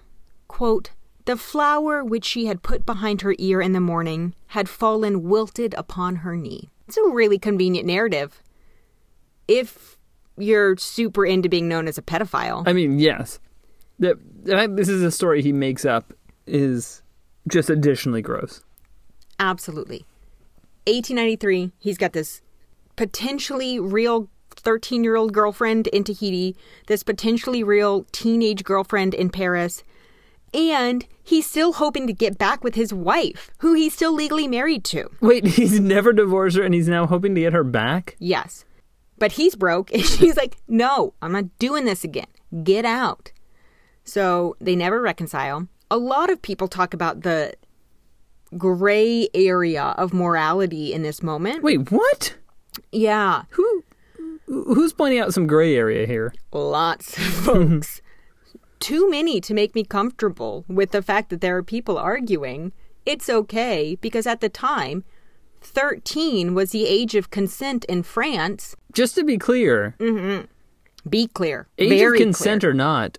Quote, 0.49 0.91
the 1.27 1.37
flower 1.37 2.05
which 2.05 2.25
she 2.25 2.47
had 2.47 2.63
put 2.63 2.85
behind 2.85 3.23
her 3.23 3.35
ear 3.39 3.61
in 3.61 3.73
the 3.73 3.81
morning 3.81 4.35
had 4.49 4.69
fallen 4.69 5.23
wilted 5.23 5.75
upon 5.79 6.17
her 6.17 6.37
knee. 6.37 6.71
It's 6.87 6.99
a 6.99 7.09
really 7.09 7.39
convenient 7.39 7.87
narrative. 7.87 8.43
If 9.49 9.99
you're 10.37 10.77
super 10.77 11.25
into 11.25 11.49
being 11.49 11.69
known 11.69 11.89
as 11.89 11.97
a 11.97 12.03
pedophile. 12.03 12.67
I 12.67 12.73
mean, 12.73 12.99
yes. 12.99 13.39
This 13.99 14.89
is 14.89 15.03
a 15.03 15.11
story 15.11 15.41
he 15.41 15.53
makes 15.53 15.85
up 15.85 16.13
is 16.47 17.03
just 17.49 17.71
additionally 17.71 18.23
gross. 18.23 18.63
Absolutely. 19.39 20.05
1893, 20.87 21.73
he's 21.79 21.99
got 21.99 22.13
this 22.13 22.43
potentially 22.97 23.81
real 23.81 24.29
13 24.57 25.03
year 25.03 25.17
old 25.17 25.33
girlfriend 25.33 25.87
in 25.89 26.05
Tahiti, 26.05 26.57
this 26.87 27.03
potentially 27.03 27.63
real 27.63 28.07
teenage 28.13 28.65
girlfriend 28.65 29.15
in 29.15 29.31
Paris, 29.31 29.83
and 30.53 31.07
he's 31.23 31.49
still 31.49 31.75
hoping 31.75 32.07
to 32.07 32.13
get 32.13 32.39
back 32.39 32.63
with 32.63 32.75
his 32.75 32.93
wife, 32.93 33.51
who 33.59 33.75
he's 33.75 33.95
still 33.95 34.13
legally 34.13 34.47
married 34.47 34.85
to. 34.85 35.11
Wait, 35.21 35.47
he's 35.47 35.81
never 35.81 36.13
divorced 36.13 36.57
her 36.57 36.63
and 36.63 36.75
he's 36.75 36.89
now 36.89 37.07
hoping 37.07 37.35
to 37.35 37.41
get 37.41 37.53
her 37.53 37.65
back? 37.65 38.17
Yes. 38.19 38.65
But 39.19 39.33
he's 39.33 39.55
broke, 39.55 39.91
and 39.95 40.05
she's 40.05 40.37
like, 40.37 40.57
no, 40.69 41.15
I'm 41.23 41.33
not 41.33 41.59
doing 41.59 41.85
this 41.85 42.05
again. 42.05 42.27
Get 42.63 42.85
out. 42.85 43.33
So 44.05 44.57
they 44.61 44.77
never 44.77 45.01
reconcile. 45.01 45.67
A 45.91 45.97
lot 45.99 46.31
of 46.31 46.41
people 46.43 46.69
talk 46.69 46.95
about 46.95 47.23
the 47.23 47.55
gray 48.57 49.29
area 49.35 49.95
of 49.99 50.13
morality 50.13 50.93
in 50.93 51.03
this 51.03 51.23
moment. 51.23 51.63
Wait, 51.63 51.91
what? 51.91 52.37
Yeah, 52.93 53.43
Who 53.51 53.85
who's 54.47 54.93
pointing 54.93 55.19
out 55.21 55.33
some 55.35 55.47
gray 55.47 55.75
area 55.77 56.07
here? 56.07 56.35
lots 56.53 57.17
of 57.17 57.25
folks. 57.47 58.01
Too 58.81 59.09
many 59.11 59.41
to 59.41 59.55
make 59.55 59.75
me 59.75 59.85
comfortable 59.85 60.65
with 60.69 60.91
the 60.91 61.01
fact 61.03 61.31
that 61.31 61.41
there 61.41 61.57
are 61.57 61.63
people 61.63 61.97
arguing. 61.97 62.73
It's 63.07 63.29
okay 63.31 63.97
because 64.01 64.27
at 64.27 64.41
the 64.41 64.49
time, 64.49 65.05
13 65.63 66.55
was 66.55 66.71
the 66.73 66.87
age 66.87 67.15
of 67.15 67.31
consent 67.31 67.85
in 67.87 68.03
France. 68.03 68.77
Just 68.93 69.15
to 69.15 69.25
be 69.25 69.39
clear, 69.39 69.95
Mhm. 69.99 70.49
Be 71.09 71.27
clear. 71.29 71.69
age 71.79 72.01
of 72.03 72.15
consent 72.15 72.61
clear. 72.63 72.71
or 72.73 72.75
not, 72.75 73.19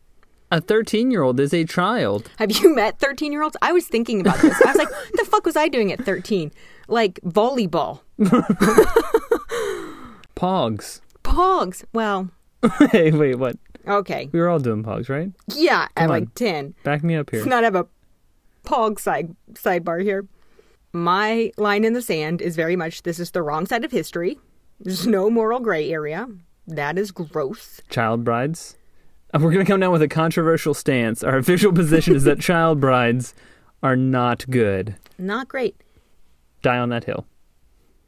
a 0.55 0.61
13 0.61 1.11
year 1.11 1.21
old 1.21 1.37
is 1.39 1.53
a 1.53 1.65
child. 1.65 2.31
Have 2.37 2.51
you 2.51 2.73
met 2.73 2.97
13 2.99 3.33
year 3.33 3.43
olds? 3.43 3.57
I 3.61 3.73
was 3.73 3.87
thinking 3.87 4.21
about 4.21 4.39
this. 4.39 4.59
I 4.61 4.69
was 4.69 4.77
like, 4.77 4.89
what 4.89 5.11
the 5.13 5.25
fuck 5.25 5.45
was 5.45 5.57
I 5.57 5.67
doing 5.67 5.91
at 5.91 6.03
13? 6.05 6.51
Like 6.87 7.19
volleyball. 7.21 7.99
Pogs. 10.35 11.01
Pogs. 11.23 11.83
Well, 11.93 12.29
hey, 12.91 13.11
wait, 13.11 13.35
what? 13.35 13.57
okay. 13.85 14.29
We 14.31 14.39
were 14.39 14.47
all 14.47 14.59
doing 14.59 14.83
pogs, 14.83 15.09
right? 15.09 15.31
Yeah, 15.53 15.87
at 15.97 16.03
Come 16.03 16.09
like 16.09 16.33
10. 16.35 16.73
Back 16.83 17.03
me 17.03 17.15
up 17.15 17.29
here. 17.29 17.41
Let's 17.41 17.49
not 17.49 17.63
have 17.63 17.75
a 17.75 17.87
pog 18.65 18.99
side 18.99 19.35
sidebar 19.53 20.01
here. 20.01 20.25
My 20.93 21.51
line 21.57 21.83
in 21.83 21.91
the 21.91 22.01
sand 22.01 22.41
is 22.41 22.55
very 22.55 22.77
much 22.77 23.03
this 23.03 23.19
is 23.19 23.31
the 23.31 23.43
wrong 23.43 23.65
side 23.65 23.83
of 23.83 23.91
history. 23.91 24.39
There's 24.79 25.05
no 25.05 25.29
moral 25.29 25.59
gray 25.59 25.91
area. 25.91 26.29
That 26.65 26.97
is 26.97 27.11
gross. 27.11 27.81
Child 27.89 28.23
brides. 28.23 28.77
We're 29.41 29.51
going 29.51 29.65
to 29.65 29.69
come 29.69 29.81
down 29.81 29.91
with 29.91 30.01
a 30.01 30.07
controversial 30.07 30.73
stance. 30.73 31.23
Our 31.23 31.37
official 31.37 31.73
position 31.73 32.15
is 32.15 32.23
that 32.23 32.39
child 32.39 32.79
brides 32.79 33.33
are 33.83 33.95
not 33.95 34.49
good. 34.49 34.95
Not 35.17 35.49
great. 35.49 35.75
Die 36.61 36.77
on 36.77 36.89
that 36.89 37.03
hill. 37.03 37.25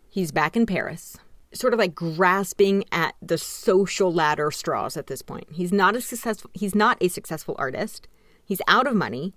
He's 0.09 0.31
back 0.31 0.55
in 0.55 0.65
Paris, 0.65 1.17
sort 1.53 1.73
of 1.73 1.79
like 1.79 1.93
grasping 1.93 2.85
at 2.91 3.13
the 3.21 3.37
social 3.37 4.11
ladder 4.11 4.51
straws 4.51 4.95
at 4.95 5.07
this 5.07 5.21
point. 5.21 5.47
He's 5.51 5.71
not 5.71 5.95
a 5.95 6.01
successful 6.01 6.49
he's 6.53 6.73
not 6.73 6.97
a 7.01 7.09
successful 7.09 7.55
artist. 7.59 8.07
He's 8.43 8.61
out 8.67 8.87
of 8.87 8.95
money. 8.95 9.33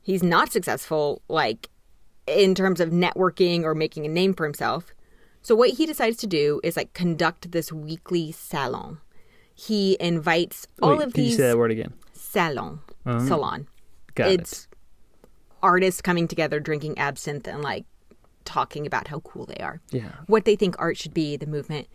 He's 0.00 0.22
not 0.22 0.52
successful 0.52 1.20
like 1.28 1.68
in 2.26 2.54
terms 2.54 2.80
of 2.80 2.90
networking 2.90 3.64
or 3.64 3.74
making 3.74 4.06
a 4.06 4.08
name 4.08 4.34
for 4.34 4.44
himself. 4.44 4.94
So 5.42 5.54
what 5.54 5.70
he 5.70 5.84
decides 5.84 6.16
to 6.18 6.26
do 6.26 6.60
is 6.62 6.76
like 6.76 6.94
conduct 6.94 7.52
this 7.52 7.70
weekly 7.70 8.32
salon. 8.32 9.00
He 9.54 9.96
invites 10.00 10.66
all 10.82 10.96
wait, 10.98 11.06
of 11.08 11.14
can 11.14 11.22
you 11.24 11.28
these 11.30 11.36
say 11.38 11.48
that 11.48 11.58
word 11.58 11.70
again? 11.70 11.92
salon 12.12 12.80
Oh. 13.06 13.24
salon. 13.26 13.68
Got 14.14 14.30
it's 14.30 14.68
artists 15.62 16.00
coming 16.00 16.26
together 16.28 16.58
drinking 16.60 16.98
absinthe 16.98 17.46
and 17.46 17.62
like 17.62 17.84
talking 18.44 18.86
about 18.86 19.08
how 19.08 19.20
cool 19.20 19.46
they 19.46 19.62
are. 19.62 19.80
Yeah. 19.90 20.10
what 20.26 20.44
they 20.44 20.56
think 20.56 20.74
art 20.78 20.96
should 20.98 21.14
be, 21.14 21.36
the 21.36 21.46
movement. 21.46 21.86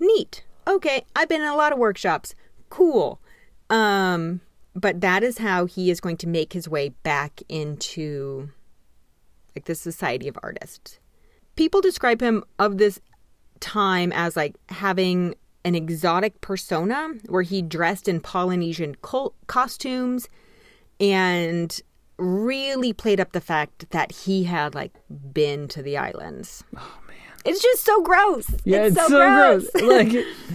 Neat. 0.00 0.42
Okay, 0.66 1.04
I've 1.14 1.28
been 1.28 1.42
in 1.42 1.46
a 1.48 1.56
lot 1.56 1.72
of 1.72 1.78
workshops. 1.78 2.34
Cool. 2.70 3.20
Um, 3.70 4.40
but 4.74 5.00
that 5.02 5.22
is 5.22 5.38
how 5.38 5.66
he 5.66 5.90
is 5.90 6.00
going 6.00 6.16
to 6.18 6.26
make 6.28 6.52
his 6.52 6.68
way 6.68 6.88
back 7.02 7.42
into 7.48 8.48
like 9.54 9.66
the 9.66 9.74
society 9.74 10.26
of 10.28 10.38
artists. 10.42 10.98
People 11.56 11.80
describe 11.80 12.20
him 12.20 12.42
of 12.58 12.78
this 12.78 12.98
time 13.60 14.12
as 14.12 14.36
like 14.36 14.56
having 14.70 15.34
an 15.64 15.74
exotic 15.74 16.40
persona 16.40 17.10
where 17.28 17.42
he 17.42 17.62
dressed 17.62 18.08
in 18.08 18.20
Polynesian 18.20 18.94
col- 18.96 19.34
costumes 19.46 20.28
and 21.00 21.80
really 22.18 22.92
played 22.92 23.20
up 23.20 23.32
the 23.32 23.40
fact 23.40 23.90
that 23.90 24.12
he 24.12 24.44
had 24.44 24.74
like 24.74 24.92
been 25.32 25.66
to 25.68 25.82
the 25.82 25.96
islands. 25.96 26.62
Oh 26.76 26.98
man. 27.06 27.16
It's 27.44 27.62
just 27.62 27.84
so 27.84 28.02
gross. 28.02 28.46
Yeah, 28.64 28.84
it's, 28.84 28.96
so, 28.96 29.08
gross. 29.08 29.68
like, 29.82 30.12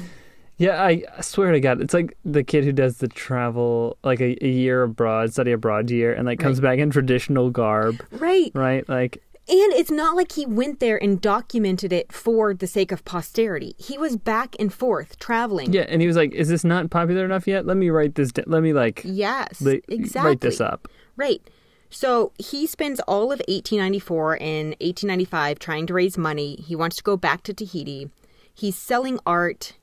yeah, 0.58 0.84
I, 0.84 1.04
swear 1.22 1.52
to 1.52 1.60
God, 1.60 1.82
it's 1.82 1.94
like 1.94 2.18
the 2.26 2.44
kid 2.44 2.64
who 2.64 2.72
does 2.72 2.98
the 2.98 3.08
travel, 3.08 3.98
like 4.04 4.22
a, 4.22 4.44
a 4.44 4.50
year 4.50 4.84
abroad, 4.84 5.32
study 5.34 5.52
abroad 5.52 5.92
year, 5.92 6.14
and 6.14 6.26
like 6.26 6.40
comes 6.40 6.60
back 6.60 6.80
in 6.80 6.90
traditional 6.90 7.52
garb, 7.52 8.04
right. 8.12 8.52
right? 8.56 8.88
Like, 8.90 9.22
And 9.50 9.74
it's 9.74 9.90
not 9.90 10.16
like 10.16 10.34
he 10.34 10.46
went 10.46 10.80
there 10.80 11.02
and 11.02 11.20
documented 11.20 11.92
it 11.92 12.12
for 12.12 12.54
the 12.54 12.68
sake 12.68 12.92
of 12.92 13.04
posterity. 13.04 13.74
He 13.80 13.98
was 13.98 14.16
back 14.16 14.56
and 14.60 14.72
forth 14.72 15.18
traveling. 15.18 15.74
yeah, 15.74 15.86
and 15.90 16.02
he 16.02 16.08
was 16.08 16.16
like, 16.16 16.34
"Is 16.34 16.50
this 16.50 16.64
not 16.64 16.92
popular 16.92 17.26
enough 17.26 17.48
yet? 17.48 17.66
Let 17.66 17.76
me 17.78 17.90
write 17.90 18.14
this. 18.14 18.32
Da- 18.32 18.44
let 18.46 18.62
me 18.62 18.74
like, 18.74 19.02
Yes. 19.04 19.60
li- 19.62 19.82
exactly. 19.88 20.30
write 20.30 20.42
this 20.42 20.62
up." 20.62 20.88
Right. 21.18 21.42
So 21.90 22.32
he 22.38 22.68
spends 22.68 23.00
all 23.08 23.32
of 23.32 23.42
1894 23.48 24.34
and 24.40 24.76
1895 24.80 25.58
trying 25.58 25.88
to 25.88 25.96
raise 25.96 26.16
money. 26.16 26.58
He 26.68 26.76
wants 26.76 26.98
to 26.98 27.04
go 27.04 27.18
back 27.18 27.42
to 27.44 27.54
Tahiti. 27.54 28.12
He's 28.54 28.76
selling 28.76 29.20
art, 29.26 29.74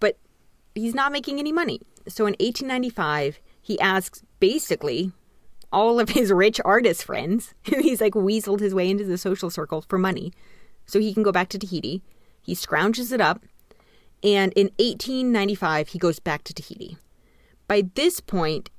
but 0.00 0.18
he's 0.74 0.94
not 0.94 1.10
making 1.12 1.38
any 1.38 1.52
money. 1.52 1.80
So 2.06 2.26
in 2.26 2.34
1895, 2.40 3.40
he 3.62 3.80
asks 3.80 4.22
basically 4.40 5.12
all 5.72 6.00
of 6.00 6.10
his 6.10 6.32
rich 6.32 6.60
artist 6.64 7.04
friends, 7.04 7.54
he's 7.62 8.00
like 8.00 8.14
weaseled 8.14 8.60
his 8.60 8.74
way 8.74 8.90
into 8.90 9.04
the 9.04 9.18
social 9.18 9.50
circle 9.50 9.82
for 9.82 9.98
money, 9.98 10.32
so 10.86 10.98
he 10.98 11.14
can 11.14 11.22
go 11.22 11.32
back 11.32 11.48
to 11.50 11.58
Tahiti. 11.58 12.02
He 12.40 12.54
scrounges 12.54 13.12
it 13.12 13.20
up, 13.20 13.42
and 14.22 14.52
in 14.54 14.66
1895, 14.78 15.88
he 15.88 15.98
goes 15.98 16.18
back 16.18 16.44
to 16.44 16.54
Tahiti. 16.54 16.96
By 17.66 17.84
this 17.94 18.20
point, 18.20 18.70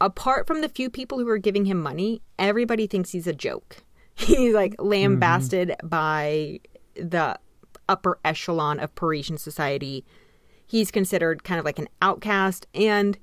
apart 0.00 0.46
from 0.46 0.60
the 0.60 0.68
few 0.68 0.90
people 0.90 1.18
who 1.18 1.28
are 1.28 1.38
giving 1.38 1.66
him 1.66 1.80
money, 1.80 2.22
everybody 2.38 2.86
thinks 2.86 3.10
he's 3.10 3.26
a 3.26 3.32
joke. 3.32 3.78
He's 4.16 4.54
like 4.54 4.72
mm-hmm. 4.74 4.86
lambasted 4.86 5.74
by 5.82 6.60
the 6.94 7.36
upper 7.88 8.18
echelon 8.24 8.78
of 8.78 8.94
Parisian 8.94 9.38
society. 9.38 10.04
He's 10.64 10.92
considered 10.92 11.42
kind 11.42 11.58
of 11.58 11.64
like 11.64 11.80
an 11.80 11.88
outcast 12.00 12.68
and 12.72 13.18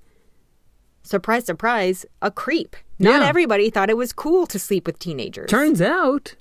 surprise 1.04 1.46
surprise, 1.46 2.06
a 2.22 2.32
creep. 2.32 2.76
Not 3.00 3.22
Yeah. 3.22 3.28
everybody 3.28 3.70
thought 3.70 3.90
it 3.90 3.98
was 3.98 4.14
cool 4.14 4.46
to 4.48 4.60
sleep 4.60 4.86
with 4.86 5.00
teenagers. 5.00 5.50
Turns 5.50 5.82
out, 5.82 6.36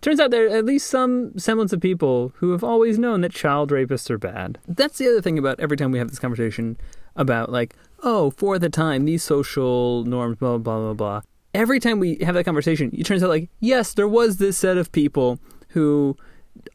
turns 0.00 0.18
out 0.20 0.30
there 0.30 0.46
are 0.46 0.56
at 0.56 0.64
least 0.64 0.86
some 0.88 1.38
semblance 1.38 1.72
of 1.72 1.80
people 1.80 2.32
who 2.36 2.52
have 2.52 2.64
always 2.64 2.98
known 2.98 3.20
that 3.20 3.32
child 3.32 3.70
rapists 3.70 4.10
are 4.10 4.18
bad. 4.18 4.58
That's 4.66 4.98
the 4.98 5.06
other 5.08 5.20
thing 5.20 5.38
about 5.38 5.60
every 5.60 5.76
time 5.76 5.92
we 5.92 5.98
have 5.98 6.08
this 6.08 6.18
conversation 6.18 6.76
about 7.16 7.52
like, 7.52 7.74
oh, 8.02 8.30
for 8.30 8.58
the 8.58 8.70
time 8.70 9.04
these 9.04 9.22
social 9.22 10.04
norms, 10.04 10.36
blah 10.38 10.58
blah 10.58 10.78
blah 10.78 10.94
blah. 10.94 11.20
Every 11.54 11.78
time 11.80 12.00
we 12.00 12.16
have 12.22 12.34
that 12.34 12.44
conversation, 12.44 12.90
it 12.94 13.04
turns 13.04 13.22
out 13.22 13.28
like, 13.28 13.50
yes, 13.60 13.92
there 13.92 14.08
was 14.08 14.38
this 14.38 14.56
set 14.56 14.78
of 14.78 14.90
people 14.90 15.38
who 15.68 16.16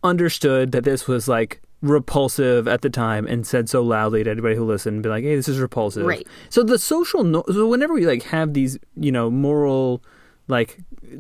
understood 0.03 0.71
that 0.71 0.83
this 0.83 1.07
was 1.07 1.27
like 1.27 1.61
repulsive 1.81 2.67
at 2.67 2.81
the 2.81 2.89
time 2.89 3.27
and 3.27 3.45
said 3.45 3.69
so 3.69 3.81
loudly 3.83 4.23
to 4.23 4.31
anybody 4.31 4.55
who 4.55 4.65
listened, 4.65 5.03
be 5.03 5.09
like, 5.09 5.23
hey, 5.23 5.35
this 5.35 5.47
is 5.47 5.59
repulsive. 5.59 6.05
Right. 6.05 6.27
So 6.49 6.63
the 6.63 6.79
social, 6.79 7.23
no- 7.23 7.43
so 7.47 7.67
whenever 7.67 7.93
we 7.93 8.05
like 8.05 8.23
have 8.23 8.53
these, 8.53 8.77
you 8.95 9.11
know, 9.11 9.29
moral 9.29 10.03
like 10.47 10.79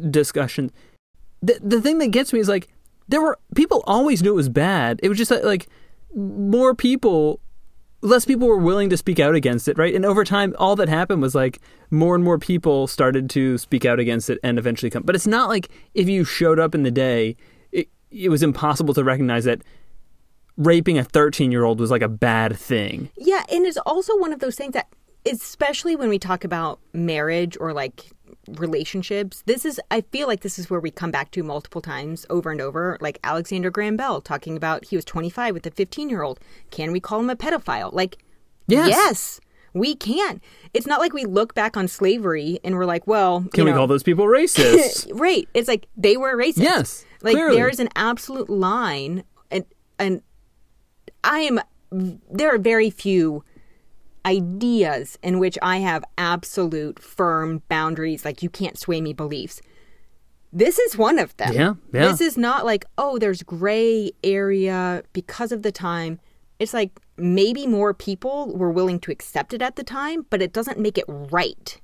discussions, 0.09 0.71
the 1.41 1.59
the 1.61 1.81
thing 1.81 1.99
that 1.99 2.07
gets 2.07 2.33
me 2.33 2.39
is 2.39 2.49
like 2.49 2.69
there 3.07 3.21
were 3.21 3.37
people 3.55 3.83
always 3.85 4.23
knew 4.23 4.31
it 4.31 4.35
was 4.35 4.49
bad. 4.49 4.99
It 5.03 5.09
was 5.09 5.17
just 5.17 5.29
that 5.29 5.45
like 5.45 5.67
more 6.15 6.73
people 6.73 7.39
less 8.01 8.25
people 8.25 8.47
were 8.47 8.57
willing 8.57 8.89
to 8.89 8.97
speak 8.97 9.19
out 9.19 9.35
against 9.35 9.67
it, 9.67 9.77
right? 9.77 9.93
And 9.93 10.05
over 10.05 10.23
time 10.23 10.55
all 10.57 10.75
that 10.75 10.89
happened 10.89 11.21
was 11.21 11.35
like 11.35 11.59
more 11.89 12.15
and 12.15 12.23
more 12.23 12.37
people 12.37 12.87
started 12.87 13.29
to 13.31 13.57
speak 13.57 13.85
out 13.85 13.99
against 13.99 14.29
it 14.29 14.39
and 14.43 14.59
eventually 14.59 14.89
come. 14.89 15.03
But 15.03 15.15
it's 15.15 15.27
not 15.27 15.49
like 15.49 15.69
if 15.93 16.07
you 16.07 16.23
showed 16.23 16.59
up 16.59 16.75
in 16.75 16.83
the 16.83 16.91
day, 16.91 17.35
it 17.71 17.89
it 18.11 18.29
was 18.29 18.43
impossible 18.43 18.93
to 18.95 19.03
recognize 19.03 19.45
that 19.45 19.61
raping 20.57 20.97
a 20.97 21.03
13-year-old 21.03 21.79
was 21.79 21.91
like 21.91 22.01
a 22.01 22.07
bad 22.09 22.57
thing. 22.57 23.09
Yeah, 23.17 23.43
and 23.51 23.65
it's 23.65 23.77
also 23.85 24.17
one 24.17 24.33
of 24.33 24.39
those 24.39 24.55
things 24.55 24.73
that, 24.73 24.87
especially 25.25 25.95
when 25.95 26.09
we 26.09 26.19
talk 26.19 26.43
about 26.43 26.79
marriage 26.93 27.55
or 27.59 27.73
like 27.73 28.11
relationships, 28.57 29.43
this 29.45 29.65
is, 29.65 29.79
I 29.91 30.01
feel 30.01 30.27
like 30.27 30.41
this 30.41 30.57
is 30.57 30.69
where 30.69 30.79
we 30.79 30.91
come 30.91 31.11
back 31.11 31.31
to 31.31 31.43
multiple 31.43 31.81
times 31.81 32.25
over 32.29 32.51
and 32.51 32.61
over. 32.61 32.97
Like 33.01 33.19
Alexander 33.23 33.69
Graham 33.69 33.97
Bell 33.97 34.21
talking 34.21 34.57
about 34.57 34.85
he 34.85 34.95
was 34.95 35.05
25 35.05 35.53
with 35.53 35.65
a 35.65 35.71
15 35.71 36.09
year 36.09 36.23
old. 36.23 36.39
Can 36.71 36.91
we 36.91 36.99
call 36.99 37.19
him 37.19 37.29
a 37.29 37.35
pedophile? 37.35 37.93
Like, 37.93 38.17
Yes. 38.69 38.89
yes, 38.89 39.39
we 39.73 39.95
can. 39.95 40.41
It's 40.73 40.85
not 40.87 40.99
like 40.99 41.13
we 41.13 41.23
look 41.25 41.53
back 41.53 41.77
on 41.77 41.87
slavery 41.87 42.59
and 42.63 42.75
we're 42.75 42.85
like, 42.85 43.07
well, 43.07 43.45
Can 43.53 43.63
we 43.65 43.71
know, 43.71 43.77
call 43.77 43.87
those 43.87 44.03
people 44.03 44.25
racist? 44.25 45.09
right. 45.13 45.47
It's 45.53 45.67
like 45.69 45.87
they 45.95 46.17
were 46.17 46.35
racist. 46.35 46.57
Yes, 46.63 47.05
Like 47.21 47.35
clearly. 47.35 47.55
there's 47.55 47.79
an 47.79 47.89
absolute 47.95 48.49
line 48.49 49.23
and 49.51 49.63
and 49.99 50.21
I 51.23 51.39
am 51.39 51.59
there 51.91 52.53
are 52.53 52.57
very 52.57 52.89
few 52.89 53.43
ideas 54.25 55.17
in 55.23 55.39
which 55.39 55.57
I 55.61 55.77
have 55.77 56.03
absolute 56.17 56.99
firm 56.99 57.61
boundaries 57.69 58.25
like 58.25 58.43
you 58.43 58.49
can't 58.49 58.77
sway 58.77 58.99
me 59.01 59.13
beliefs. 59.13 59.61
This 60.51 60.79
is 60.79 60.97
one 60.97 61.19
of 61.19 61.35
them. 61.37 61.53
Yeah, 61.53 61.73
yeah. 61.93 62.07
This 62.09 62.21
is 62.21 62.37
not 62.37 62.65
like, 62.65 62.85
oh, 62.97 63.17
there's 63.19 63.43
gray 63.43 64.11
area 64.23 65.03
because 65.13 65.51
of 65.51 65.61
the 65.61 65.71
time. 65.71 66.19
It's 66.59 66.73
like 66.73 66.99
maybe 67.17 67.67
more 67.67 67.93
people 67.93 68.55
were 68.55 68.71
willing 68.71 68.99
to 69.01 69.11
accept 69.11 69.53
it 69.53 69.61
at 69.61 69.75
the 69.75 69.83
time, 69.83 70.25
but 70.29 70.41
it 70.41 70.53
doesn't 70.53 70.79
make 70.79 70.97
it 70.97 71.05
right. 71.07 71.79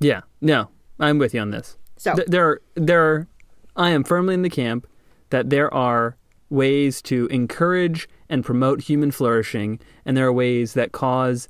Yeah, 0.00 0.22
no, 0.40 0.68
I'm 1.00 1.18
with 1.18 1.34
you 1.34 1.40
on 1.40 1.50
this. 1.50 1.78
So- 1.96 2.14
Th- 2.14 2.26
there, 2.28 2.46
are, 2.48 2.62
there, 2.74 3.02
are, 3.02 3.28
I 3.76 3.90
am 3.90 4.04
firmly 4.04 4.34
in 4.34 4.42
the 4.42 4.50
camp 4.50 4.86
that 5.30 5.50
there 5.50 5.72
are 5.72 6.16
ways 6.50 7.00
to 7.02 7.26
encourage 7.28 8.08
and 8.32 8.42
promote 8.42 8.80
human 8.80 9.10
flourishing, 9.10 9.78
and 10.06 10.16
there 10.16 10.26
are 10.26 10.32
ways 10.32 10.72
that 10.72 10.90
cause 10.90 11.48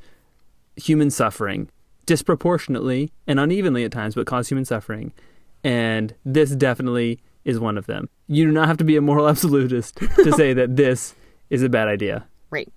human 0.76 1.10
suffering 1.10 1.70
disproportionately 2.06 3.12
and 3.28 3.38
unevenly 3.38 3.84
at 3.84 3.92
times, 3.92 4.16
but 4.16 4.26
cause 4.26 4.48
human 4.48 4.64
suffering. 4.64 5.12
And 5.62 6.12
this 6.24 6.50
definitely 6.56 7.20
is 7.44 7.60
one 7.60 7.78
of 7.78 7.86
them. 7.86 8.08
You 8.26 8.46
do 8.46 8.50
not 8.50 8.66
have 8.66 8.78
to 8.78 8.84
be 8.84 8.96
a 8.96 9.00
moral 9.00 9.28
absolutist 9.32 9.96
to 9.96 10.32
say 10.32 10.52
that 10.54 10.74
this 10.82 11.14
is 11.50 11.62
a 11.62 11.68
bad 11.68 11.86
idea. 11.86 12.26
Right. 12.50 12.70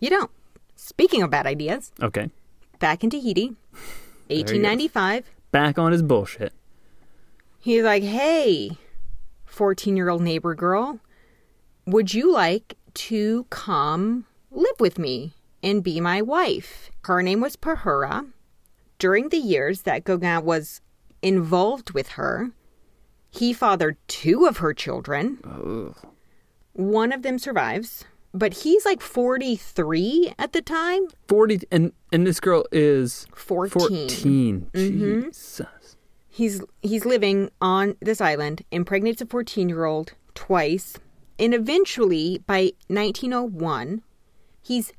You 0.00 0.08
don't. 0.08 0.30
Speaking 0.74 1.22
of 1.22 1.28
bad 1.28 1.46
ideas, 1.46 1.92
Okay, 2.02 2.30
back 2.78 3.04
in 3.04 3.10
Tahiti, 3.10 3.48
1895, 4.28 5.30
back 5.50 5.78
on 5.78 5.92
his 5.92 6.02
bullshit. 6.02 6.54
he's 7.58 7.82
like, 7.82 8.02
hey, 8.02 8.70
14 9.44 9.94
year 9.94 10.08
old 10.08 10.22
neighbor 10.22 10.54
girl, 10.54 11.00
would 11.86 12.14
you 12.14 12.32
like 12.32 12.76
to 12.96 13.44
come 13.50 14.26
live 14.50 14.80
with 14.80 14.98
me 14.98 15.34
and 15.62 15.84
be 15.84 16.00
my 16.00 16.22
wife? 16.22 16.90
Her 17.04 17.22
name 17.22 17.40
was 17.40 17.56
Pahura. 17.56 18.30
During 18.98 19.28
the 19.28 19.38
years 19.38 19.82
that 19.82 20.04
Gauguin 20.04 20.44
was 20.44 20.80
involved 21.22 21.90
with 21.90 22.08
her, 22.10 22.50
he 23.30 23.52
fathered 23.52 23.96
two 24.08 24.46
of 24.46 24.58
her 24.58 24.72
children. 24.72 25.94
One 26.72 27.12
of 27.12 27.22
them 27.22 27.38
survives, 27.38 28.04
but 28.32 28.54
he's 28.54 28.84
like 28.84 29.00
43 29.00 30.32
at 30.38 30.52
the 30.52 30.62
time. 30.62 31.08
Forty, 31.28 31.60
and 31.70 31.92
and 32.12 32.26
this 32.26 32.40
girl 32.40 32.64
is 32.72 33.26
14. 33.34 34.08
14. 34.08 34.70
Mm-hmm. 34.72 35.22
Jesus. 35.24 35.96
He's 36.28 36.62
he's 36.82 37.04
living 37.04 37.50
on 37.60 37.96
this 38.00 38.20
island, 38.20 38.62
impregnates 38.70 39.22
a 39.22 39.26
14-year-old 39.26 40.12
twice, 40.34 40.98
and 41.38 41.54
eventually 41.54 42.42
by 42.46 42.72
1901, 42.88 44.02
he's 44.62 44.92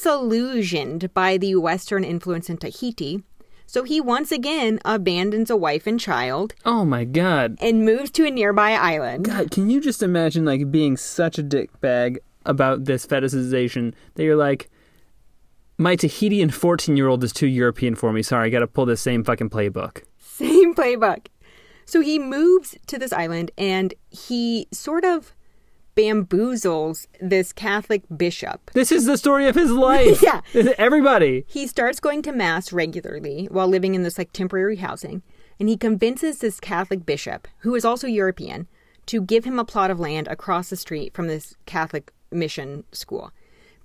disillusioned 0.00 1.12
by 1.14 1.36
the 1.36 1.54
western 1.56 2.04
influence 2.04 2.48
in 2.50 2.56
Tahiti. 2.58 3.22
So 3.68 3.82
he 3.82 4.00
once 4.00 4.30
again 4.30 4.78
abandons 4.84 5.50
a 5.50 5.56
wife 5.56 5.86
and 5.88 5.98
child 5.98 6.54
Oh 6.64 6.84
my 6.84 7.04
god. 7.04 7.56
and 7.60 7.84
moves 7.84 8.12
to 8.12 8.24
a 8.24 8.30
nearby 8.30 8.72
island. 8.72 9.24
God, 9.24 9.50
can 9.50 9.68
you 9.68 9.80
just 9.80 10.02
imagine 10.04 10.44
like 10.44 10.70
being 10.70 10.96
such 10.96 11.38
a 11.38 11.42
dickbag 11.42 12.18
about 12.44 12.84
this 12.84 13.04
fetishization 13.06 13.92
that 14.14 14.22
you're 14.22 14.36
like, 14.36 14.70
my 15.78 15.96
Tahitian 15.96 16.50
14 16.50 16.96
year 16.96 17.08
old 17.08 17.24
is 17.24 17.32
too 17.32 17.48
European 17.48 17.96
for 17.96 18.12
me. 18.12 18.22
Sorry, 18.22 18.46
I 18.46 18.50
got 18.50 18.60
to 18.60 18.66
pull 18.68 18.86
this 18.86 19.00
same 19.00 19.24
fucking 19.24 19.50
playbook. 19.50 20.02
Same 20.18 20.74
playbook. 20.74 21.26
So 21.86 22.00
he 22.00 22.18
moves 22.18 22.76
to 22.86 22.98
this 22.98 23.12
island 23.12 23.50
and 23.58 23.94
he 24.10 24.68
sort 24.72 25.04
of 25.04 25.34
bamboozles 25.96 27.08
this 27.20 27.52
Catholic 27.52 28.02
bishop 28.16 28.70
This 28.74 28.92
is 28.92 29.06
the 29.06 29.16
story 29.18 29.48
of 29.48 29.54
his 29.54 29.70
life. 29.70 30.22
Yeah. 30.26 30.40
Everybody. 30.78 31.44
He 31.48 31.66
starts 31.66 32.00
going 32.00 32.22
to 32.22 32.32
mass 32.32 32.72
regularly 32.72 33.48
while 33.50 33.68
living 33.68 33.94
in 33.94 34.02
this 34.02 34.18
like 34.18 34.32
temporary 34.32 34.76
housing, 34.76 35.22
and 35.58 35.68
he 35.68 35.76
convinces 35.76 36.38
this 36.38 36.60
Catholic 36.60 37.06
bishop, 37.06 37.48
who 37.58 37.74
is 37.74 37.84
also 37.84 38.06
European, 38.06 38.66
to 39.06 39.20
give 39.22 39.44
him 39.44 39.58
a 39.58 39.64
plot 39.64 39.90
of 39.90 40.00
land 40.00 40.28
across 40.28 40.70
the 40.70 40.76
street 40.76 41.14
from 41.14 41.28
this 41.28 41.54
Catholic 41.66 42.12
mission 42.30 42.84
school 42.92 43.30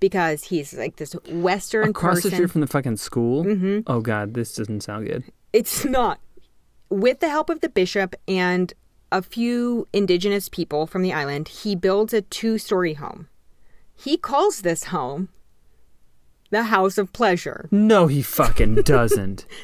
because 0.00 0.44
he's 0.44 0.74
like 0.74 0.96
this 0.96 1.14
Western 1.30 1.90
Across 1.90 2.16
person. 2.16 2.30
the 2.30 2.36
street 2.36 2.50
from 2.50 2.60
the 2.60 2.66
fucking 2.66 2.96
school. 2.96 3.44
Mm-hmm. 3.44 3.80
Oh 3.86 4.00
god, 4.00 4.34
this 4.34 4.54
doesn't 4.56 4.82
sound 4.82 5.06
good. 5.06 5.24
It's 5.52 5.84
not. 5.84 6.18
With 6.90 7.20
the 7.20 7.28
help 7.28 7.48
of 7.50 7.60
the 7.60 7.68
bishop 7.68 8.16
and 8.26 8.72
a 9.12 9.22
few 9.22 9.86
indigenous 9.92 10.48
people 10.48 10.86
from 10.88 11.02
the 11.02 11.12
island, 11.12 11.46
he 11.48 11.76
builds 11.76 12.12
a 12.12 12.22
two 12.22 12.58
story 12.58 12.94
home. 12.94 13.28
He 13.94 14.16
calls 14.16 14.62
this 14.62 14.84
home 14.84 15.28
the 16.50 16.64
House 16.64 16.98
of 16.98 17.12
Pleasure. 17.12 17.68
No, 17.70 18.06
he 18.08 18.22
fucking 18.22 18.82
doesn't. 18.82 19.46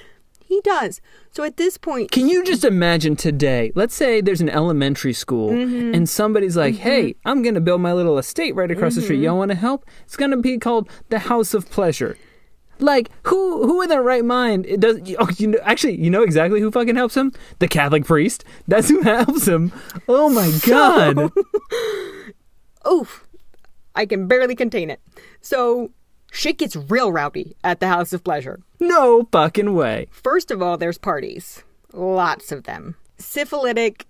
He 0.50 0.62
does. 0.62 1.02
So 1.30 1.42
at 1.44 1.58
this 1.58 1.76
point, 1.76 2.10
Can 2.10 2.26
you 2.26 2.42
just 2.42 2.64
imagine 2.64 3.16
today? 3.16 3.70
Let's 3.74 3.94
say 3.94 4.22
there's 4.22 4.40
an 4.40 4.48
elementary 4.48 5.12
school 5.12 5.50
Mm-hmm. 5.50 5.92
and 5.94 6.08
somebody's 6.08 6.56
like, 6.56 6.76
"Hey, 6.76 7.16
I'm 7.26 7.42
going 7.42 7.54
to 7.54 7.60
build 7.60 7.82
my 7.82 7.92
little 7.92 8.16
estate 8.16 8.54
right 8.54 8.70
across 8.70 8.94
the 8.94 9.02
Mm-hmm. 9.02 9.06
street. 9.08 9.20
Y'all 9.24 9.36
want 9.36 9.50
to 9.50 9.54
help?" 9.56 9.84
It's 10.04 10.16
going 10.16 10.30
to 10.30 10.38
be 10.38 10.56
called 10.56 10.88
the 11.10 11.18
House 11.18 11.52
of 11.52 11.68
Pleasure. 11.68 12.16
Like 12.80 13.10
who 13.24 13.66
who 13.66 13.82
in 13.82 13.88
their 13.88 14.02
right 14.02 14.24
mind 14.24 14.66
it 14.66 14.80
does 14.80 14.98
oh, 15.18 15.28
you 15.36 15.48
know 15.48 15.58
actually 15.62 16.00
you 16.00 16.10
know 16.10 16.22
exactly 16.22 16.60
who 16.60 16.70
fucking 16.70 16.96
helps 16.96 17.16
him? 17.16 17.32
The 17.58 17.68
Catholic 17.68 18.04
priest. 18.04 18.44
That's 18.66 18.88
who 18.88 19.00
helps 19.02 19.46
him. 19.46 19.72
Oh 20.08 20.28
my 20.28 20.50
god. 20.66 21.32
oof, 22.90 23.26
I 23.94 24.06
can 24.06 24.26
barely 24.28 24.54
contain 24.54 24.90
it. 24.90 25.00
So 25.40 25.90
shit 26.30 26.58
gets 26.58 26.76
real 26.76 27.10
rowdy 27.12 27.56
at 27.64 27.80
the 27.80 27.88
House 27.88 28.12
of 28.12 28.22
Pleasure. 28.24 28.60
no 28.80 29.28
fucking 29.32 29.74
way. 29.74 30.06
First 30.10 30.50
of 30.50 30.62
all, 30.62 30.76
there's 30.76 30.98
parties. 30.98 31.62
Lots 31.92 32.52
of 32.52 32.64
them. 32.64 32.96
Syphilitic 33.18 34.06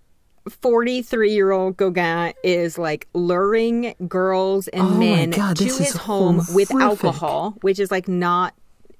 43 0.48 1.32
year 1.32 1.50
old 1.50 1.76
Gauguin 1.76 2.34
is 2.42 2.78
like 2.78 3.08
luring 3.14 3.94
girls 4.08 4.68
and 4.68 4.82
Oh 4.82 4.98
men 4.98 5.30
God, 5.30 5.56
to 5.56 5.64
his 5.64 5.80
is 5.80 5.96
home 5.96 6.42
with 6.52 6.74
alcohol, 6.74 7.56
which 7.62 7.78
is 7.78 7.90
like 7.90 8.08
not 8.08 8.54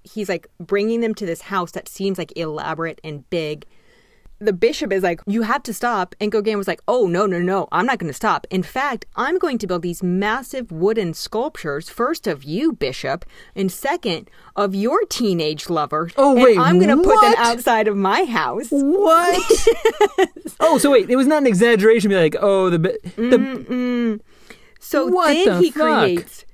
he's 0.04 0.28
like 0.28 0.46
bringing 0.58 1.00
them 1.00 1.14
to 1.14 1.26
this 1.26 1.42
house 1.42 1.72
that 1.72 1.88
seems 1.88 2.18
like 2.18 2.32
elaborate 2.36 3.00
and 3.04 3.28
big. 3.30 3.66
The 4.40 4.52
bishop 4.52 4.92
is 4.92 5.02
like, 5.02 5.20
You 5.26 5.42
have 5.42 5.62
to 5.64 5.74
stop. 5.74 6.14
And 6.20 6.30
Gauguin 6.30 6.56
was 6.58 6.68
like, 6.68 6.80
Oh, 6.86 7.06
no, 7.08 7.26
no, 7.26 7.40
no, 7.40 7.66
I'm 7.72 7.86
not 7.86 7.98
going 7.98 8.08
to 8.10 8.14
stop. 8.14 8.46
In 8.50 8.62
fact, 8.62 9.04
I'm 9.16 9.36
going 9.38 9.58
to 9.58 9.66
build 9.66 9.82
these 9.82 10.02
massive 10.02 10.70
wooden 10.70 11.12
sculptures, 11.14 11.88
first 11.88 12.26
of 12.28 12.44
you, 12.44 12.72
bishop, 12.72 13.24
and 13.56 13.70
second 13.72 14.30
of 14.54 14.74
your 14.76 15.04
teenage 15.06 15.68
lover. 15.68 16.10
Oh, 16.16 16.34
and 16.34 16.42
wait, 16.42 16.58
I'm 16.58 16.78
going 16.78 16.96
to 16.96 17.02
put 17.02 17.20
them 17.20 17.34
outside 17.38 17.88
of 17.88 17.96
my 17.96 18.24
house. 18.24 18.68
What? 18.70 19.68
oh, 20.60 20.78
so 20.78 20.90
wait, 20.92 21.10
it 21.10 21.16
was 21.16 21.26
not 21.26 21.38
an 21.42 21.46
exaggeration. 21.48 22.10
to 22.10 22.16
Be 22.16 22.20
like, 22.20 22.36
oh, 22.40 22.70
the 22.70 22.78
the 23.16 24.20
So 24.78 25.06
What 25.06 25.32
then 25.32 25.46
the 25.46 25.58
he 25.58 25.70
fuck? 25.72 25.82
creates 25.82 26.44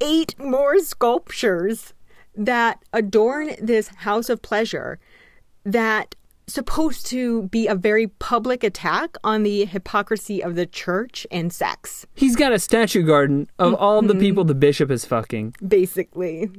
eight 0.00 0.34
more 0.38 0.78
sculptures 0.80 1.92
that 2.34 2.82
adorn 2.92 3.50
this 3.60 3.88
house 3.88 4.28
of 4.28 4.42
pleasure 4.42 4.98
that 5.64 6.14
supposed 6.46 7.06
to 7.06 7.44
be 7.44 7.66
a 7.66 7.74
very 7.74 8.06
public 8.06 8.62
attack 8.62 9.16
on 9.24 9.42
the 9.42 9.64
hypocrisy 9.64 10.42
of 10.42 10.54
the 10.54 10.66
church 10.66 11.26
and 11.30 11.52
sex 11.52 12.06
he's 12.14 12.36
got 12.36 12.52
a 12.52 12.58
statue 12.58 13.02
garden 13.02 13.48
of 13.58 13.74
all 13.74 14.02
the 14.02 14.12
mm-hmm. 14.12 14.20
people 14.20 14.44
the 14.44 14.54
bishop 14.54 14.90
is 14.90 15.04
fucking. 15.04 15.54
basically 15.66 16.50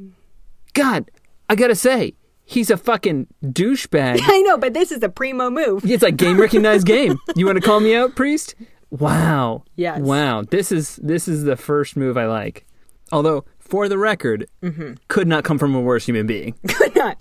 God, 0.74 1.10
I 1.50 1.56
gotta 1.56 1.76
say, 1.76 2.16
he's 2.44 2.70
a 2.70 2.78
fucking 2.78 3.28
douchebag. 3.44 4.20
i 4.24 4.42
know 4.42 4.58
but 4.58 4.74
this 4.74 4.92
is 4.92 5.02
a 5.04 5.10
primo 5.10 5.50
move 5.50 5.90
It's 5.90 6.04
like 6.04 6.18
game 6.18 6.40
recognized 6.40 6.86
game. 6.86 7.18
You 7.36 7.46
want 7.46 7.58
to 7.58 7.62
call 7.62 7.80
me 7.80 7.96
out, 7.96 8.16
priest? 8.16 8.56
Wow. 8.90 9.64
Yes. 9.76 10.02
Wow. 10.02 10.44
This 10.44 10.72
is 10.72 10.98
this 10.98 11.28
is 11.28 11.44
the 11.44 11.56
first 11.56 11.98
move 11.98 12.18
I 12.18 12.28
like. 12.28 12.66
Although, 13.12 13.46
for 13.68 13.90
the 13.90 13.98
record, 13.98 14.48
mm-hmm. 14.62 14.94
could 15.08 15.28
not 15.28 15.44
come 15.44 15.58
from 15.58 15.74
a 15.76 15.82
worse 15.82 16.06
human 16.06 16.28
being. 16.28 16.54
could 16.68 16.96
not. 16.96 17.18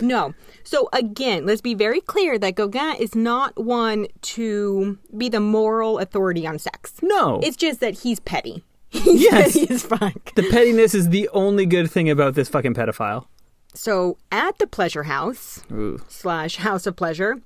No. 0.00 0.32
So 0.62 0.88
again, 0.92 1.44
let's 1.44 1.60
be 1.60 1.74
very 1.74 2.00
clear 2.00 2.38
that 2.38 2.54
Gauguin 2.54 2.96
is 2.98 3.14
not 3.14 3.62
one 3.62 4.06
to 4.22 4.98
be 5.16 5.28
the 5.28 5.40
moral 5.40 5.98
authority 5.98 6.46
on 6.46 6.58
sex. 6.58 6.94
No. 7.02 7.40
It's 7.42 7.56
just 7.56 7.80
that 7.80 7.94
he's 8.00 8.20
petty. 8.20 8.64
He's 8.90 9.22
Yes. 9.22 9.52
petty 9.52 9.68
as 9.74 9.82
fuck. 9.82 10.34
the 10.34 10.48
pettiness 10.50 10.94
is 10.94 11.10
the 11.10 11.28
only 11.34 11.66
good 11.66 11.90
thing 11.90 12.08
about 12.08 12.34
this 12.34 12.48
fucking 12.48 12.72
pedophile. 12.72 13.26
So 13.74 14.16
at 14.32 14.58
the 14.58 14.66
pleasure 14.66 15.02
house 15.02 15.62
Ooh. 15.70 16.00
slash 16.08 16.56
house 16.56 16.86
of 16.86 16.96
pleasure, 16.96 17.36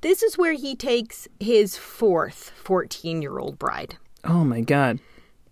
this 0.00 0.22
is 0.22 0.38
where 0.38 0.54
he 0.54 0.74
takes 0.74 1.28
his 1.40 1.76
fourth 1.76 2.52
14 2.64 3.20
year 3.20 3.38
old 3.38 3.58
bride. 3.58 3.96
Oh 4.24 4.44
my 4.44 4.62
god. 4.62 4.98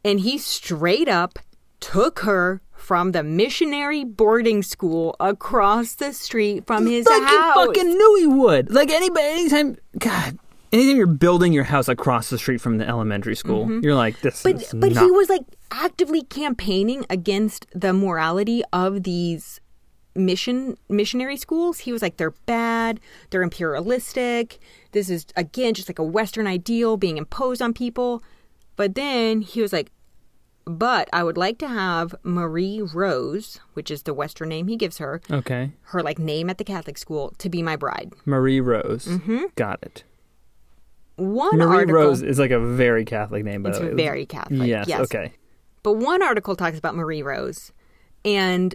And 0.03 0.21
he 0.21 0.39
straight 0.39 1.09
up 1.09 1.39
took 1.81 2.21
her 2.21 2.61
from 2.73 3.13
the 3.13 3.23
missionary 3.23 4.05
boarding 4.05 4.63
school 4.63 5.17
across 5.19 5.95
the 5.95 6.13
street 6.13 6.67
from 6.67 6.87
his 6.87 7.07
Like 7.07 7.21
you 7.21 7.27
house. 7.27 7.55
fucking 7.55 7.89
knew 7.89 8.17
he 8.21 8.27
would. 8.27 8.73
Like 8.73 8.91
anybody, 8.91 9.27
anytime, 9.27 9.77
God, 9.99 10.39
anytime 10.73 10.97
you're 10.97 11.07
building 11.07 11.53
your 11.53 11.65
house 11.65 11.89
across 11.89 12.31
the 12.31 12.39
street 12.39 12.61
from 12.61 12.79
the 12.79 12.87
elementary 12.87 13.35
school, 13.35 13.65
mm-hmm. 13.65 13.81
you're 13.83 13.95
like, 13.95 14.21
this 14.21 14.43
But 14.43 14.71
but 14.75 14.93
not. 14.93 15.05
he 15.05 15.11
was 15.11 15.29
like 15.29 15.43
actively 15.71 16.23
campaigning 16.23 17.05
against 17.11 17.67
the 17.75 17.93
morality 17.93 18.63
of 18.73 19.03
these 19.03 19.61
mission 20.15 20.77
missionary 20.89 21.37
schools. 21.37 21.81
He 21.81 21.93
was 21.93 22.03
like 22.03 22.17
they're 22.17 22.31
bad, 22.47 23.01
they're 23.31 23.43
imperialistic. 23.43 24.59
This 24.93 25.11
is 25.11 25.27
again 25.37 25.75
just 25.75 25.89
like 25.89 25.99
a 25.99 26.05
western 26.05 26.47
ideal 26.47 26.97
being 26.97 27.17
imposed 27.17 27.61
on 27.63 27.73
people. 27.73 28.23
But 28.77 28.95
then 28.95 29.41
he 29.41 29.63
was 29.63 29.73
like 29.73 29.91
but 30.67 31.09
I 31.13 31.23
would 31.23 31.39
like 31.39 31.59
to 31.59 31.69
have 31.69 32.15
Marie 32.23 32.83
Rose, 32.83 33.61
which 33.75 33.91
is 33.91 34.03
the 34.03 34.13
western 34.13 34.49
name 34.49 34.67
he 34.69 34.77
gives 34.77 34.99
her, 34.99 35.21
okay. 35.31 35.73
her 35.83 36.03
like 36.03 36.19
name 36.19 36.51
at 36.51 36.59
the 36.59 36.65
Catholic 36.65 36.99
school 36.99 37.33
to 37.39 37.49
be 37.49 37.63
my 37.63 37.77
bride. 37.77 38.13
Marie 38.25 38.61
Rose. 38.61 39.07
Mm-hmm. 39.07 39.45
Got 39.55 39.79
it. 39.83 40.05
One 41.15 41.57
Marie 41.57 41.77
article 41.79 41.95
Rose 41.95 42.23
is 42.23 42.39
like 42.39 42.51
a 42.51 42.61
very 42.61 43.05
Catholic 43.05 43.45
name, 43.45 43.63
by 43.63 43.71
it's 43.71 43.79
the 43.79 43.87
way. 43.87 43.95
very 43.95 44.27
Catholic. 44.27 44.69
Yes, 44.69 44.89
yes. 44.89 45.01
Okay. 45.01 45.33
But 45.83 45.95
one 45.95 46.23
article 46.23 46.57
talks 46.57 46.77
about 46.77 46.97
Marie 46.97 47.23
Rose 47.23 47.73
and 48.25 48.75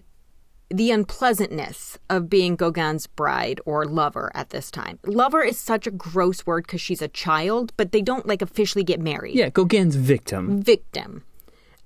the 0.69 0.91
unpleasantness 0.91 1.99
of 2.09 2.29
being 2.29 2.55
Gauguin's 2.55 3.05
bride 3.05 3.59
or 3.65 3.85
lover 3.85 4.31
at 4.33 4.51
this 4.51 4.71
time. 4.71 4.97
Lover 5.05 5.43
is 5.43 5.57
such 5.57 5.85
a 5.85 5.91
gross 5.91 6.45
word 6.45 6.65
because 6.65 6.79
she's 6.79 7.01
a 7.01 7.09
child, 7.09 7.73
but 7.75 7.91
they 7.91 8.01
don't 8.01 8.25
like 8.25 8.41
officially 8.41 8.85
get 8.85 9.01
married. 9.01 9.35
Yeah, 9.35 9.49
Gauguin's 9.49 9.95
victim. 9.95 10.61
Victim. 10.61 11.25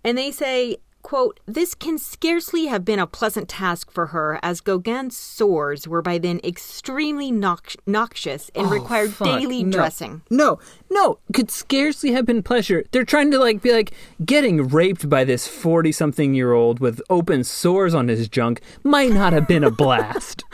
And 0.05 0.17
they 0.17 0.31
say, 0.31 0.77
quote, 1.01 1.39
this 1.47 1.73
can 1.75 1.97
scarcely 1.97 2.67
have 2.67 2.85
been 2.85 2.99
a 2.99 3.07
pleasant 3.07 3.49
task 3.49 3.91
for 3.91 4.07
her 4.07 4.39
as 4.43 4.61
Gauguin's 4.61 5.17
sores 5.17 5.87
were 5.87 6.01
by 6.01 6.17
then 6.19 6.39
extremely 6.43 7.31
nox- 7.31 7.75
noxious 7.87 8.49
and 8.55 8.67
oh, 8.67 8.69
required 8.69 9.09
Oh, 9.09 9.25
Fuck, 9.25 9.39
daily 9.39 9.63
no. 9.63 9.71
dressing. 9.71 10.21
No, 10.29 10.59
no, 10.89 11.19
could 11.33 11.49
scarcely 11.51 12.11
have 12.13 12.25
been 12.25 12.43
pleasure. 12.43 12.83
They're 12.91 13.03
trying 13.03 13.31
to 13.31 13.39
like 13.39 13.61
be 13.61 13.71
like 13.73 13.91
getting 14.25 14.67
raped 14.67 15.09
by 15.09 15.23
this 15.23 15.47
forty-something-year-old 15.47 16.79
with 16.79 17.01
open 17.09 17.43
sores 17.43 17.93
on 17.93 18.07
his 18.07 18.27
junk 18.29 18.61
might 18.83 19.11
not 19.11 19.33
have 19.33 19.47
been 19.47 19.63
a 19.63 19.71
blast. 19.71 20.43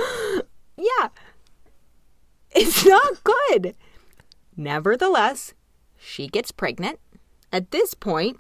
Yeah. 0.78 1.10
It's 2.52 2.84
not 2.86 3.24
good. 3.24 3.76
Nevertheless, 4.58 5.54
she 5.98 6.28
gets 6.28 6.52
pregnant. 6.52 7.00
At 7.54 7.70
this 7.70 7.94
point, 7.94 8.38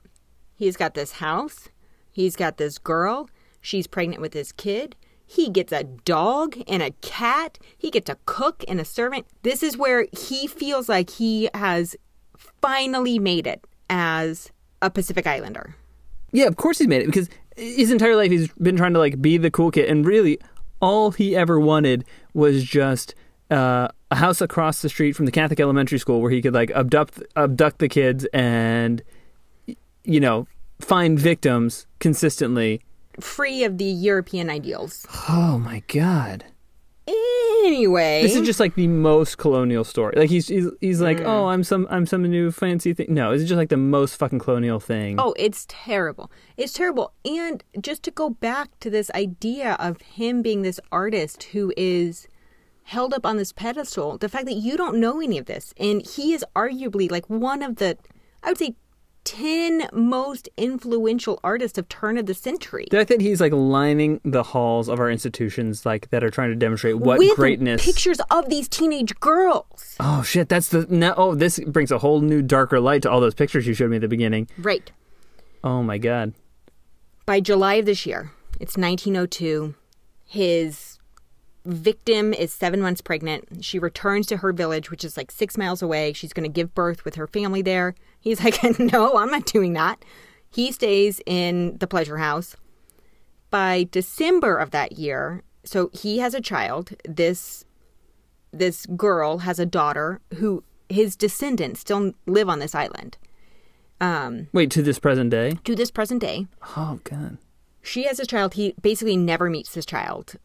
he's 0.61 0.77
got 0.77 0.93
this 0.93 1.13
house, 1.13 1.69
he's 2.11 2.35
got 2.35 2.57
this 2.57 2.77
girl, 2.77 3.27
she's 3.61 3.87
pregnant 3.87 4.21
with 4.21 4.33
his 4.33 4.51
kid. 4.51 4.95
He 5.25 5.49
gets 5.49 5.71
a 5.71 5.85
dog 5.85 6.57
and 6.67 6.83
a 6.83 6.91
cat. 7.01 7.57
He 7.77 7.89
gets 7.89 8.09
a 8.09 8.17
cook 8.25 8.65
and 8.67 8.79
a 8.81 8.85
servant. 8.85 9.25
This 9.43 9.63
is 9.63 9.77
where 9.77 10.05
he 10.11 10.45
feels 10.45 10.89
like 10.89 11.09
he 11.09 11.49
has 11.53 11.95
finally 12.61 13.17
made 13.17 13.47
it 13.47 13.65
as 13.89 14.51
a 14.81 14.89
Pacific 14.89 15.25
Islander. 15.25 15.75
yeah, 16.31 16.47
of 16.47 16.57
course 16.57 16.79
he's 16.79 16.87
made 16.87 17.01
it 17.01 17.05
because 17.05 17.29
his 17.55 17.91
entire 17.91 18.15
life 18.15 18.29
he's 18.29 18.49
been 18.53 18.75
trying 18.75 18.93
to 18.93 18.99
like 18.99 19.21
be 19.21 19.37
the 19.37 19.49
cool 19.49 19.71
kid, 19.71 19.89
and 19.89 20.05
really 20.05 20.37
all 20.79 21.11
he 21.11 21.35
ever 21.35 21.59
wanted 21.59 22.05
was 22.33 22.63
just 22.63 23.15
uh, 23.49 23.87
a 24.11 24.15
house 24.15 24.41
across 24.41 24.81
the 24.81 24.89
street 24.89 25.13
from 25.13 25.25
the 25.25 25.31
Catholic 25.31 25.59
elementary 25.59 25.97
school 25.97 26.21
where 26.21 26.31
he 26.31 26.41
could 26.41 26.53
like 26.53 26.71
abduct 26.71 27.23
abduct 27.35 27.79
the 27.79 27.89
kids 27.89 28.25
and 28.33 29.01
you 30.03 30.19
know 30.19 30.47
find 30.79 31.19
victims 31.19 31.87
consistently. 31.99 32.81
Free 33.19 33.63
of 33.63 33.77
the 33.77 33.85
European 33.85 34.49
ideals. 34.49 35.05
Oh 35.29 35.57
my 35.57 35.83
god. 35.87 36.45
Anyway. 37.07 38.21
This 38.21 38.35
is 38.35 38.45
just 38.45 38.59
like 38.59 38.75
the 38.75 38.87
most 38.87 39.37
colonial 39.37 39.83
story. 39.83 40.13
Like 40.15 40.29
he's 40.29 40.47
he's, 40.47 40.67
he's 40.79 41.01
like, 41.01 41.17
mm. 41.17 41.25
oh, 41.25 41.47
I'm 41.47 41.63
some 41.63 41.87
I'm 41.89 42.05
some 42.05 42.23
new 42.23 42.51
fancy 42.51 42.93
thing. 42.93 43.07
No, 43.13 43.31
it's 43.31 43.43
just 43.43 43.57
like 43.57 43.69
the 43.69 43.77
most 43.77 44.15
fucking 44.15 44.39
colonial 44.39 44.79
thing. 44.79 45.19
Oh, 45.19 45.33
it's 45.37 45.65
terrible. 45.67 46.31
It's 46.57 46.73
terrible. 46.73 47.13
And 47.25 47.63
just 47.79 48.03
to 48.03 48.11
go 48.11 48.29
back 48.29 48.79
to 48.79 48.89
this 48.89 49.11
idea 49.11 49.73
of 49.79 50.01
him 50.01 50.41
being 50.41 50.61
this 50.61 50.79
artist 50.91 51.43
who 51.43 51.73
is 51.77 52.27
held 52.83 53.13
up 53.13 53.25
on 53.25 53.37
this 53.37 53.51
pedestal, 53.51 54.17
the 54.17 54.29
fact 54.29 54.45
that 54.45 54.55
you 54.55 54.77
don't 54.77 54.99
know 54.99 55.21
any 55.21 55.37
of 55.37 55.45
this, 55.45 55.73
and 55.77 56.05
he 56.05 56.33
is 56.33 56.45
arguably 56.55 57.09
like 57.09 57.29
one 57.29 57.61
of 57.61 57.75
the, 57.77 57.97
I 58.43 58.49
would 58.49 58.57
say, 58.57 58.75
10 59.23 59.89
most 59.93 60.49
influential 60.57 61.39
artists 61.43 61.77
of 61.77 61.87
turn 61.89 62.17
of 62.17 62.25
the 62.25 62.33
century. 62.33 62.85
Fact 62.89 63.09
that 63.09 63.21
he's 63.21 63.39
like 63.39 63.53
lining 63.53 64.19
the 64.23 64.43
halls 64.43 64.89
of 64.89 64.99
our 64.99 65.09
institutions, 65.09 65.85
like 65.85 66.09
that 66.09 66.23
are 66.23 66.29
trying 66.29 66.49
to 66.49 66.55
demonstrate 66.55 66.97
what 66.97 67.19
with 67.19 67.35
greatness. 67.35 67.83
pictures 67.83 68.19
of 68.29 68.49
these 68.49 68.67
teenage 68.67 69.17
girls. 69.19 69.95
Oh 69.99 70.23
shit, 70.23 70.49
that's 70.49 70.69
the 70.69 70.87
now. 70.89 71.13
Oh, 71.17 71.35
this 71.35 71.59
brings 71.59 71.91
a 71.91 71.99
whole 71.99 72.21
new 72.21 72.41
darker 72.41 72.79
light 72.79 73.03
to 73.03 73.11
all 73.11 73.19
those 73.19 73.35
pictures 73.35 73.67
you 73.67 73.73
showed 73.73 73.89
me 73.89 73.97
at 73.97 74.01
the 74.01 74.07
beginning. 74.07 74.47
Right. 74.57 74.91
Oh 75.63 75.83
my 75.83 75.97
god. 75.97 76.33
By 77.25 77.39
July 77.39 77.75
of 77.75 77.85
this 77.85 78.05
year, 78.05 78.31
it's 78.59 78.77
1902. 78.77 79.75
His 80.25 80.97
victim 81.65 82.33
is 82.33 82.51
seven 82.51 82.81
months 82.81 83.01
pregnant. 83.01 83.63
She 83.63 83.77
returns 83.77 84.25
to 84.27 84.37
her 84.37 84.51
village, 84.51 84.89
which 84.89 85.03
is 85.03 85.17
like 85.17 85.29
six 85.31 85.57
miles 85.57 85.81
away. 85.81 86.13
She's 86.13 86.33
going 86.33 86.49
to 86.49 86.53
give 86.53 86.73
birth 86.73 87.05
with 87.05 87.15
her 87.15 87.27
family 87.27 87.61
there. 87.61 87.95
He's 88.21 88.43
like, 88.43 88.61
no, 88.79 89.17
I'm 89.17 89.29
not 89.31 89.45
doing 89.45 89.73
that. 89.73 90.03
He 90.49 90.71
stays 90.71 91.19
in 91.25 91.77
the 91.79 91.87
pleasure 91.87 92.17
house. 92.17 92.55
By 93.49 93.87
December 93.91 94.57
of 94.57 94.71
that 94.71 94.93
year, 94.93 95.43
so 95.65 95.89
he 95.93 96.19
has 96.19 96.33
a 96.33 96.39
child. 96.41 96.91
This 97.07 97.65
this 98.53 98.85
girl 98.85 99.39
has 99.39 99.59
a 99.59 99.65
daughter 99.65 100.21
who 100.35 100.63
his 100.89 101.15
descendants 101.17 101.79
still 101.81 102.13
live 102.25 102.47
on 102.49 102.59
this 102.59 102.75
island. 102.75 103.17
Um, 104.01 104.47
Wait, 104.53 104.71
to 104.71 104.81
this 104.81 104.99
present 104.99 105.29
day. 105.29 105.57
to 105.63 105.75
this 105.75 105.91
present 105.91 106.21
day, 106.21 106.47
Oh 106.77 106.99
god. 107.03 107.37
she 107.81 108.03
has 108.03 108.19
a 108.19 108.25
child. 108.25 108.53
He 108.55 108.73
basically 108.81 109.17
never 109.17 109.49
meets 109.49 109.73
this 109.73 109.85
child. 109.85 110.35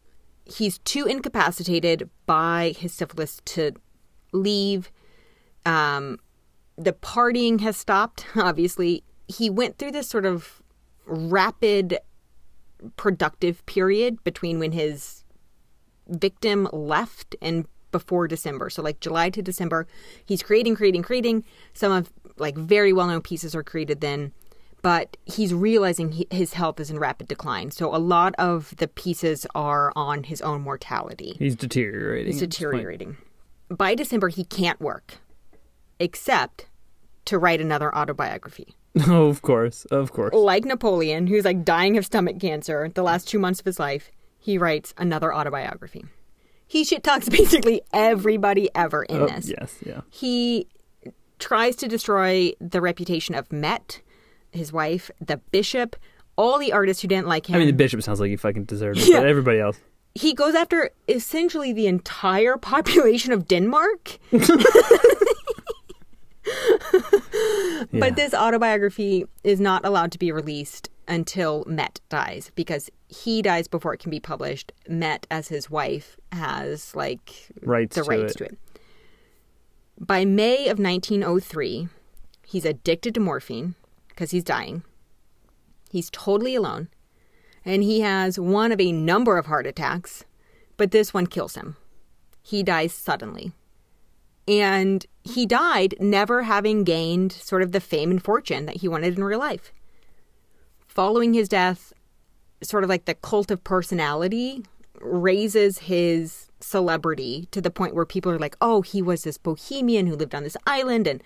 He's 0.45 0.77
too 0.79 1.05
incapacitated 1.05 2.09
by 2.25 2.73
his 2.77 2.93
syphilis 2.93 3.41
to 3.45 3.71
leave. 4.31 4.91
Um, 5.65 6.19
the 6.77 6.93
partying 6.93 7.61
has 7.61 7.77
stopped, 7.77 8.25
obviously. 8.35 9.03
He 9.27 9.49
went 9.49 9.77
through 9.77 9.91
this 9.91 10.07
sort 10.07 10.25
of 10.25 10.61
rapid 11.05 11.99
productive 12.95 13.65
period 13.65 14.23
between 14.23 14.59
when 14.59 14.71
his 14.71 15.23
victim 16.07 16.67
left 16.71 17.35
and 17.41 17.65
before 17.91 18.27
December. 18.27 18.69
So 18.69 18.81
like 18.81 18.99
July 18.99 19.29
to 19.31 19.41
December, 19.41 19.87
he's 20.25 20.43
creating, 20.43 20.75
creating, 20.75 21.03
creating. 21.03 21.43
Some 21.73 21.91
of 21.91 22.11
like 22.37 22.55
very 22.55 22.93
well 22.93 23.07
known 23.07 23.21
pieces 23.21 23.55
are 23.55 23.63
created 23.63 24.01
then, 24.01 24.31
but 24.81 25.17
he's 25.25 25.53
realizing 25.53 26.11
he, 26.13 26.27
his 26.29 26.53
health 26.53 26.79
is 26.79 26.89
in 26.89 26.99
rapid 26.99 27.27
decline. 27.27 27.71
So 27.71 27.93
a 27.93 27.97
lot 27.97 28.35
of 28.37 28.75
the 28.77 28.87
pieces 28.87 29.47
are 29.55 29.91
on 29.95 30.23
his 30.23 30.41
own 30.41 30.61
mortality. 30.61 31.35
He's 31.39 31.55
deteriorating. 31.55 32.31
He's 32.31 32.41
deteriorating. 32.41 33.17
By 33.69 33.95
December, 33.95 34.29
he 34.29 34.45
can't 34.45 34.79
work, 34.79 35.15
except 35.99 36.67
to 37.25 37.37
write 37.37 37.59
another 37.61 37.93
autobiography. 37.95 38.75
Oh, 39.07 39.27
of 39.29 39.41
course, 39.41 39.85
of 39.85 40.11
course. 40.11 40.33
Like 40.33 40.65
Napoleon, 40.65 41.27
who's 41.27 41.45
like 41.45 41.63
dying 41.65 41.97
of 41.97 42.05
stomach 42.05 42.39
cancer 42.39 42.89
the 42.93 43.03
last 43.03 43.27
two 43.27 43.39
months 43.39 43.59
of 43.59 43.65
his 43.65 43.79
life, 43.79 44.11
he 44.39 44.57
writes 44.57 44.93
another 44.97 45.33
autobiography. 45.33 46.05
He 46.67 46.83
shit 46.83 47.03
talks 47.03 47.29
basically 47.41 47.81
everybody 47.93 48.69
ever 48.75 49.03
in 49.03 49.21
Oh, 49.21 49.27
this. 49.27 49.49
yes, 49.49 49.75
yeah. 49.85 50.01
He 50.09 50.67
tries 51.39 51.75
to 51.77 51.87
destroy 51.87 52.51
the 52.59 52.81
reputation 52.81 53.35
of 53.35 53.51
Mette, 53.51 54.01
his 54.51 54.73
wife, 54.73 55.11
the 55.21 55.37
bishop, 55.51 55.95
all 56.35 56.57
the 56.57 56.71
artists 56.73 57.01
who 57.01 57.07
didn't 57.07 57.27
like 57.27 57.47
him. 57.47 57.55
I 57.55 57.59
mean, 57.59 57.67
the 57.67 57.73
bishop 57.73 58.01
sounds 58.03 58.19
like 58.19 58.29
he 58.29 58.35
fucking 58.35 58.65
deserved 58.65 58.99
it, 58.99 59.07
Yeah. 59.09 59.19
but 59.19 59.27
everybody 59.27 59.59
else. 59.59 59.79
he 60.15 60.33
goes 60.33 60.55
after 60.55 60.89
essentially 61.07 61.73
the 61.73 61.85
entire 61.87 62.57
population 62.57 63.31
of 63.33 63.47
Denmark. 63.47 64.17
Yeah. 67.97 68.09
But 68.09 68.15
this 68.15 68.33
autobiography 68.33 69.25
is 69.43 69.59
not 69.59 69.85
allowed 69.85 70.11
to 70.13 70.19
be 70.19 70.31
released 70.31 70.89
until 71.07 71.63
Mette 71.67 72.01
dies 72.09 72.51
because 72.55 72.89
he 73.07 73.41
dies 73.41 73.67
before 73.67 73.93
it 73.93 73.99
can 73.99 74.11
be 74.11 74.19
published. 74.19 74.71
Mette, 74.87 75.25
as 75.31 75.47
his 75.47 75.69
wife, 75.69 76.17
has 76.31 76.95
like 76.95 77.49
Rights 77.61 77.95
the 77.95 78.03
to 78.03 78.09
rights 78.09 78.35
it. 78.35 78.37
to 78.39 78.43
it. 78.45 78.57
By 79.99 80.25
May 80.25 80.67
of 80.67 80.79
1903, 80.79 81.87
he's 82.45 82.65
addicted 82.65 83.13
to 83.15 83.19
morphine 83.19 83.75
because 84.09 84.31
he's 84.31 84.43
dying. 84.43 84.83
He's 85.89 86.09
totally 86.11 86.55
alone. 86.55 86.89
And 87.65 87.83
he 87.83 88.01
has 88.01 88.39
one 88.39 88.71
of 88.71 88.79
a 88.79 88.91
number 88.91 89.37
of 89.37 89.47
heart 89.47 89.67
attacks, 89.67 90.23
but 90.77 90.91
this 90.91 91.13
one 91.13 91.27
kills 91.27 91.55
him. 91.55 91.75
He 92.41 92.63
dies 92.63 92.93
suddenly. 92.93 93.51
And 94.47 95.05
he 95.23 95.45
died 95.45 95.95
never 95.99 96.43
having 96.43 96.83
gained 96.83 97.31
sort 97.33 97.61
of 97.61 97.73
the 97.73 97.81
fame 97.81 98.11
and 98.11 98.23
fortune 98.23 98.65
that 98.65 98.77
he 98.77 98.87
wanted 98.87 99.17
in 99.17 99.23
real 99.23 99.39
life. 99.39 99.73
Following 100.87 101.33
his 101.33 101.49
death, 101.49 101.93
sort 102.63 102.83
of 102.83 102.89
like 102.89 103.05
the 103.05 103.15
cult 103.15 103.51
of 103.51 103.63
personality 103.63 104.63
raises 105.01 105.79
his 105.79 106.49
celebrity 106.59 107.47
to 107.51 107.61
the 107.61 107.69
point 107.69 107.93
where 107.93 108.05
people 108.05 108.31
are 108.31 108.39
like, 108.39 108.57
oh, 108.61 108.81
he 108.81 109.01
was 109.01 109.23
this 109.23 109.37
bohemian 109.37 110.07
who 110.07 110.15
lived 110.15 110.33
on 110.33 110.43
this 110.43 110.57
island 110.65 111.07
and 111.07 111.21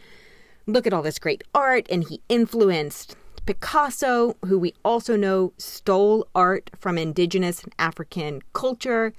look 0.67 0.85
at 0.85 0.93
all 0.93 1.01
this 1.01 1.19
great 1.19 1.43
art. 1.53 1.87
And 1.89 2.07
he 2.07 2.21
influenced 2.27 3.15
Picasso, 3.45 4.35
who 4.45 4.59
we 4.59 4.73
also 4.83 5.15
know 5.15 5.53
stole 5.57 6.27
art 6.35 6.69
from 6.79 6.97
indigenous 6.97 7.63
and 7.63 7.73
African 7.79 8.41
culture. 8.53 9.13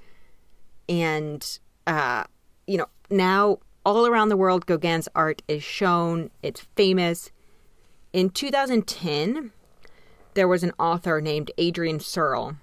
And, 0.87 1.59
uh, 1.87 2.25
you 2.67 2.77
know, 2.77 2.87
now 3.09 3.59
all 3.85 4.07
around 4.07 4.29
the 4.29 4.37
world, 4.37 4.65
Gauguin's 4.65 5.09
art 5.15 5.41
is 5.47 5.63
shown, 5.63 6.29
it's 6.41 6.67
famous. 6.75 7.31
In 8.11 8.29
2010, 8.29 9.51
there 10.33 10.47
was 10.47 10.63
an 10.63 10.73
author 10.79 11.21
named 11.21 11.51
Adrian 11.57 11.99
Searle, 11.99 12.55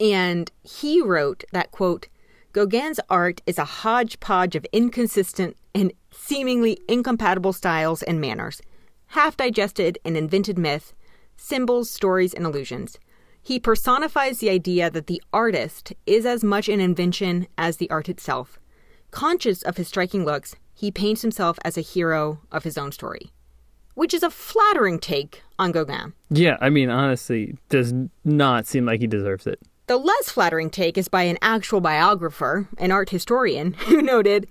and 0.00 0.50
he 0.62 1.00
wrote 1.00 1.44
that, 1.52 1.70
quote, 1.70 2.08
Gauguin's 2.52 3.00
art 3.10 3.42
is 3.46 3.58
a 3.58 3.64
hodgepodge 3.64 4.56
of 4.56 4.66
inconsistent 4.72 5.56
and 5.74 5.92
seemingly 6.10 6.78
incompatible 6.88 7.52
styles 7.52 8.02
and 8.02 8.20
manners, 8.20 8.62
half 9.08 9.36
digested 9.36 9.98
and 10.04 10.16
invented 10.16 10.58
myth, 10.58 10.94
symbols, 11.36 11.90
stories, 11.90 12.32
and 12.32 12.46
illusions. 12.46 12.98
He 13.42 13.60
personifies 13.60 14.38
the 14.38 14.50
idea 14.50 14.90
that 14.90 15.06
the 15.06 15.22
artist 15.32 15.92
is 16.06 16.24
as 16.24 16.42
much 16.42 16.68
an 16.68 16.80
invention 16.80 17.46
as 17.58 17.76
the 17.76 17.90
art 17.90 18.08
itself. 18.08 18.58
Conscious 19.16 19.62
of 19.62 19.78
his 19.78 19.88
striking 19.88 20.26
looks, 20.26 20.56
he 20.74 20.90
paints 20.90 21.22
himself 21.22 21.58
as 21.64 21.78
a 21.78 21.80
hero 21.80 22.38
of 22.52 22.64
his 22.64 22.76
own 22.76 22.92
story, 22.92 23.32
which 23.94 24.12
is 24.12 24.22
a 24.22 24.28
flattering 24.28 24.98
take 24.98 25.42
on 25.58 25.72
Gauguin. 25.72 26.12
Yeah, 26.28 26.58
I 26.60 26.68
mean, 26.68 26.90
honestly, 26.90 27.56
does 27.70 27.94
not 28.26 28.66
seem 28.66 28.84
like 28.84 29.00
he 29.00 29.06
deserves 29.06 29.46
it. 29.46 29.58
The 29.86 29.96
less 29.96 30.28
flattering 30.28 30.68
take 30.68 30.98
is 30.98 31.08
by 31.08 31.22
an 31.22 31.38
actual 31.40 31.80
biographer, 31.80 32.68
an 32.76 32.92
art 32.92 33.08
historian, 33.08 33.72
who 33.88 34.02
noted 34.02 34.48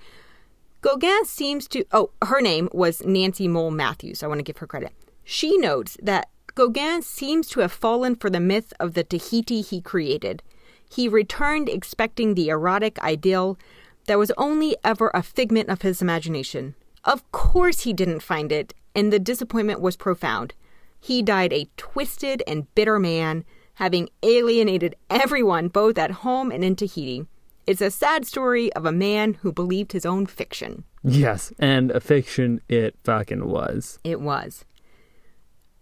Gauguin 0.81 1.25
seems 1.25 1.67
to. 1.67 1.85
Oh, 1.91 2.09
her 2.23 2.41
name 2.41 2.67
was 2.73 3.05
Nancy 3.05 3.47
Mowll 3.47 3.69
Mathews. 3.69 4.23
I 4.23 4.27
want 4.27 4.39
to 4.39 4.43
give 4.43 4.57
her 4.57 4.65
credit. 4.65 4.93
She 5.23 5.59
notes 5.59 5.95
that 6.01 6.27
Gauguin 6.55 7.03
seems 7.03 7.49
to 7.49 7.59
have 7.59 7.71
fallen 7.71 8.15
for 8.15 8.31
the 8.31 8.39
myth 8.39 8.73
of 8.79 8.95
the 8.95 9.03
Tahiti 9.03 9.61
he 9.61 9.79
created. 9.79 10.41
He 10.89 11.07
returned 11.07 11.69
expecting 11.69 12.33
the 12.33 12.49
erotic 12.49 12.97
ideal 13.03 13.59
that 14.07 14.17
was 14.17 14.31
only 14.37 14.75
ever 14.83 15.11
a 15.13 15.23
figment 15.23 15.69
of 15.69 15.81
his 15.81 16.01
imagination. 16.01 16.75
Of 17.03 17.29
course, 17.31 17.81
he 17.81 17.93
didn't 17.93 18.21
find 18.21 18.51
it, 18.51 18.73
and 18.95 19.11
the 19.11 19.19
disappointment 19.19 19.81
was 19.81 19.95
profound. 19.95 20.53
He 20.99 21.21
died 21.21 21.53
a 21.53 21.69
twisted 21.77 22.41
and 22.47 22.73
bitter 22.73 22.99
man, 22.99 23.45
having 23.75 24.09
alienated 24.23 24.95
everyone 25.09 25.67
both 25.67 25.97
at 25.97 26.11
home 26.11 26.51
and 26.51 26.63
in 26.63 26.75
Tahiti. 26.75 27.25
It's 27.67 27.81
a 27.81 27.91
sad 27.91 28.25
story 28.25 28.71
of 28.73 28.85
a 28.85 28.91
man 28.91 29.35
who 29.35 29.51
believed 29.51 29.91
his 29.91 30.05
own 30.05 30.25
fiction. 30.25 30.83
Yes, 31.03 31.51
and 31.59 31.91
a 31.91 31.99
fiction 31.99 32.61
it 32.69 32.95
fucking 33.03 33.47
was. 33.47 33.99
It 34.03 34.21
was. 34.21 34.65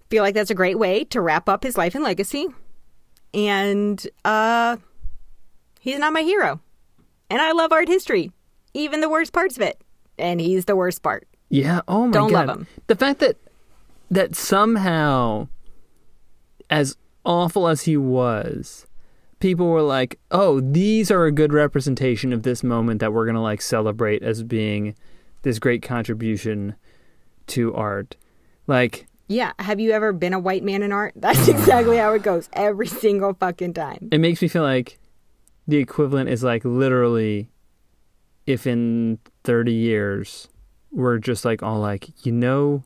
Feel 0.09 0.23
like 0.23 0.33
that's 0.33 0.51
a 0.51 0.55
great 0.55 0.77
way 0.77 1.03
to 1.05 1.21
wrap 1.21 1.47
up 1.49 1.63
his 1.63 1.77
life 1.77 1.95
and 1.95 2.03
legacy. 2.03 2.47
And 3.33 4.05
uh 4.23 4.77
he's 5.79 5.99
not 5.99 6.13
my 6.13 6.21
hero. 6.21 6.59
And 7.33 7.41
I 7.41 7.51
love 7.51 7.71
art 7.71 7.87
history, 7.87 8.31
even 8.75 9.01
the 9.01 9.09
worst 9.09 9.33
parts 9.33 9.55
of 9.57 9.63
it. 9.63 9.81
And 10.19 10.39
he's 10.39 10.65
the 10.65 10.75
worst 10.75 11.01
part. 11.01 11.27
Yeah. 11.49 11.81
Oh 11.87 12.05
my 12.05 12.11
god. 12.11 12.19
Don't 12.19 12.31
love 12.31 12.49
him. 12.49 12.67
The 12.85 12.95
fact 12.95 13.21
that 13.21 13.37
that 14.11 14.35
somehow, 14.35 15.47
as 16.69 16.95
awful 17.25 17.67
as 17.67 17.81
he 17.81 17.97
was, 17.97 18.85
people 19.39 19.65
were 19.67 19.81
like, 19.81 20.19
"Oh, 20.29 20.59
these 20.59 21.09
are 21.09 21.25
a 21.25 21.31
good 21.31 21.53
representation 21.53 22.33
of 22.33 22.43
this 22.43 22.63
moment 22.63 22.99
that 22.99 23.11
we're 23.11 23.25
gonna 23.25 23.41
like 23.41 23.63
celebrate 23.63 24.21
as 24.21 24.43
being 24.43 24.93
this 25.41 25.57
great 25.57 25.81
contribution 25.81 26.75
to 27.47 27.73
art." 27.73 28.15
Like, 28.67 29.07
Yeah, 29.27 29.53
have 29.57 29.79
you 29.79 29.89
ever 29.89 30.13
been 30.13 30.33
a 30.33 30.39
white 30.39 30.63
man 30.63 30.83
in 30.83 30.91
art? 30.91 31.13
That's 31.17 31.47
exactly 31.47 31.97
how 31.97 32.13
it 32.13 32.21
goes 32.21 32.47
every 32.53 32.85
single 32.87 33.33
fucking 33.33 33.73
time. 33.73 34.09
it 34.11 34.19
makes 34.19 34.39
me 34.39 34.47
feel 34.47 34.61
like 34.61 34.99
the 35.67 35.77
equivalent 35.77 36.29
is 36.29 36.43
like 36.43 36.63
literally, 36.65 37.49
if 38.45 38.65
in 38.67 39.19
thirty 39.43 39.73
years 39.73 40.49
we're 40.91 41.17
just 41.17 41.43
like 41.45 41.63
all 41.63 41.79
like, 41.79 42.25
you 42.25 42.31
know. 42.31 42.83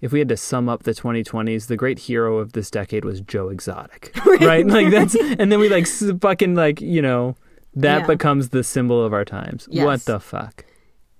if 0.00 0.12
we 0.12 0.18
had 0.20 0.28
to 0.28 0.36
sum 0.36 0.68
up 0.68 0.84
the 0.84 0.92
2020s, 0.92 1.66
the 1.66 1.76
great 1.76 1.98
hero 1.98 2.38
of 2.38 2.52
this 2.52 2.70
decade 2.70 3.04
was 3.04 3.20
Joe 3.20 3.48
Exotic, 3.48 4.12
right? 4.40 4.64
Like 4.66 4.90
that's, 4.90 5.14
and 5.38 5.50
then 5.52 5.58
we 5.58 5.68
like 5.68 5.86
fucking 6.20 6.54
like 6.54 6.80
you 6.80 7.02
know 7.02 7.36
that 7.74 8.00
Yeah. 8.02 8.06
becomes 8.06 8.48
the 8.50 8.62
symbol 8.64 9.04
of 9.04 9.12
our 9.12 9.24
times. 9.24 9.68
Yes. 9.70 9.84
What 9.84 10.00
the 10.06 10.20
fuck? 10.20 10.64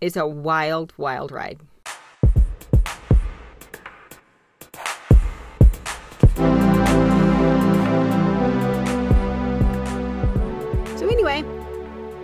It's 0.00 0.16
a 0.16 0.26
wild, 0.26 0.92
wild 0.96 1.32
ride. 1.32 1.58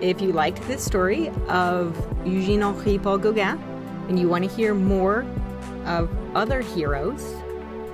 If 0.04 0.20
you 0.20 0.32
liked 0.32 0.60
this 0.68 0.84
story 0.84 1.30
of 1.48 1.96
Eugene 2.26 2.62
Henri 2.62 2.98
Paul 2.98 3.18
Gauguin 3.18 3.58
and 4.08 4.18
you 4.18 4.28
want 4.28 4.48
to 4.48 4.54
hear 4.54 4.74
more 4.74 5.24
of 5.86 6.10
other 6.36 6.60
heroes, 6.60 7.34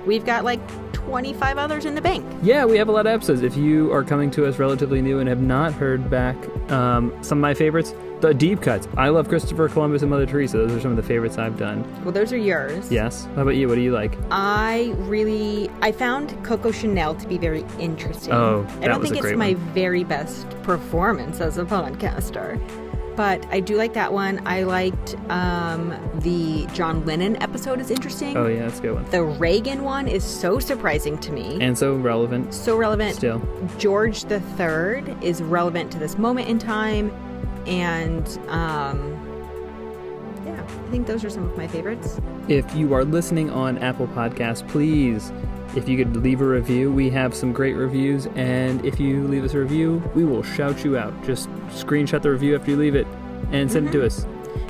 we've 0.05 0.25
got 0.25 0.43
like 0.43 0.59
25 0.91 1.57
others 1.57 1.85
in 1.85 1.95
the 1.95 2.01
bank. 2.01 2.25
Yeah, 2.43 2.65
we 2.65 2.77
have 2.77 2.89
a 2.89 2.91
lot 2.91 3.07
of 3.07 3.13
episodes. 3.13 3.41
If 3.41 3.55
you 3.55 3.91
are 3.93 4.03
coming 4.03 4.29
to 4.31 4.45
us 4.45 4.59
relatively 4.59 5.01
new 5.01 5.19
and 5.19 5.29
have 5.29 5.41
not 5.41 5.71
heard 5.71 6.09
back 6.09 6.35
um, 6.69 7.17
some 7.23 7.37
of 7.37 7.41
my 7.41 7.53
favorites, 7.53 7.93
the 8.21 8.33
deep 8.33 8.61
cuts. 8.61 8.87
I 8.97 9.09
love 9.09 9.27
Christopher 9.27 9.67
Columbus 9.67 10.01
and 10.03 10.09
Mother 10.11 10.25
Teresa. 10.25 10.57
Those 10.57 10.71
are 10.73 10.79
some 10.81 10.91
of 10.91 10.97
the 10.97 11.03
favorites 11.03 11.37
I've 11.37 11.57
done. 11.57 11.83
Well, 12.03 12.11
those 12.11 12.31
are 12.31 12.37
yours. 12.37 12.91
Yes. 12.91 13.25
How 13.35 13.41
about 13.41 13.55
you? 13.55 13.67
What 13.67 13.75
do 13.75 13.81
you 13.81 13.91
like? 13.91 14.17
I 14.31 14.93
really 14.99 15.69
I 15.81 15.91
found 15.91 16.41
Coco 16.43 16.71
Chanel 16.71 17.15
to 17.15 17.27
be 17.27 17.37
very 17.37 17.65
interesting. 17.79 18.33
Oh, 18.33 18.63
that 18.63 18.83
I 18.83 18.87
don't 18.87 19.01
was 19.01 19.11
think 19.11 19.23
a 19.25 19.27
it's 19.29 19.37
my 19.37 19.53
one. 19.53 19.73
very 19.73 20.03
best 20.03 20.49
performance 20.63 21.41
as 21.41 21.57
a 21.57 21.65
podcaster. 21.65 22.59
but 23.15 23.45
I 23.51 23.59
do 23.59 23.75
like 23.75 23.93
that 23.93 24.13
one. 24.13 24.41
I 24.47 24.63
liked 24.63 25.15
um, 25.29 25.93
the 26.19 26.65
John 26.73 27.05
Lennon 27.05 27.41
episode 27.43 27.81
is 27.81 27.91
interesting. 27.91 28.37
Oh 28.37 28.47
yeah, 28.47 28.63
that's 28.67 28.79
a 28.79 28.81
good 28.83 28.93
one. 28.95 29.09
The 29.11 29.23
Reagan 29.23 29.83
one 29.83 30.07
is 30.07 30.23
so 30.23 30.59
surprising 30.59 31.17
to 31.19 31.31
me. 31.31 31.57
And 31.61 31.77
so 31.77 31.95
relevant 31.95 32.53
so 32.53 32.77
relevant. 32.77 33.15
still. 33.15 33.41
George 33.77 34.23
the 34.25 34.39
Third 34.57 35.15
is 35.23 35.41
relevant 35.41 35.91
to 35.91 35.99
this 35.99 36.17
moment 36.17 36.47
in 36.47 36.57
time, 36.59 37.11
and 37.67 38.27
um, 38.47 39.17
yeah, 40.45 40.61
I 40.61 40.89
think 40.91 41.07
those 41.07 41.23
are 41.23 41.29
some 41.29 41.43
of 41.43 41.57
my 41.57 41.67
favorites. 41.67 42.19
If 42.47 42.73
you 42.75 42.93
are 42.93 43.05
listening 43.05 43.49
on 43.49 43.77
Apple 43.77 44.07
Podcasts, 44.07 44.67
please, 44.67 45.31
if 45.75 45.87
you 45.87 45.97
could 45.97 46.15
leave 46.17 46.41
a 46.41 46.45
review, 46.45 46.91
we 46.91 47.09
have 47.11 47.33
some 47.33 47.53
great 47.53 47.73
reviews. 47.73 48.27
And 48.35 48.83
if 48.85 48.99
you 48.99 49.27
leave 49.27 49.43
us 49.43 49.53
a 49.53 49.59
review, 49.59 50.03
we 50.15 50.25
will 50.25 50.43
shout 50.43 50.83
you 50.83 50.97
out. 50.97 51.13
Just 51.23 51.49
screenshot 51.69 52.21
the 52.21 52.31
review 52.31 52.55
after 52.55 52.71
you 52.71 52.77
leave 52.77 52.95
it 52.95 53.07
and 53.51 53.71
send 53.71 53.89
it 53.89 53.91
to 53.91 54.05
us. 54.05 54.25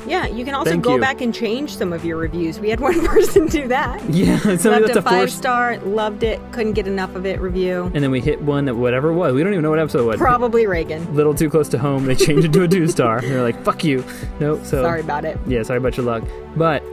Yeah, 0.07 0.25
you 0.27 0.43
can 0.43 0.55
also 0.55 0.71
Thank 0.71 0.83
go 0.83 0.95
you. 0.95 1.01
back 1.01 1.21
and 1.21 1.33
change 1.33 1.75
some 1.77 1.93
of 1.93 2.03
your 2.03 2.17
reviews. 2.17 2.59
We 2.59 2.69
had 2.69 2.79
one 2.79 3.05
person 3.07 3.45
do 3.47 3.67
that. 3.67 4.01
Yeah, 4.09 4.39
Loved 4.43 4.65
left 4.65 4.95
a 4.95 4.99
a 4.99 5.01
five 5.01 5.31
star, 5.31 5.77
loved 5.79 6.23
it, 6.23 6.39
couldn't 6.51 6.73
get 6.73 6.87
enough 6.87 7.15
of 7.15 7.25
it 7.25 7.39
review. 7.39 7.91
And 7.93 8.03
then 8.03 8.09
we 8.11 8.19
hit 8.19 8.41
one 8.41 8.65
that 8.65 8.75
whatever 8.75 9.09
it 9.09 9.13
was. 9.15 9.33
We 9.33 9.43
don't 9.43 9.53
even 9.53 9.63
know 9.63 9.69
what 9.69 9.79
episode 9.79 10.01
it 10.01 10.05
was. 10.05 10.17
Probably 10.17 10.65
Reagan. 10.67 11.15
little 11.15 11.33
too 11.35 11.49
close 11.49 11.69
to 11.69 11.77
home. 11.79 12.05
They 12.05 12.15
changed 12.15 12.45
it 12.45 12.53
to 12.53 12.63
a 12.63 12.67
two 12.67 12.87
star. 12.87 13.21
They're 13.21 13.41
like, 13.43 13.63
"Fuck 13.63 13.83
you." 13.83 14.03
No, 14.39 14.57
so 14.63 14.81
Sorry 14.81 15.01
about 15.01 15.23
it. 15.25 15.37
Yeah, 15.47 15.63
sorry 15.63 15.77
about 15.77 15.95
your 15.97 16.05
luck. 16.05 16.23
But 16.55 16.83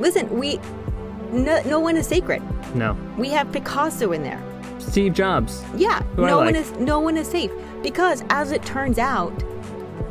Listen, 0.00 0.28
we 0.38 0.58
no, 1.32 1.62
no 1.66 1.80
one 1.80 1.96
is 1.96 2.06
sacred. 2.06 2.42
no, 2.74 2.96
We 3.16 3.30
have 3.30 3.50
Picasso 3.52 4.12
in 4.12 4.22
there. 4.22 4.42
Steve 4.78 5.14
Jobs. 5.14 5.64
Yeah, 5.76 6.02
no 6.18 6.38
one 6.38 6.54
is 6.56 6.70
no 6.72 7.00
one 7.00 7.16
is 7.16 7.26
safe 7.28 7.50
because 7.82 8.22
as 8.30 8.52
it 8.52 8.62
turns 8.64 8.98
out, 8.98 9.32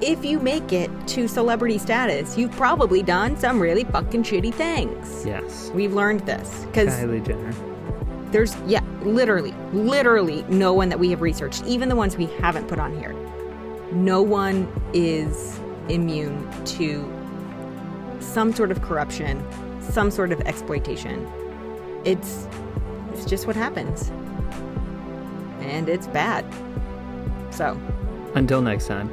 if 0.02 0.26
you 0.26 0.40
make 0.40 0.74
it 0.74 0.90
to 1.08 1.28
celebrity 1.28 1.78
status, 1.78 2.38
you've 2.38 2.52
probably 2.52 3.02
done 3.02 3.38
some 3.38 3.60
really 3.62 3.84
fucking 3.86 4.24
shitty 4.24 4.54
things. 4.54 5.26
Yes, 5.26 5.72
We've 5.74 5.94
learned 5.94 6.22
this 6.22 6.66
because 6.66 6.90
Kylie 6.94 7.26
Jenner. 7.26 7.54
there's 8.32 8.56
yeah, 8.68 8.84
literally, 9.04 9.54
literally 9.72 10.44
no 10.50 10.74
one 10.74 10.90
that 10.90 11.00
we 11.00 11.10
have 11.12 11.22
researched, 11.22 11.64
even 11.66 11.90
the 11.90 11.96
ones 11.96 12.18
we 12.18 12.26
haven't 12.26 12.68
put 12.68 12.80
on 12.80 12.98
here. 12.98 13.14
No 13.92 14.22
one 14.22 14.68
is 14.94 15.60
immune 15.90 16.50
to 16.66 17.12
some 18.20 18.52
sort 18.54 18.72
of 18.72 18.82
corruption, 18.82 19.44
some 19.82 20.10
sort 20.12 20.32
of 20.32 20.42
exploitation. 20.42 21.28
It's 22.04 22.48
it's 23.14 23.26
just 23.26 23.48
what 23.48 23.56
happens. 23.56 24.12
And 25.62 25.88
it's 25.88 26.08
bad. 26.08 26.46
So, 27.52 27.80
Until 28.36 28.62
next 28.62 28.88
time, 28.88 29.10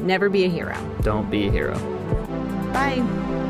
never 0.00 0.28
be 0.28 0.44
a 0.44 0.48
hero. 0.48 0.76
don't 1.02 1.30
be 1.30 1.48
a 1.48 1.50
hero. 1.50 1.78
Bye. 2.72 3.46